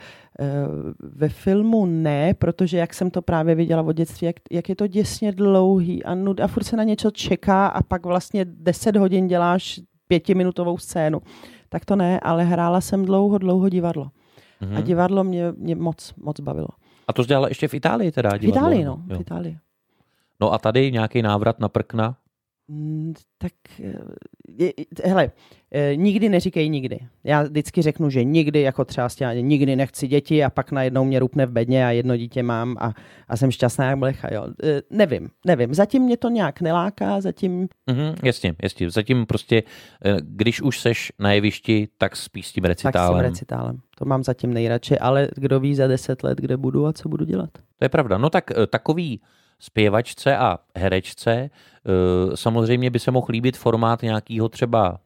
ve 1.01 1.28
filmu 1.28 1.86
ne, 1.86 2.34
protože 2.34 2.78
jak 2.78 2.95
jsem 2.95 3.11
to 3.11 3.22
právě 3.22 3.55
viděla 3.55 3.82
od 3.82 3.93
dětství, 3.93 4.26
jak, 4.26 4.36
jak 4.51 4.68
je 4.68 4.76
to 4.76 4.86
děsně 4.86 5.32
dlouhý 5.32 6.05
a, 6.05 6.14
nud, 6.14 6.41
a 6.41 6.47
furt 6.47 6.64
se 6.64 6.76
na 6.76 6.84
něco 6.84 7.11
čeká 7.11 7.66
a 7.66 7.82
pak 7.82 8.07
vlastně 8.07 8.45
10 8.45 8.97
hodin 8.97 9.26
děláš 9.26 9.80
pětiminutovou 10.09 10.78
scénu. 10.78 11.22
Tak 11.68 11.84
to 11.84 11.96
ne, 11.96 12.20
ale 12.20 12.44
hrála 12.44 12.80
jsem 12.80 13.04
dlouho, 13.04 13.38
dlouho 13.38 13.68
divadlo. 13.68 14.11
Mm-hmm. 14.62 14.76
A 14.76 14.80
divadlo 14.80 15.24
mě, 15.24 15.52
mě 15.56 15.74
moc, 15.74 16.14
moc 16.16 16.40
bavilo. 16.40 16.68
A 17.09 17.12
to 17.12 17.22
jsi 17.22 17.28
dělala 17.28 17.48
ještě 17.48 17.68
v 17.68 17.74
Itálii 17.74 18.12
teda? 18.12 18.36
Divadlo, 18.36 18.68
v 18.68 18.72
Itálii, 18.72 18.84
no, 18.84 19.02
jo. 19.11 19.18
v 19.18 19.20
Itálii. 19.20 19.59
No 20.40 20.52
a 20.52 20.59
tady 20.59 20.92
nějaký 20.92 21.22
návrat 21.22 21.61
na 21.61 21.68
prkna? 21.68 22.16
Mm, 22.71 23.14
tak, 23.39 23.53
je, 24.49 24.73
hele, 25.05 25.31
e, 25.73 25.97
nikdy 25.97 26.29
neříkej 26.29 26.69
nikdy. 26.69 26.99
Já 27.25 27.43
vždycky 27.43 27.83
řeknu, 27.83 28.11
že 28.11 28.25
nikdy, 28.25 28.61
jako 28.61 28.85
třeba 28.85 29.09
stěně, 29.09 29.43
nikdy 29.43 29.77
nechci 29.77 30.09
děti 30.09 30.45
a 30.45 30.51
pak 30.51 30.73
najednou 30.73 31.05
mě 31.05 31.19
rupne 31.19 31.47
v 31.47 31.51
bedně 31.51 31.87
a 31.87 31.91
jedno 31.91 32.16
dítě 32.16 32.43
mám 32.43 32.77
a, 32.81 32.95
a 33.29 33.37
jsem 33.37 33.51
šťastná 33.51 33.91
jak 33.91 33.99
blecha, 33.99 34.29
jo. 34.35 34.47
E, 34.64 34.83
nevím, 34.91 35.29
nevím. 35.47 35.75
Zatím 35.75 36.03
mě 36.03 36.16
to 36.16 36.29
nějak 36.29 36.61
neláká, 36.61 37.21
zatím... 37.21 37.69
Mm-hmm, 37.91 38.14
jasně, 38.25 38.55
jasně. 38.62 38.91
Zatím 38.91 39.27
prostě, 39.27 39.62
když 40.21 40.62
už 40.62 40.81
seš 40.81 41.12
na 41.19 41.33
jevišti, 41.33 41.89
tak 41.99 42.16
spíš 42.16 42.47
s 42.47 42.53
tím 42.53 42.64
recitálem. 42.64 42.93
Tak 42.93 43.05
s 43.05 43.09
tím 43.09 43.31
recitálem. 43.31 43.79
To 43.99 44.05
mám 44.05 44.25
zatím 44.25 44.55
nejradši, 44.55 44.99
ale 44.99 45.29
kdo 45.37 45.61
ví 45.61 45.75
za 45.75 45.87
deset 45.87 46.23
let, 46.23 46.39
kde 46.39 46.57
budu 46.57 46.87
a 46.87 46.93
co 46.93 47.09
budu 47.09 47.25
dělat. 47.25 47.51
To 47.79 47.85
je 47.85 47.89
pravda. 47.89 48.19
No 48.19 48.31
tak 48.31 48.51
takový 48.71 49.21
zpěvačce 49.59 50.36
a 50.36 50.59
herečce. 50.76 51.30
E, 51.30 51.50
samozřejmě 52.34 52.90
by 52.90 52.98
se 52.98 53.11
mohl 53.11 53.26
líbit 53.28 53.56
formát 53.56 54.02
nějakého 54.02 54.48
třeba 54.48 54.98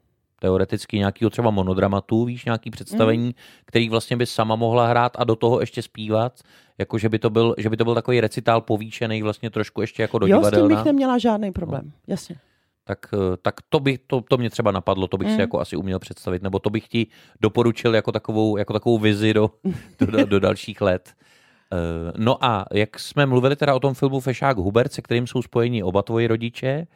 teoreticky 0.43 0.99
nějakého 0.99 1.31
třeba 1.31 1.51
monodramatu, 1.51 2.25
víš, 2.25 2.45
nějaký 2.45 2.71
představení, 2.71 3.27
mm. 3.27 3.33
který 3.65 3.89
vlastně 3.89 4.17
by 4.17 4.27
sama 4.27 4.57
mohla 4.57 4.87
hrát 4.87 5.13
a 5.19 5.25
do 5.25 5.37
toho 5.37 5.61
ještě 5.61 5.83
zpívat, 5.83 6.41
jako 6.79 6.99
že 6.99 7.09
by 7.09 7.19
to 7.19 7.31
byl, 7.31 7.55
že 7.59 7.71
by 7.71 7.77
to 7.77 7.85
byl 7.85 7.95
takový 7.95 8.21
recitál 8.21 8.61
povýšený 8.61 9.23
vlastně 9.23 9.51
trošku 9.51 9.81
ještě 9.81 10.03
jako 10.03 10.19
do 10.19 10.27
Jo, 10.27 10.45
s 10.45 10.51
tím 10.51 10.69
bych 10.69 10.85
neměla 10.85 11.19
žádný 11.19 11.53
problém, 11.53 11.83
no. 11.85 11.93
jasně. 12.07 12.37
Tak, 12.85 12.99
e, 13.15 13.37
tak 13.43 13.55
to, 13.69 13.81
by, 13.81 13.99
to, 14.07 14.21
to 14.21 14.37
mě 14.37 14.51
třeba 14.51 14.71
napadlo, 14.71 15.09
to 15.09 15.19
bych 15.19 15.29
mm. 15.29 15.35
si 15.35 15.41
jako 15.41 15.61
asi 15.61 15.77
uměl 15.77 15.99
představit, 15.99 16.43
nebo 16.43 16.59
to 16.59 16.71
bych 16.71 16.89
ti 16.89 17.07
doporučil 17.41 17.95
jako 17.95 18.13
takovou, 18.13 18.57
jako 18.57 18.73
takovou 18.73 18.99
vizi 18.99 19.35
do, 19.35 19.51
do, 19.99 20.07
do, 20.07 20.27
do 20.27 20.41
dalších 20.41 20.81
let. 20.81 21.15
Eh, 21.73 22.13
no 22.17 22.45
a 22.45 22.65
jak 22.73 22.99
jsme 22.99 23.27
mluvili 23.27 23.57
teda 23.57 23.75
o 23.75 23.81
tom 23.81 23.95
filmu 23.95 24.21
Fešák 24.21 24.57
Hubert, 24.57 24.93
se 24.93 25.03
kterým 25.03 25.27
jsou 25.27 25.43
spojeni 25.43 25.83
oba 25.83 26.03
tvoji 26.03 26.27
rodiče, 26.27 26.87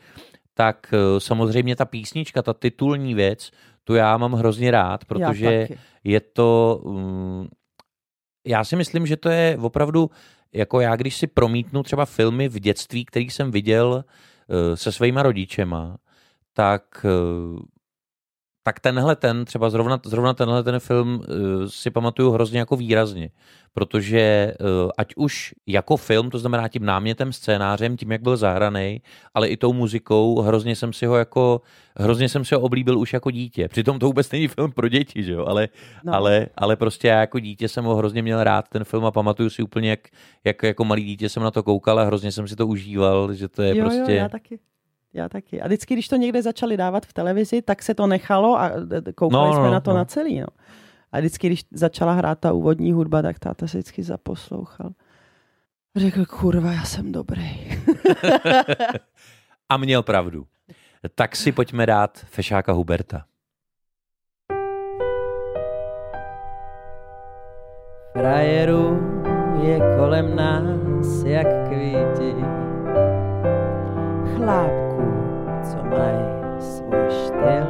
tak 0.55 0.87
eh, 0.93 1.21
samozřejmě 1.21 1.77
ta 1.77 1.85
písnička, 1.85 2.43
ta 2.43 2.53
titulní 2.53 3.15
věc, 3.15 3.51
tu 3.85 3.95
já 3.95 4.17
mám 4.17 4.33
hrozně 4.33 4.71
rád, 4.71 5.05
protože 5.05 5.69
je 6.05 6.21
to... 6.21 6.81
Um, 6.85 7.49
já 8.47 8.65
si 8.65 8.77
myslím, 8.77 9.07
že 9.07 9.17
to 9.17 9.29
je 9.29 9.59
opravdu, 9.61 10.11
jako 10.53 10.81
já, 10.81 10.97
když 10.97 11.17
si 11.17 11.27
promítnu 11.27 11.83
třeba 11.83 12.05
filmy 12.05 12.49
v 12.49 12.59
dětství, 12.61 13.05
který 13.05 13.31
jsem 13.31 13.51
viděl 13.51 14.05
uh, 14.49 14.75
se 14.75 14.93
svýma 14.93 15.23
rodičema, 15.23 15.97
tak 16.53 17.07
tak 18.67 18.81
tenhle 18.81 19.17
ten, 19.17 19.45
třeba 19.45 19.71
zrovna, 19.71 20.01
zrovna 20.05 20.35
tenhle 20.35 20.63
ten 20.63 20.79
film 20.81 21.15
uh, 21.15 21.25
si 21.67 21.91
pamatuju 21.91 22.31
hrozně 22.31 22.59
jako 22.59 22.77
výrazně, 22.77 23.31
protože 23.75 24.55
uh, 24.61 24.91
ať 24.99 25.13
už 25.17 25.55
jako 25.67 25.97
film, 25.97 26.31
to 26.31 26.39
znamená 26.39 26.69
tím 26.69 26.85
námětem, 26.85 27.33
scénářem, 27.33 27.97
tím, 27.97 28.13
jak 28.13 28.23
byl 28.23 28.37
zahraný, 28.37 29.03
ale 29.35 29.49
i 29.49 29.57
tou 29.57 29.73
muzikou, 29.73 30.41
hrozně 30.41 30.77
jsem 30.77 30.93
si 30.93 31.07
ho 31.07 31.17
jako, 31.17 31.61
hrozně 31.97 32.29
jsem 32.29 32.45
si 32.45 32.55
ho 32.55 32.61
oblíbil 32.61 32.99
už 32.99 33.13
jako 33.13 33.31
dítě. 33.31 33.69
Přitom 33.69 33.99
to 33.99 34.07
vůbec 34.07 34.31
není 34.31 34.49
film 34.49 34.73
pro 34.73 34.89
děti, 34.89 35.23
že 35.23 35.33
jo, 35.33 35.47
ale, 35.47 35.69
no. 36.05 36.15
ale, 36.15 36.47
ale 36.57 36.77
prostě 36.77 37.09
já 37.09 37.21
jako 37.21 37.39
dítě 37.39 37.69
jsem 37.69 37.85
ho 37.85 37.97
hrozně 37.97 38.23
měl 38.23 38.45
rád, 38.45 38.69
ten 38.69 38.85
film 38.85 39.05
a 39.05 39.11
pamatuju 39.11 39.51
si 39.51 39.63
úplně, 39.63 39.91
jak, 39.91 40.01
jak 40.45 40.63
jako 40.63 40.85
malý 40.85 41.05
dítě 41.05 41.29
jsem 41.29 41.43
na 41.43 41.51
to 41.51 41.63
koukal 41.63 41.99
a 41.99 42.05
hrozně 42.05 42.33
jsem 42.33 42.49
si 42.49 42.57
to 42.57 42.67
užíval, 42.67 43.35
že 43.35 43.49
to 43.49 43.63
je 43.63 43.77
jo, 43.77 43.85
prostě... 43.85 44.13
Jo, 44.13 44.19
já 44.19 44.29
taky. 44.29 44.59
Já 45.17 45.29
taky. 45.29 45.61
A 45.61 45.67
vždycky, 45.67 45.95
když 45.95 46.09
to 46.09 46.17
někde 46.17 46.43
začali 46.43 46.77
dávat 46.77 47.07
v 47.07 47.13
televizi, 47.13 47.63
tak 47.63 47.83
se 47.83 47.95
to 47.95 48.07
nechalo 48.07 48.61
a 48.61 48.73
koukali 49.15 49.49
no, 49.49 49.53
jsme 49.53 49.67
no, 49.67 49.71
na 49.71 49.81
to 49.81 49.91
no. 49.91 49.97
na 49.97 50.05
celý. 50.05 50.41
No. 50.41 50.47
A 51.13 51.19
vždycky, 51.19 51.47
když 51.47 51.65
začala 51.71 52.13
hrát 52.13 52.39
ta 52.39 52.53
úvodní 52.53 52.93
hudba, 52.93 53.23
tak 53.23 53.39
táta 53.39 53.67
se 53.67 53.79
vždycky 53.79 54.03
zaposlouchal. 54.03 54.91
Řekl, 55.97 56.25
kurva, 56.25 56.73
já 56.73 56.85
jsem 56.85 57.13
dobrý. 57.13 57.81
a 59.69 59.77
měl 59.77 60.03
pravdu. 60.03 60.47
Tak 61.15 61.37
si 61.37 61.53
pojďme 61.53 61.87
dát 61.87 62.19
Fešáka 62.19 62.73
Huberta. 62.73 63.25
Frajeru 68.13 69.01
je 69.63 69.81
kolem 69.99 70.37
nás 70.37 71.25
jak 71.25 71.47
kvíti. 71.69 72.35
Chláp 74.37 74.86
mají 75.91 76.25
svůj 76.59 77.11
styl. 77.11 77.67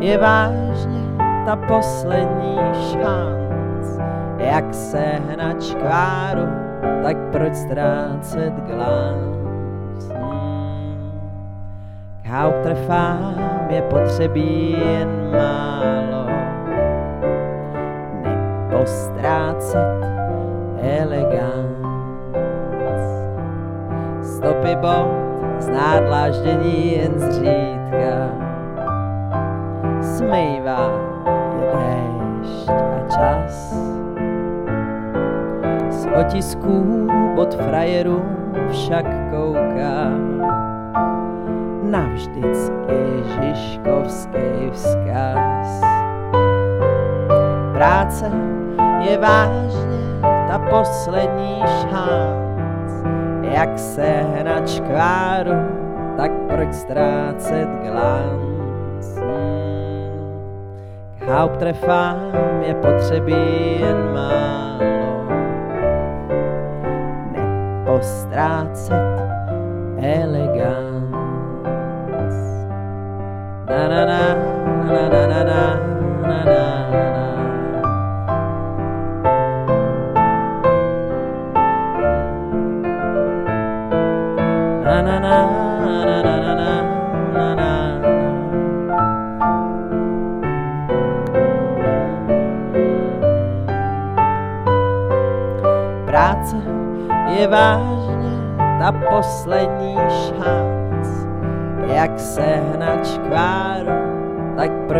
je 0.00 0.18
vážně 0.18 1.04
ta 1.44 1.56
poslední 1.56 2.58
šanc, 2.92 3.98
jak 4.38 4.74
se 4.74 5.20
škváru, 5.62 6.46
tak 7.02 7.16
proč 7.32 7.54
ztrácet 7.54 8.52
glans? 8.54 9.34
Hauptrefám 12.26 13.34
je 13.68 13.82
potřebí 13.82 14.72
jen 14.72 15.30
málo, 15.32 16.26
nepostrácet 18.22 20.04
elegant. 20.80 21.84
Stopy 24.22 24.76
bod 24.76 25.08
zná 25.58 26.00
dláždění 26.00 26.92
jen 26.92 27.18
zřídka, 27.18 28.30
smejvá 30.00 30.90
je 31.60 31.72
déšť 31.72 32.68
a 32.70 33.08
čas. 33.08 33.74
Z 35.90 36.06
otisků 36.20 37.08
pod 37.34 37.54
frajerů 37.54 38.24
však 38.70 39.06
kouká 39.30 40.10
navždycky 41.94 42.98
Žižkovský 43.22 44.70
vzkaz. 44.72 45.80
Práce 47.72 48.30
je 49.00 49.18
vážně 49.18 50.20
ta 50.22 50.58
poslední 50.58 51.62
šanc, 51.80 52.92
jak 53.42 53.78
se 53.78 54.24
na 54.44 54.60
čkváru, 54.66 55.54
tak 56.16 56.30
proč 56.48 56.72
ztrácet 56.72 57.68
glanc. 57.82 59.18
K 61.18 61.28
hauptrefám 61.28 62.18
je 62.66 62.74
potřebí 62.74 63.80
jen 63.80 64.12
málo, 64.14 65.26
nepostrácet 67.32 69.20
elegant. 70.02 70.43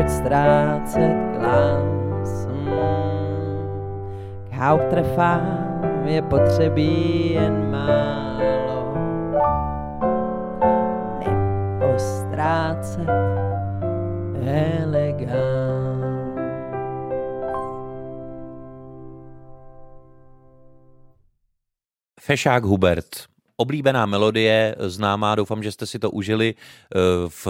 Proč 0.05 0.13
ztrácet 0.13 1.17
glans? 1.39 2.47
Hmm. 2.47 3.69
K 4.51 4.53
hauptrefám 4.53 6.03
je 6.05 6.23
potřebí 6.23 7.31
jen 7.31 7.71
málo, 7.71 8.95
nepostrácet 11.19 13.09
elegant. 14.47 15.35
Fešák 22.21 22.65
Hubert 22.65 23.35
oblíbená 23.57 24.07
melodie, 24.07 24.75
známá, 24.79 25.35
doufám, 25.35 25.63
že 25.63 25.73
jste 25.73 25.87
si 25.87 25.99
to 25.99 26.11
užili 26.11 26.55
eh, 26.55 26.99
v 27.29 27.47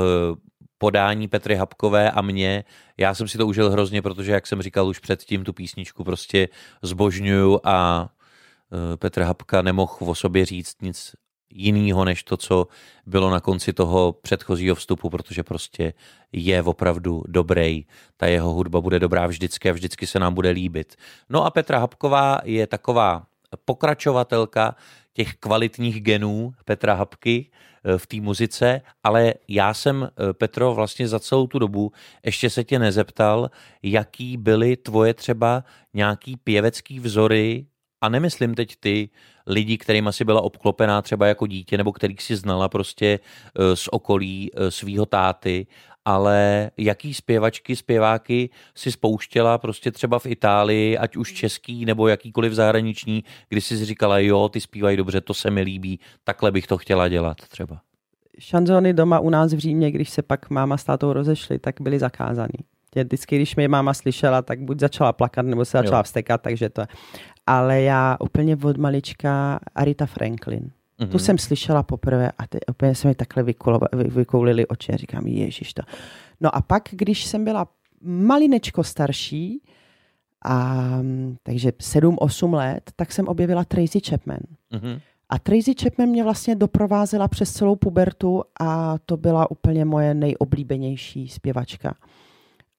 podání 0.85 1.29
Petry 1.29 1.57
Habkové 1.57 2.11
a 2.11 2.23
mě. 2.23 2.65
Já 2.97 3.15
jsem 3.15 3.29
si 3.29 3.39
to 3.39 3.47
užil 3.47 3.71
hrozně, 3.71 4.03
protože, 4.03 4.33
jak 4.33 4.47
jsem 4.47 4.63
říkal 4.63 4.89
už 4.89 4.99
předtím, 4.99 5.45
tu 5.45 5.53
písničku 5.53 6.05
prostě 6.05 6.49
zbožňuju 6.83 7.61
a 7.65 8.09
eh, 8.13 8.97
Petr 8.97 9.23
Habka 9.23 9.63
nemohl 9.63 9.97
o 9.99 10.15
sobě 10.15 10.45
říct 10.45 10.83
nic 10.83 11.17
jiného, 11.51 12.05
než 12.05 12.23
to, 12.23 12.37
co 12.37 12.67
bylo 13.07 13.31
na 13.31 13.41
konci 13.41 13.73
toho 13.73 14.13
předchozího 14.13 14.75
vstupu, 14.75 15.11
protože 15.11 15.43
prostě 15.43 15.93
je 16.33 16.63
opravdu 16.63 17.23
dobrý. 17.29 17.87
Ta 18.17 18.27
jeho 18.27 18.51
hudba 18.51 18.81
bude 18.81 19.01
dobrá 19.01 19.27
vždycky 19.27 19.71
a 19.71 19.73
vždycky 19.73 20.07
se 20.07 20.19
nám 20.19 20.35
bude 20.35 20.51
líbit. 20.51 20.97
No 21.29 21.45
a 21.45 21.51
Petra 21.51 21.79
Habková 21.79 22.39
je 22.45 22.67
taková 22.67 23.25
pokračovatelka 23.65 24.77
těch 25.15 25.35
kvalitních 25.35 26.03
genů 26.03 26.53
Petra 26.65 26.95
Habky 26.95 27.51
eh, 27.85 27.99
v 27.99 28.07
té 28.07 28.21
muzice, 28.21 28.81
ale 29.05 29.35
já 29.49 29.75
jsem, 29.75 30.03
eh, 30.03 30.33
Petro, 30.33 30.75
vlastně 30.75 31.09
za 31.09 31.21
celou 31.21 31.47
tu 31.47 31.59
dobu 31.59 31.93
ještě 32.25 32.51
se 32.51 32.65
tě 32.65 32.79
nezeptal, 32.79 33.51
jaký 33.83 34.37
byly 34.37 34.77
tvoje 34.77 35.15
třeba 35.15 35.65
nějaký 35.95 36.37
pěvecký 36.37 37.01
vzory, 37.01 37.67
a 38.01 38.09
nemyslím 38.09 38.55
teď 38.55 38.77
ty 38.81 39.11
lidi, 39.47 39.79
kterým 39.79 40.09
asi 40.09 40.25
byla 40.25 40.41
obklopená 40.41 41.03
třeba 41.03 41.27
jako 41.27 41.47
dítě, 41.47 41.77
nebo 41.77 41.93
kterých 41.93 42.23
si 42.23 42.37
znala 42.37 42.69
prostě 42.69 43.21
eh, 43.59 43.77
z 43.77 43.89
okolí 43.89 44.51
svého 44.69 45.07
táty, 45.07 45.67
ale 46.05 46.71
jaký 46.77 47.15
zpěvačky, 47.15 47.77
zpěváky 47.77 48.51
si 48.75 48.93
spouštěla 48.93 49.59
prostě 49.59 49.91
třeba 49.91 50.19
v 50.19 50.27
Itálii, 50.27 50.99
ať 50.99 51.17
už 51.17 51.33
český 51.33 51.85
nebo 51.85 52.09
jakýkoliv 52.09 52.53
zahraniční, 52.53 53.25
kdy 53.49 53.61
si 53.61 53.85
říkala, 53.85 54.19
jo, 54.19 54.49
ty 54.49 54.61
zpívají 54.61 54.97
dobře, 54.97 55.21
to 55.21 55.35
se 55.35 55.51
mi 55.51 55.63
líbí, 55.63 56.01
takhle 56.25 56.53
bych 56.53 56.67
to 56.67 56.79
chtěla 56.79 57.09
dělat 57.09 57.37
třeba. 57.49 57.81
Šanzony 58.39 58.93
doma 58.93 59.21
u 59.21 59.31
nás 59.31 59.53
v 59.53 59.59
Římě, 59.59 59.91
když 59.91 60.11
se 60.11 60.23
pak 60.23 60.51
máma 60.51 60.77
s 60.77 60.85
tátou 60.85 61.13
rozešli, 61.13 61.59
tak 61.59 61.81
byly 61.81 61.99
zakázaný. 61.99 62.59
Vždycky, 62.97 63.37
když 63.37 63.57
mě 63.57 63.69
máma 63.69 63.95
slyšela, 63.95 64.43
tak 64.43 64.61
buď 64.61 64.81
začala 64.81 65.13
plakat, 65.13 65.47
nebo 65.47 65.65
se 65.65 65.79
začala 65.79 65.99
jo. 65.99 66.03
vstekat, 66.03 66.43
takže 66.43 66.69
to. 66.69 66.83
Ale 67.47 67.83
já 67.83 68.17
úplně 68.21 68.57
od 68.65 68.77
malička 68.77 69.61
Arita 69.75 70.07
Franklin. 70.07 70.71
Mm-hmm. 71.01 71.09
Tu 71.09 71.19
jsem 71.19 71.39
slyšela 71.39 71.83
poprvé 71.83 72.31
a 72.39 72.47
ty, 72.47 72.59
úplně 72.71 72.95
se 72.95 73.09
mi 73.09 73.15
takhle 73.15 73.43
vykulova, 73.43 73.87
vy, 73.93 74.05
vykoulili 74.05 74.67
oči 74.67 74.93
a 74.93 74.97
říkám, 74.97 75.27
ježiš 75.27 75.75
to. 75.75 75.83
No 76.41 76.57
a 76.57 76.63
pak, 76.63 76.89
když 76.93 77.25
jsem 77.25 77.45
byla 77.45 77.69
malinečko 78.03 78.85
starší, 78.85 79.63
a, 80.45 80.89
takže 81.43 81.71
7-8 81.71 82.55
let, 82.55 82.91
tak 82.97 83.13
jsem 83.13 83.29
objevila 83.29 83.65
Tracy 83.65 84.01
Chapman. 84.01 84.41
Mm-hmm. 84.73 85.01
A 85.29 85.39
Tracy 85.39 85.75
Chapman 85.83 86.09
mě 86.09 86.25
vlastně 86.25 86.55
doprovázela 86.55 87.29
přes 87.29 87.53
celou 87.53 87.77
pubertu 87.77 88.43
a 88.61 88.99
to 89.07 89.17
byla 89.17 89.51
úplně 89.51 89.85
moje 89.85 90.15
nejoblíbenější 90.15 91.29
zpěvačka. 91.29 91.95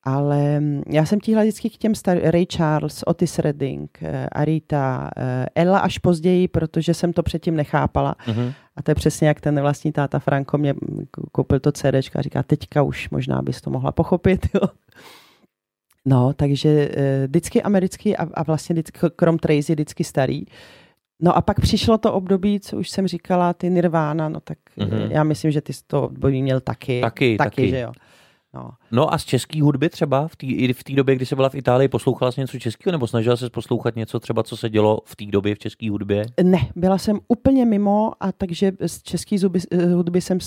Ale 0.05 0.61
já 0.89 1.05
jsem 1.05 1.19
tíhla 1.19 1.41
vždycky 1.41 1.69
k 1.69 1.77
těm 1.77 1.93
star- 1.93 2.21
Ray 2.23 2.45
Charles, 2.45 3.03
Otis 3.07 3.39
Redding, 3.39 3.97
eh, 4.01 4.27
Arita, 4.31 5.09
eh, 5.17 5.45
Ella 5.55 5.79
až 5.79 5.97
později, 5.97 6.47
protože 6.47 6.93
jsem 6.93 7.13
to 7.13 7.23
předtím 7.23 7.55
nechápala. 7.55 8.15
Mm-hmm. 8.25 8.53
A 8.75 8.81
to 8.83 8.91
je 8.91 8.95
přesně 8.95 9.27
jak 9.27 9.41
ten 9.41 9.61
vlastní 9.61 9.91
táta 9.91 10.19
Franko 10.19 10.57
mě 10.57 10.73
koupil 11.31 11.59
to 11.59 11.71
CD 11.71 12.15
a 12.15 12.21
říká, 12.21 12.43
teďka 12.43 12.83
už 12.83 13.09
možná 13.09 13.41
bys 13.41 13.61
to 13.61 13.69
mohla 13.69 13.91
pochopit. 13.91 14.47
Jo. 14.55 14.69
No, 16.07 16.33
takže 16.33 16.89
uh, 16.89 17.27
vždycky 17.27 17.61
americký 17.61 18.17
a, 18.17 18.27
a 18.33 18.43
vlastně 18.43 18.73
vždycky, 18.73 18.99
krom 19.15 19.37
Tracy, 19.37 19.73
vždycky 19.73 20.03
starý. 20.03 20.45
No 21.21 21.37
a 21.37 21.41
pak 21.41 21.61
přišlo 21.61 21.97
to 21.97 22.13
období, 22.13 22.59
co 22.59 22.77
už 22.77 22.89
jsem 22.89 23.07
říkala, 23.07 23.53
ty 23.53 23.69
Nirvana, 23.69 24.29
no 24.29 24.39
tak 24.39 24.57
mm-hmm. 24.77 25.11
já 25.11 25.23
myslím, 25.23 25.51
že 25.51 25.61
ty 25.61 25.73
jsi 25.73 25.81
to 25.87 26.03
období 26.03 26.41
měl 26.41 26.59
taky. 26.59 27.01
Taky, 27.01 27.37
taky. 27.37 27.49
taky. 27.49 27.69
že 27.69 27.79
jo. 27.79 27.91
No. 28.55 28.71
no 28.91 29.13
a 29.13 29.17
z 29.17 29.25
české 29.25 29.61
hudby 29.61 29.89
třeba 29.89 30.27
v 30.27 30.35
té 30.35 30.47
v 30.73 30.83
té 30.83 30.93
době, 30.93 31.15
kdy 31.15 31.25
jsi 31.25 31.35
byla 31.35 31.49
v 31.49 31.55
Itálii, 31.55 31.87
poslouchala 31.87 32.31
jsi 32.31 32.41
něco 32.41 32.59
českého 32.59 32.91
nebo 32.91 33.07
snažila 33.07 33.37
se 33.37 33.49
poslouchat 33.49 33.95
něco 33.95 34.19
třeba, 34.19 34.43
co 34.43 34.57
se 34.57 34.69
dělo 34.69 34.99
v 35.05 35.15
té 35.15 35.25
době 35.25 35.55
v 35.55 35.59
české 35.59 35.89
hudbě? 35.89 36.25
Ne, 36.43 36.59
byla 36.75 36.97
jsem 36.97 37.19
úplně 37.27 37.65
mimo 37.65 38.11
a 38.19 38.31
takže 38.31 38.71
z 38.87 39.01
české 39.01 39.35
hudby 39.93 40.21
jsem 40.21 40.37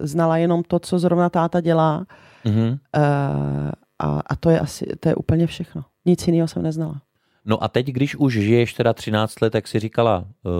znala 0.00 0.36
jenom 0.36 0.62
to, 0.62 0.78
co 0.78 0.98
zrovna 0.98 1.30
táta 1.30 1.60
dělá. 1.60 2.06
Mm-hmm. 2.44 2.78
Uh, 2.96 3.70
a, 3.98 4.20
a 4.26 4.36
to 4.36 4.50
je 4.50 4.60
asi, 4.60 4.86
to 5.00 5.08
je 5.08 5.14
úplně 5.14 5.46
všechno. 5.46 5.84
Nic 6.04 6.26
jiného 6.26 6.48
jsem 6.48 6.62
neznala. 6.62 7.00
No 7.46 7.64
a 7.64 7.68
teď, 7.68 7.86
když 7.86 8.16
už 8.16 8.32
žiješ 8.32 8.74
teda 8.74 8.92
13 8.92 9.40
let, 9.40 9.54
jak 9.54 9.68
jsi 9.68 9.80
říkala, 9.80 10.24
uh, 10.44 10.52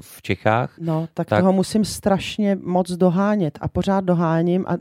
v 0.00 0.22
Čechách. 0.22 0.74
No, 0.80 1.08
tak, 1.14 1.28
tak 1.28 1.40
toho 1.40 1.52
musím 1.52 1.84
strašně 1.84 2.58
moc 2.62 2.90
dohánět 2.90 3.58
a 3.60 3.68
pořád 3.68 4.04
doháním. 4.04 4.64
A 4.68 4.76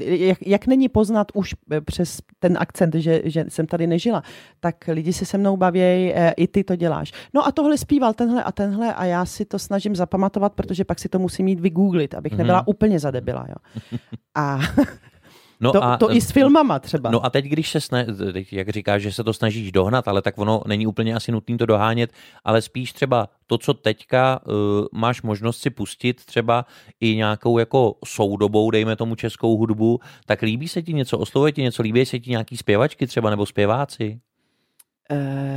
jak, 0.00 0.38
jak 0.46 0.66
není 0.66 0.88
poznat 0.88 1.26
už 1.34 1.54
přes 1.84 2.18
ten 2.38 2.56
akcent, 2.60 2.94
že, 2.94 3.22
že 3.24 3.44
jsem 3.48 3.66
tady 3.66 3.86
nežila, 3.86 4.22
tak 4.60 4.76
lidi 4.88 5.12
se 5.12 5.24
se 5.24 5.38
mnou 5.38 5.56
baví, 5.56 5.80
e, 5.80 6.34
i 6.36 6.46
ty 6.48 6.64
to 6.64 6.76
děláš. 6.76 7.12
No 7.34 7.46
a 7.46 7.52
tohle 7.52 7.78
zpíval 7.78 8.14
tenhle 8.14 8.42
a 8.42 8.52
tenhle 8.52 8.94
a 8.94 9.04
já 9.04 9.24
si 9.24 9.44
to 9.44 9.58
snažím 9.58 9.96
zapamatovat, 9.96 10.52
protože 10.52 10.84
pak 10.84 10.98
si 10.98 11.08
to 11.08 11.18
musím 11.18 11.44
mít 11.44 11.60
vygooglit, 11.60 12.14
abych 12.14 12.32
mhm. 12.32 12.38
nebyla 12.38 12.60
mm-hmm. 12.60 12.70
úplně 12.70 12.98
zadebila. 12.98 13.46
Jo. 13.48 13.98
A 14.34 14.58
No 15.60 15.72
to, 15.72 15.84
a, 15.84 15.96
to 15.96 16.12
i 16.12 16.20
s 16.20 16.30
filmama 16.30 16.78
třeba. 16.78 17.10
No 17.10 17.24
a 17.24 17.30
teď, 17.30 17.44
když 17.44 17.70
se 17.70 17.80
snaží, 17.80 18.46
jak 18.52 18.68
říkáš, 18.68 19.02
že 19.02 19.12
se 19.12 19.24
to 19.24 19.32
snažíš 19.32 19.72
dohnat, 19.72 20.08
ale 20.08 20.22
tak 20.22 20.38
ono 20.38 20.62
není 20.66 20.86
úplně 20.86 21.14
asi 21.14 21.32
nutné 21.32 21.58
to 21.58 21.66
dohánět, 21.66 22.12
ale 22.44 22.62
spíš 22.62 22.92
třeba 22.92 23.28
to, 23.46 23.58
co 23.58 23.74
teďka 23.74 24.40
uh, 24.46 24.54
máš 24.92 25.22
možnost 25.22 25.58
si 25.58 25.70
pustit 25.70 26.24
třeba 26.24 26.66
i 27.00 27.16
nějakou 27.16 27.58
jako 27.58 27.94
soudobou, 28.04 28.70
dejme 28.70 28.96
tomu 28.96 29.14
českou 29.14 29.56
hudbu, 29.56 30.00
tak 30.26 30.42
líbí 30.42 30.68
se 30.68 30.82
ti 30.82 30.92
něco, 30.92 31.18
oslovuje 31.18 31.52
ti 31.52 31.62
něco, 31.62 31.82
líbí 31.82 32.06
se 32.06 32.18
ti 32.18 32.30
nějaký 32.30 32.56
zpěvačky 32.56 33.06
třeba 33.06 33.30
nebo 33.30 33.46
zpěváci? 33.46 34.20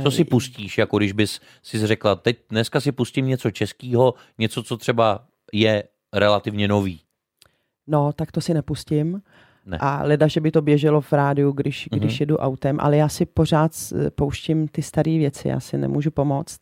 Co 0.02 0.10
si 0.10 0.24
pustíš, 0.24 0.78
jako 0.78 0.98
když 0.98 1.12
bys 1.12 1.40
si 1.62 1.86
řekla, 1.86 2.14
teď 2.14 2.36
dneska 2.50 2.80
si 2.80 2.92
pustím 2.92 3.26
něco 3.26 3.50
českého, 3.50 4.14
něco, 4.38 4.62
co 4.62 4.76
třeba 4.76 5.24
je 5.52 5.84
relativně 6.12 6.68
nový? 6.68 7.00
No, 7.86 8.12
tak 8.12 8.32
to 8.32 8.40
si 8.40 8.54
nepustím. 8.54 9.22
Ne. 9.66 9.78
A 9.80 10.02
leda, 10.02 10.26
že 10.26 10.40
by 10.40 10.50
to 10.50 10.62
běželo 10.62 11.00
v 11.00 11.12
rádiu, 11.12 11.52
když, 11.52 11.88
mm-hmm. 11.88 11.96
když 11.98 12.20
jedu 12.20 12.36
autem, 12.36 12.78
ale 12.80 12.96
já 12.96 13.08
si 13.08 13.26
pořád 13.26 13.72
pouštím 14.14 14.68
ty 14.68 14.82
staré 14.82 15.18
věci, 15.18 15.48
já 15.48 15.60
si 15.60 15.78
nemůžu 15.78 16.10
pomoct. 16.10 16.58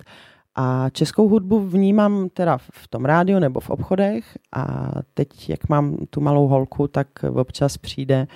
A 0.54 0.90
českou 0.90 1.28
hudbu 1.28 1.60
vnímám 1.60 2.28
teda 2.28 2.58
v 2.58 2.88
tom 2.88 3.04
rádiu 3.04 3.38
nebo 3.38 3.60
v 3.60 3.70
obchodech 3.70 4.38
a 4.52 4.92
teď, 5.14 5.50
jak 5.50 5.68
mám 5.68 5.96
tu 6.10 6.20
malou 6.20 6.46
holku, 6.46 6.88
tak 6.88 7.08
občas 7.34 7.78
přijde 7.78 8.26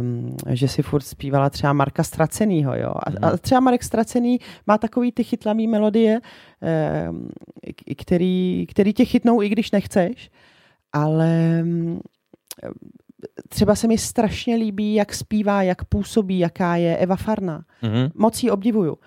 um, 0.00 0.36
že 0.48 0.68
si 0.68 0.82
furt 0.82 1.02
zpívala 1.02 1.50
třeba 1.50 1.72
Marka 1.72 2.02
Stracenýho, 2.02 2.76
jo. 2.76 2.90
A, 2.90 3.26
a 3.26 3.28
mhm. 3.28 3.38
třeba 3.38 3.60
Marek 3.60 3.82
Stracený 3.82 4.38
má 4.66 4.78
takový 4.78 5.12
ty 5.12 5.24
chytlavý 5.24 5.66
melodie, 5.66 6.20
um, 7.10 7.28
který, 7.96 8.66
který 8.70 8.92
tě 8.92 9.04
chytnou, 9.04 9.42
i 9.42 9.48
když 9.48 9.70
nechceš, 9.70 10.30
ale 10.92 11.60
um, 11.62 12.00
třeba 13.48 13.74
se 13.74 13.88
mi 13.88 13.98
strašně 13.98 14.56
líbí, 14.56 14.94
jak 14.94 15.14
zpívá, 15.14 15.62
jak 15.62 15.84
působí, 15.84 16.38
jaká 16.38 16.76
je 16.76 16.96
Eva 16.96 17.16
Farna. 17.16 17.64
Mm-hmm. 17.82 18.10
Moc 18.14 18.42
ji 18.42 18.50
obdivuju. 18.50 18.98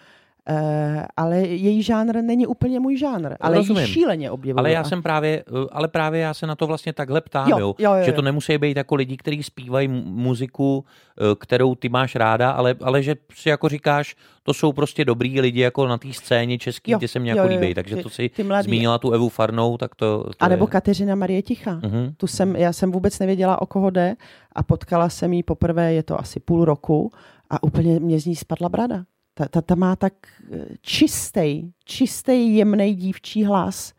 Uh, 0.50 1.04
ale 1.18 1.38
její 1.40 1.84
žánr 1.84 2.22
není 2.22 2.48
úplně 2.48 2.80
můj 2.80 2.98
žánr, 2.98 3.36
ale 3.40 3.56
Rozumím. 3.56 3.82
ji 3.82 3.88
šíleně 3.88 4.32
objevuju. 4.32 4.60
Ale 4.60 4.72
já 4.72 4.84
jsem 4.84 5.04
právě, 5.04 5.44
eh, 5.48 5.68
ale 5.72 5.88
právě 5.88 6.22
já 6.22 6.34
se 6.34 6.48
na 6.48 6.56
to 6.56 6.68
vlastně 6.68 6.94
takhle 6.94 7.22
ptám, 7.22 7.50
jo, 7.50 7.58
jo, 7.60 7.76
jo, 7.80 7.94
jo. 7.94 8.04
že 8.04 8.12
to 8.12 8.22
nemusí 8.22 8.58
být 8.58 8.78
jako 8.78 8.96
lidi, 8.96 9.18
kteří 9.18 9.44
zpívají 9.44 9.88
muziku, 9.88 10.86
eh, 11.18 11.36
kterou 11.40 11.76
ty 11.76 11.90
máš 11.90 12.16
ráda, 12.16 12.52
ale, 12.52 12.76
ale 12.82 13.04
že 13.04 13.16
si 13.34 13.50
jako 13.50 13.70
říkáš, 13.70 14.16
to 14.44 14.54
jsou 14.54 14.74
prostě 14.74 15.06
dobrý 15.06 15.42
lidi 15.42 15.60
jako 15.60 15.88
na 15.88 15.98
té 15.98 16.14
scéně 16.14 16.58
český, 16.58 16.96
ty 16.96 17.08
se 17.08 17.20
mě 17.20 17.32
jako 17.32 17.48
líbí, 17.48 17.74
takže 17.74 17.96
to 17.96 18.10
si 18.10 18.30
ty 18.30 18.44
mladý. 18.44 18.66
zmínila 18.66 18.98
tu 18.98 19.12
Evu 19.12 19.30
Farnou, 19.30 19.78
tak 19.78 19.96
to, 19.96 20.24
to 20.24 20.30
A 20.40 20.48
nebo 20.48 20.64
je... 20.66 20.70
Kateřina 20.70 21.16
Marie 21.16 21.42
Ticha. 21.42 21.76
Uh-huh. 21.76 22.14
Tu 22.18 22.28
jsem, 22.28 22.56
já 22.56 22.74
jsem 22.74 22.92
vůbec 22.92 23.20
nevěděla, 23.20 23.62
o 23.62 23.66
koho 23.66 23.90
jde 23.90 24.16
a 24.56 24.64
potkala 24.64 25.10
jsem 25.10 25.34
ji 25.34 25.44
poprvé, 25.44 25.94
je 25.94 26.04
to 26.04 26.20
asi 26.20 26.40
půl 26.40 26.66
roku 26.66 27.12
a 27.50 27.64
úplně 27.64 28.00
mě 28.00 28.20
z 28.20 28.26
ní 28.26 28.36
spadla 28.36 28.70
brada. 28.70 29.04
Ta, 29.40 29.48
ta, 29.48 29.62
ta 29.62 29.76
má 29.76 29.96
tak 29.96 30.14
eh, 30.52 30.66
čistý, 30.82 31.72
čistý, 31.86 32.56
jemný 32.56 32.96
dívčí 32.96 33.44
hlas. 33.44 33.94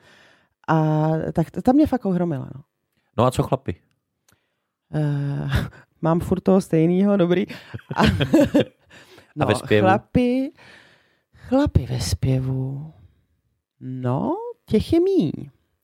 A 0.69 1.09
tak 1.33 1.51
ta 1.51 1.73
mě 1.73 1.87
fakt 1.87 2.07
ohromila. 2.07 2.51
No, 2.55 2.63
no 3.19 3.25
a 3.25 3.31
co 3.31 3.43
chlapi? 3.43 3.77
Uh, 4.95 5.53
mám 6.03 6.21
furt 6.21 6.41
toho 6.41 6.61
stejného, 6.61 7.17
dobrý. 7.17 7.47
A, 7.97 8.03
no, 9.37 9.41
a 9.41 9.45
ve 9.45 9.55
zpěvu? 9.55 9.87
Chlapi, 9.87 10.53
chlapi 11.35 11.87
ve 11.87 12.01
zpěvu. 12.01 12.93
No, 13.81 14.33
těch 14.67 14.93
je 14.93 15.01
mý. 15.01 15.33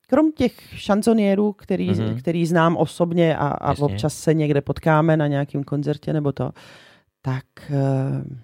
Krom 0.07 0.33
těch 0.33 0.53
šanzonierů, 0.79 1.53
který, 1.53 1.91
mm-hmm. 1.91 2.19
který 2.19 2.47
znám 2.47 2.77
osobně 2.77 3.37
a, 3.37 3.49
a 3.49 3.75
občas 3.79 4.15
se 4.15 4.35
někde 4.35 4.61
potkáme 4.61 5.17
na 5.17 5.27
nějakém 5.27 5.65
koncertě 5.65 6.13
nebo 6.13 6.33
to, 6.33 6.51
tak 7.23 7.45
uh, 7.71 8.37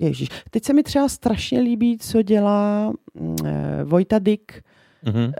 Ježíš. 0.00 0.28
Teď 0.50 0.64
se 0.64 0.72
mi 0.72 0.82
třeba 0.82 1.08
strašně 1.08 1.60
líbí, 1.60 1.98
co 1.98 2.22
dělá 2.22 2.92
uh, 3.14 3.36
Vojta 3.84 4.18
Dick, 4.18 4.52
mm-hmm. 5.04 5.32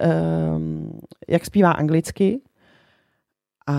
uh, 0.57 0.91
jak 1.29 1.45
zpívá 1.45 1.71
anglicky. 1.71 2.41
A... 3.67 3.75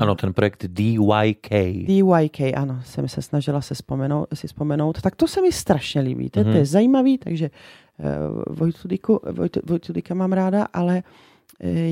Ano, 0.00 0.14
ten 0.14 0.32
projekt 0.32 0.66
DYK. 0.66 1.50
DYK, 1.86 2.40
ano, 2.56 2.80
jsem 2.84 3.08
se 3.08 3.22
snažila 3.22 3.60
se 3.60 3.74
vzpomenout, 3.74 4.28
si 4.34 4.46
vzpomenout. 4.46 5.00
Tak 5.00 5.16
to 5.16 5.28
se 5.28 5.42
mi 5.42 5.52
strašně 5.52 6.00
líbí. 6.00 6.30
To, 6.30 6.40
mm-hmm. 6.40 6.44
to 6.44 6.50
je 6.50 6.54
mhm. 6.54 6.64
zajímavý, 6.64 7.18
takže 7.18 7.50
uh, 7.98 8.56
Vojtu, 8.56 8.88
Dicku, 8.88 9.20
Vojtu, 9.32 9.60
Vojtu 9.66 9.92
Dicka 9.92 10.14
mám 10.14 10.32
ráda, 10.32 10.66
ale 10.72 10.96
uh, 10.96 11.02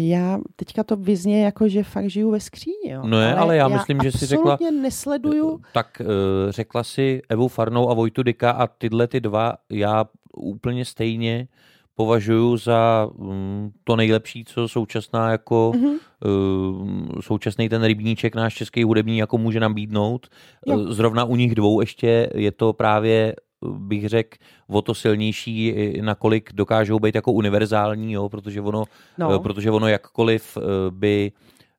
já 0.08 0.38
teďka 0.56 0.84
to 0.84 0.96
vyzně 0.96 1.44
jako, 1.44 1.68
že 1.68 1.82
fakt 1.82 2.10
žiju 2.10 2.30
ve 2.30 2.40
skříni. 2.40 2.90
Jo. 2.90 3.02
No 3.06 3.20
je, 3.20 3.26
ale, 3.26 3.36
ale 3.36 3.56
já, 3.56 3.68
já 3.68 3.76
myslím, 3.76 3.98
že 4.02 4.12
si 4.12 4.26
řekla... 4.26 4.58
nesleduju. 4.82 5.60
Tak 5.72 6.00
uh, 6.00 6.06
řekla 6.50 6.84
si 6.84 7.22
Evu 7.28 7.48
Farnou 7.48 7.90
a 7.90 7.94
Vojtu 7.94 8.22
Dika 8.22 8.50
a 8.50 8.66
tyhle 8.66 9.06
ty 9.06 9.20
dva 9.20 9.54
já 9.70 10.04
úplně 10.36 10.84
stejně 10.84 11.48
považuji 11.94 12.56
za 12.56 13.08
um, 13.14 13.72
to 13.84 13.96
nejlepší, 13.96 14.44
co 14.44 14.68
současná 14.68 15.30
jako 15.30 15.72
mm-hmm. 15.74 15.98
uh, 16.24 17.20
současný 17.20 17.68
ten 17.68 17.84
rybníček 17.84 18.34
náš 18.34 18.54
český 18.54 18.84
hudební 18.84 19.18
jako 19.18 19.38
může 19.38 19.60
nabídnout. 19.60 20.26
Jo. 20.66 20.92
Zrovna 20.92 21.24
u 21.24 21.36
nich 21.36 21.54
dvou 21.54 21.80
ještě 21.80 22.30
je 22.34 22.52
to 22.52 22.72
právě 22.72 23.34
bych 23.72 24.08
řekl, 24.08 24.36
o 24.66 24.82
to 24.82 24.94
silnější, 24.94 25.74
nakolik 26.00 26.52
dokážou 26.52 26.98
být 26.98 27.14
jako 27.14 27.32
univerzální, 27.32 28.12
jo, 28.12 28.28
protože, 28.28 28.60
ono, 28.60 28.84
no. 29.18 29.34
Eh, 29.34 29.38
protože 29.38 29.70
ono 29.70 29.88
jakkoliv 29.88 30.56
eh, 30.56 30.60
by 30.90 31.32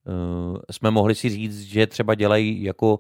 eh, 0.08 0.74
jsme 0.74 0.92
mohli 0.92 1.16
si 1.16 1.30
říct, 1.30 1.62
že 1.62 1.88
třeba 1.88 2.16
dělají 2.16 2.64
jako 2.64 3.00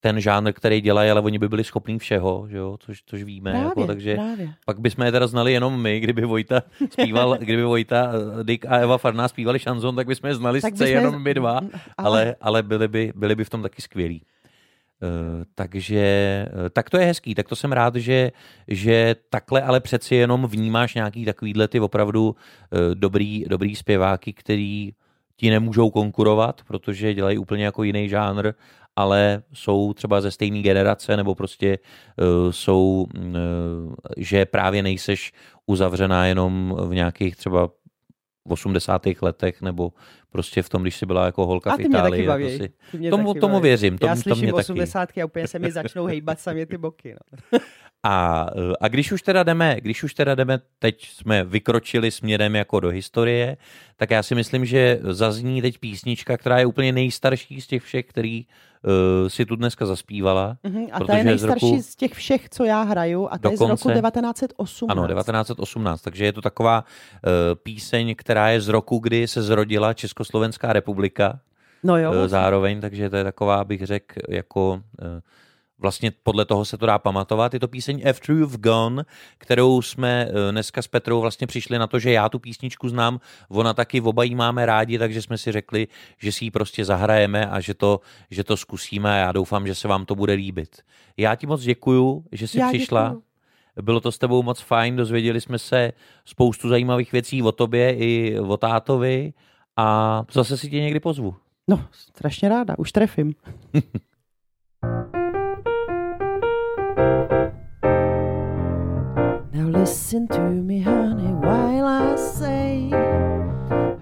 ten 0.00 0.20
žánr, 0.20 0.52
který 0.52 0.80
dělají, 0.80 1.10
ale 1.10 1.20
oni 1.20 1.38
by 1.38 1.48
byli 1.48 1.64
schopní 1.64 1.98
všeho, 1.98 2.46
že 2.50 2.56
jo? 2.56 2.76
Což, 2.80 3.02
což 3.06 3.22
víme. 3.22 3.50
Právě, 3.50 3.68
jako, 3.68 3.86
takže 3.86 4.14
právě. 4.14 4.54
pak 4.66 4.80
bychom 4.80 5.04
je 5.04 5.12
teda 5.12 5.26
znali 5.26 5.52
jenom 5.52 5.82
my, 5.82 6.00
kdyby 6.00 6.24
Vojta 6.24 6.62
zpíval, 6.90 7.36
kdyby 7.40 7.62
Vojta, 7.62 8.12
Dick 8.42 8.66
a 8.66 8.76
Eva 8.76 8.98
Farná 8.98 9.28
zpívali 9.28 9.58
šanzon, 9.58 9.96
tak 9.96 10.06
bychom 10.06 10.28
je 10.28 10.34
znali 10.34 10.60
tak 10.60 10.72
bychom... 10.72 10.86
jenom 10.86 11.22
my 11.22 11.34
dva, 11.34 11.60
ale, 11.96 12.36
ale 12.40 12.62
byli, 12.62 12.88
by, 12.88 13.12
byli 13.16 13.34
by 13.34 13.44
v 13.44 13.50
tom 13.50 13.62
taky 13.62 13.82
skvělí. 13.82 14.22
Uh, 15.02 15.44
takže 15.54 16.46
uh, 16.52 16.68
tak 16.72 16.90
to 16.90 16.98
je 16.98 17.06
hezký, 17.06 17.34
tak 17.34 17.48
to 17.48 17.56
jsem 17.56 17.72
rád, 17.72 17.96
že, 17.96 18.32
že 18.68 19.16
takhle 19.30 19.62
ale 19.62 19.80
přeci 19.80 20.14
jenom 20.14 20.46
vnímáš 20.46 20.94
nějaký 20.94 21.24
takovýhle 21.24 21.68
ty 21.68 21.80
opravdu 21.80 22.28
uh, 22.28 22.94
dobrý, 22.94 23.44
dobrý 23.48 23.76
zpěváky, 23.76 24.32
který 24.32 24.92
ti 25.36 25.50
nemůžou 25.50 25.90
konkurovat, 25.90 26.62
protože 26.66 27.14
dělají 27.14 27.38
úplně 27.38 27.64
jako 27.64 27.82
jiný 27.82 28.08
žánr, 28.08 28.52
ale 28.96 29.42
jsou 29.52 29.92
třeba 29.92 30.20
ze 30.20 30.30
stejné 30.30 30.62
generace, 30.62 31.16
nebo 31.16 31.34
prostě 31.34 31.78
uh, 32.16 32.50
jsou, 32.50 33.06
uh, 33.16 33.94
že 34.16 34.46
právě 34.46 34.82
nejseš 34.82 35.32
uzavřená 35.66 36.26
jenom 36.26 36.76
v 36.88 36.94
nějakých 36.94 37.36
třeba 37.36 37.70
v 38.48 38.52
80. 38.52 39.02
letech, 39.22 39.62
nebo 39.62 39.92
prostě 40.30 40.62
v 40.62 40.68
tom, 40.68 40.82
když 40.82 40.96
jsi 40.96 41.06
byla 41.06 41.26
jako 41.26 41.46
holka 41.46 41.72
a 41.72 41.76
v 41.76 41.80
Itálii. 41.80 42.22
Mě 42.22 42.28
taky 42.28 42.58
si... 42.58 42.70
ty 42.90 42.98
mě 42.98 43.10
tomu, 43.10 43.28
taky 43.34 43.40
tomu 43.40 43.60
věřím. 43.60 43.98
Tomu, 43.98 44.08
Já 44.08 44.16
slyším 44.16 44.34
to 44.34 44.42
mě 44.42 44.52
80. 44.52 45.06
taky. 45.06 45.22
a 45.22 45.26
úplně 45.26 45.48
se 45.48 45.58
mi 45.58 45.72
začnou 45.72 46.06
hejbat 46.06 46.40
sami 46.40 46.66
ty 46.66 46.78
boky. 46.78 47.14
No. 47.52 47.58
A, 48.02 48.46
a 48.80 48.88
když 48.88 49.12
už 49.12 49.22
teda 49.22 49.42
jdeme, 49.42 49.76
když 49.80 50.02
už 50.02 50.14
teda 50.14 50.34
jdeme, 50.34 50.58
teď 50.78 51.08
jsme 51.08 51.44
vykročili 51.44 52.10
směrem 52.10 52.56
jako 52.56 52.80
do 52.80 52.88
historie, 52.88 53.56
tak 53.96 54.10
já 54.10 54.22
si 54.22 54.34
myslím, 54.34 54.64
že 54.64 55.00
zazní 55.02 55.62
teď 55.62 55.78
písnička, 55.78 56.36
která 56.36 56.58
je 56.58 56.66
úplně 56.66 56.92
nejstarší 56.92 57.60
z 57.60 57.66
těch 57.66 57.82
všech, 57.82 58.06
který 58.06 58.46
uh, 58.46 59.28
si 59.28 59.46
tu 59.46 59.56
dneska 59.56 59.86
zaspívala. 59.86 60.56
Uh-huh, 60.64 60.88
a 60.92 61.04
ta 61.04 61.16
je 61.16 61.24
nejstarší 61.24 61.66
z, 61.66 61.70
roku, 61.70 61.82
z 61.82 61.96
těch 61.96 62.12
všech, 62.12 62.48
co 62.48 62.64
já 62.64 62.82
hraju, 62.82 63.28
a 63.30 63.38
ta 63.38 63.50
dokonce, 63.50 63.64
je 63.64 63.66
z 63.66 63.70
roku 63.70 64.00
1918. 64.00 64.98
Ano, 64.98 65.08
1918, 65.08 66.02
takže 66.02 66.24
je 66.24 66.32
to 66.32 66.42
taková 66.42 66.84
uh, 66.84 67.30
píseň, 67.62 68.14
která 68.14 68.48
je 68.48 68.60
z 68.60 68.68
roku, 68.68 68.98
kdy 68.98 69.28
se 69.28 69.42
zrodila 69.42 69.94
Československá 69.94 70.72
republika. 70.72 71.40
No 71.82 71.96
jo. 71.96 72.10
Uh, 72.10 72.28
zároveň, 72.28 72.80
takže 72.80 73.10
to 73.10 73.16
je 73.16 73.24
taková, 73.24 73.64
bych 73.64 73.86
řekl, 73.86 74.20
jako... 74.28 74.82
Uh, 75.02 75.20
Vlastně 75.78 76.10
podle 76.22 76.44
toho 76.44 76.64
se 76.64 76.78
to 76.78 76.86
dá 76.86 76.98
pamatovat. 76.98 77.54
Je 77.54 77.60
to 77.60 77.68
píseň 77.68 78.08
After 78.10 78.36
You've 78.36 78.58
Gone, 78.58 79.04
kterou 79.38 79.82
jsme 79.82 80.28
eh, 80.28 80.52
dneska 80.52 80.82
s 80.82 80.88
Petrou 80.88 81.20
vlastně 81.20 81.46
přišli 81.46 81.78
na 81.78 81.86
to, 81.86 81.98
že 81.98 82.12
já 82.12 82.28
tu 82.28 82.38
písničku 82.38 82.88
znám, 82.88 83.20
ona 83.48 83.74
taky 83.74 84.00
oba 84.00 84.24
jí 84.24 84.34
máme 84.34 84.66
rádi, 84.66 84.98
takže 84.98 85.22
jsme 85.22 85.38
si 85.38 85.52
řekli, 85.52 85.88
že 86.18 86.32
si 86.32 86.44
ji 86.44 86.50
prostě 86.50 86.84
zahrajeme 86.84 87.46
a 87.46 87.60
že 87.60 87.74
to, 87.74 88.00
že 88.30 88.44
to 88.44 88.56
zkusíme 88.56 89.12
a 89.12 89.16
já 89.16 89.32
doufám, 89.32 89.66
že 89.66 89.74
se 89.74 89.88
vám 89.88 90.04
to 90.04 90.14
bude 90.14 90.32
líbit. 90.32 90.82
Já 91.16 91.34
ti 91.34 91.46
moc 91.46 91.62
děkuju, 91.62 92.24
že 92.32 92.48
jsi 92.48 92.58
já 92.58 92.68
přišla. 92.68 93.02
Děkuju. 93.02 93.22
Bylo 93.82 94.00
to 94.00 94.12
s 94.12 94.18
tebou 94.18 94.42
moc 94.42 94.60
fajn, 94.60 94.96
dozvěděli 94.96 95.40
jsme 95.40 95.58
se 95.58 95.92
spoustu 96.24 96.68
zajímavých 96.68 97.12
věcí 97.12 97.42
o 97.42 97.52
tobě 97.52 97.96
i 97.96 98.40
o 98.40 98.56
tátovi 98.56 99.32
a 99.76 100.24
zase 100.32 100.56
si 100.56 100.70
tě 100.70 100.80
někdy 100.80 101.00
pozvu. 101.00 101.36
No, 101.68 101.86
strašně 101.92 102.48
ráda, 102.48 102.78
už 102.78 102.92
trefím. 102.92 103.34
Listen 109.78 110.26
to 110.26 110.40
me, 110.40 110.80
honey, 110.80 111.32
while 111.34 111.86
I 111.86 112.16
say, 112.16 112.90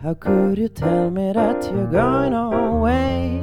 How 0.03 0.14
could 0.18 0.57
you 0.57 0.68
tell 0.68 1.11
me 1.11 1.35
that 1.35 1.64
you're 1.64 1.87
going 1.87 2.33
away? 2.33 3.43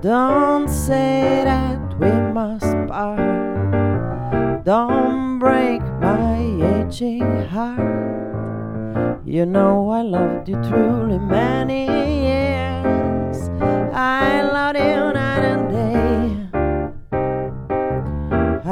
Don't 0.00 0.68
say 0.68 1.42
that 1.44 1.98
we 1.98 2.12
must 2.32 2.76
part. 2.86 4.64
Don't 4.64 5.40
break 5.40 5.82
my 6.00 6.38
aging 6.76 7.48
heart. 7.48 9.20
You 9.24 9.46
know 9.46 9.90
I 9.90 10.02
loved 10.02 10.48
you 10.48 10.62
truly 10.62 11.18
many 11.18 11.86
years. 12.28 13.50
I 13.92 14.42
loved 14.42 14.78
you 14.78 15.12
night 15.12 15.44
and 15.44 15.68
day. 15.70 16.05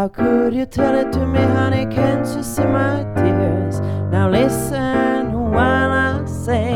How 0.04 0.08
could 0.08 0.52
you 0.52 0.66
tell 0.66 0.94
it 0.96 1.10
to 1.14 1.26
me, 1.26 1.38
honey? 1.38 1.86
Can't 1.86 2.26
you 2.36 2.42
see 2.42 2.62
my 2.64 3.04
tears? 3.16 3.80
Now 4.12 4.28
listen 4.28 5.32
while 5.50 5.90
I 5.90 6.22
say, 6.26 6.74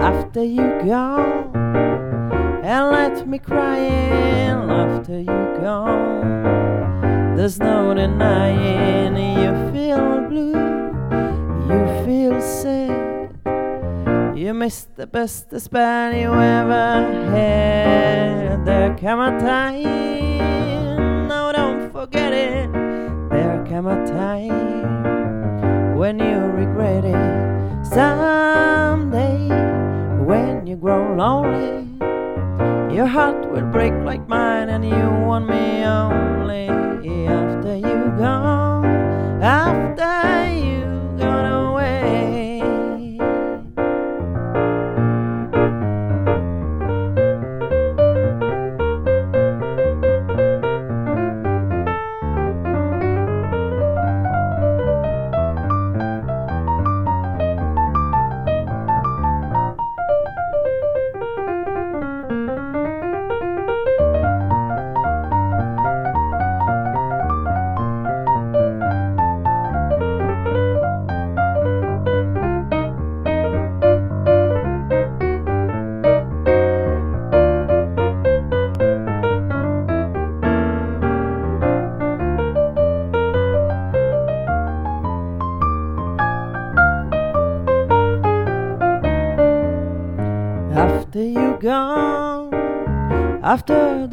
after 0.00 0.44
you 0.44 0.62
gone, 0.86 1.50
and 2.62 2.90
let 2.92 3.26
me 3.26 3.40
crying 3.40 4.70
after 4.70 5.18
you 5.18 5.58
gone. 5.60 7.34
There's 7.34 7.58
no 7.58 7.92
denying 7.92 9.16
you 9.16 9.52
feel 9.72 10.28
blue, 10.28 10.54
you 11.70 12.04
feel 12.06 12.40
sad. 12.40 13.36
You 14.38 14.54
missed 14.54 14.94
the 14.94 15.08
best 15.08 15.60
spell 15.60 16.14
you 16.14 16.32
ever 16.32 17.32
had. 17.32 18.64
There 18.64 18.94
came 18.94 19.18
a 19.18 19.40
time 19.40 20.23
forget 22.04 22.34
it. 22.34 22.70
There 23.30 23.64
came 23.66 23.86
a 23.86 24.06
time 24.06 25.96
when 25.96 26.18
you 26.18 26.36
regret 26.62 27.02
it. 27.02 27.86
Someday, 27.86 29.48
when 30.22 30.66
you 30.66 30.76
grow 30.76 31.14
lonely, 31.16 31.88
your 32.94 33.06
heart 33.06 33.50
will 33.50 33.68
break 33.72 33.94
like 34.04 34.28
mine, 34.28 34.68
and 34.68 34.84
you 34.84 35.06
want 35.26 35.48
me 35.48 35.82
only 35.82 36.68
after 37.26 37.74
you 37.76 38.12
gone. 38.18 38.84
After 39.42 40.52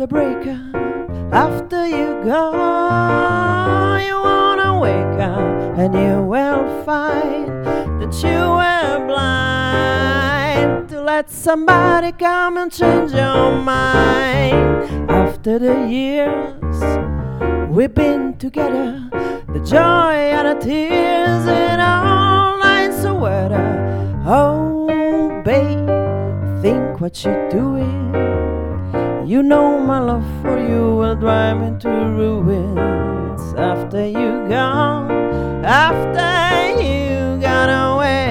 the 0.01 0.07
breakup, 0.07 0.75
after 1.31 1.87
you 1.87 2.23
go, 2.23 2.51
you 3.99 4.15
wanna 4.15 4.79
wake 4.79 5.19
up 5.21 5.77
and 5.77 5.93
you 5.93 6.23
will 6.23 6.83
find 6.83 7.47
that 8.01 8.11
you 8.23 8.39
were 8.59 9.05
blind 9.05 10.89
to 10.89 10.99
let 11.03 11.29
somebody 11.29 12.11
come 12.13 12.57
and 12.57 12.71
change 12.71 13.11
your 13.11 13.51
mind. 13.61 15.11
After 15.11 15.59
the 15.59 15.87
years 15.87 17.69
we've 17.69 17.93
been 17.93 18.35
together, 18.39 19.07
the 19.53 19.59
joy 19.59 20.15
and 20.33 20.47
the 20.47 20.65
tears 20.65 21.45
and 21.45 21.79
all 21.79 22.57
nights 22.57 23.03
of 23.03 23.17
weather. 23.17 24.23
Oh, 24.25 25.43
babe, 25.45 26.63
think 26.63 26.99
what 26.99 27.23
you're 27.23 27.49
doing. 27.51 28.50
You 29.25 29.43
know 29.43 29.79
my 29.79 29.99
love 29.99 30.25
for 30.41 30.57
you 30.59 30.95
will 30.95 31.15
drive 31.15 31.61
me 31.61 31.79
to 31.81 31.89
ruins 31.89 33.53
after 33.53 34.05
you 34.05 34.47
gone, 34.49 35.63
after 35.63 36.81
you 36.81 37.39
got 37.39 37.69
away. 37.69 38.21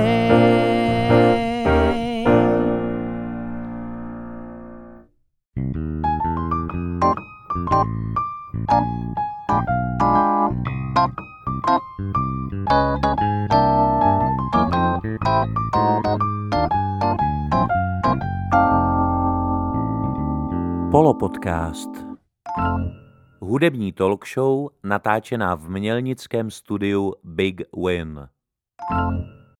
Polopodcast. 20.90 21.90
Hudební 23.40 23.92
talk 23.92 24.26
show 24.28 24.68
natáčená 24.84 25.54
v 25.54 25.68
mělnickém 25.68 26.50
studiu 26.50 27.14
Big 27.24 27.62
Win. 27.86 28.28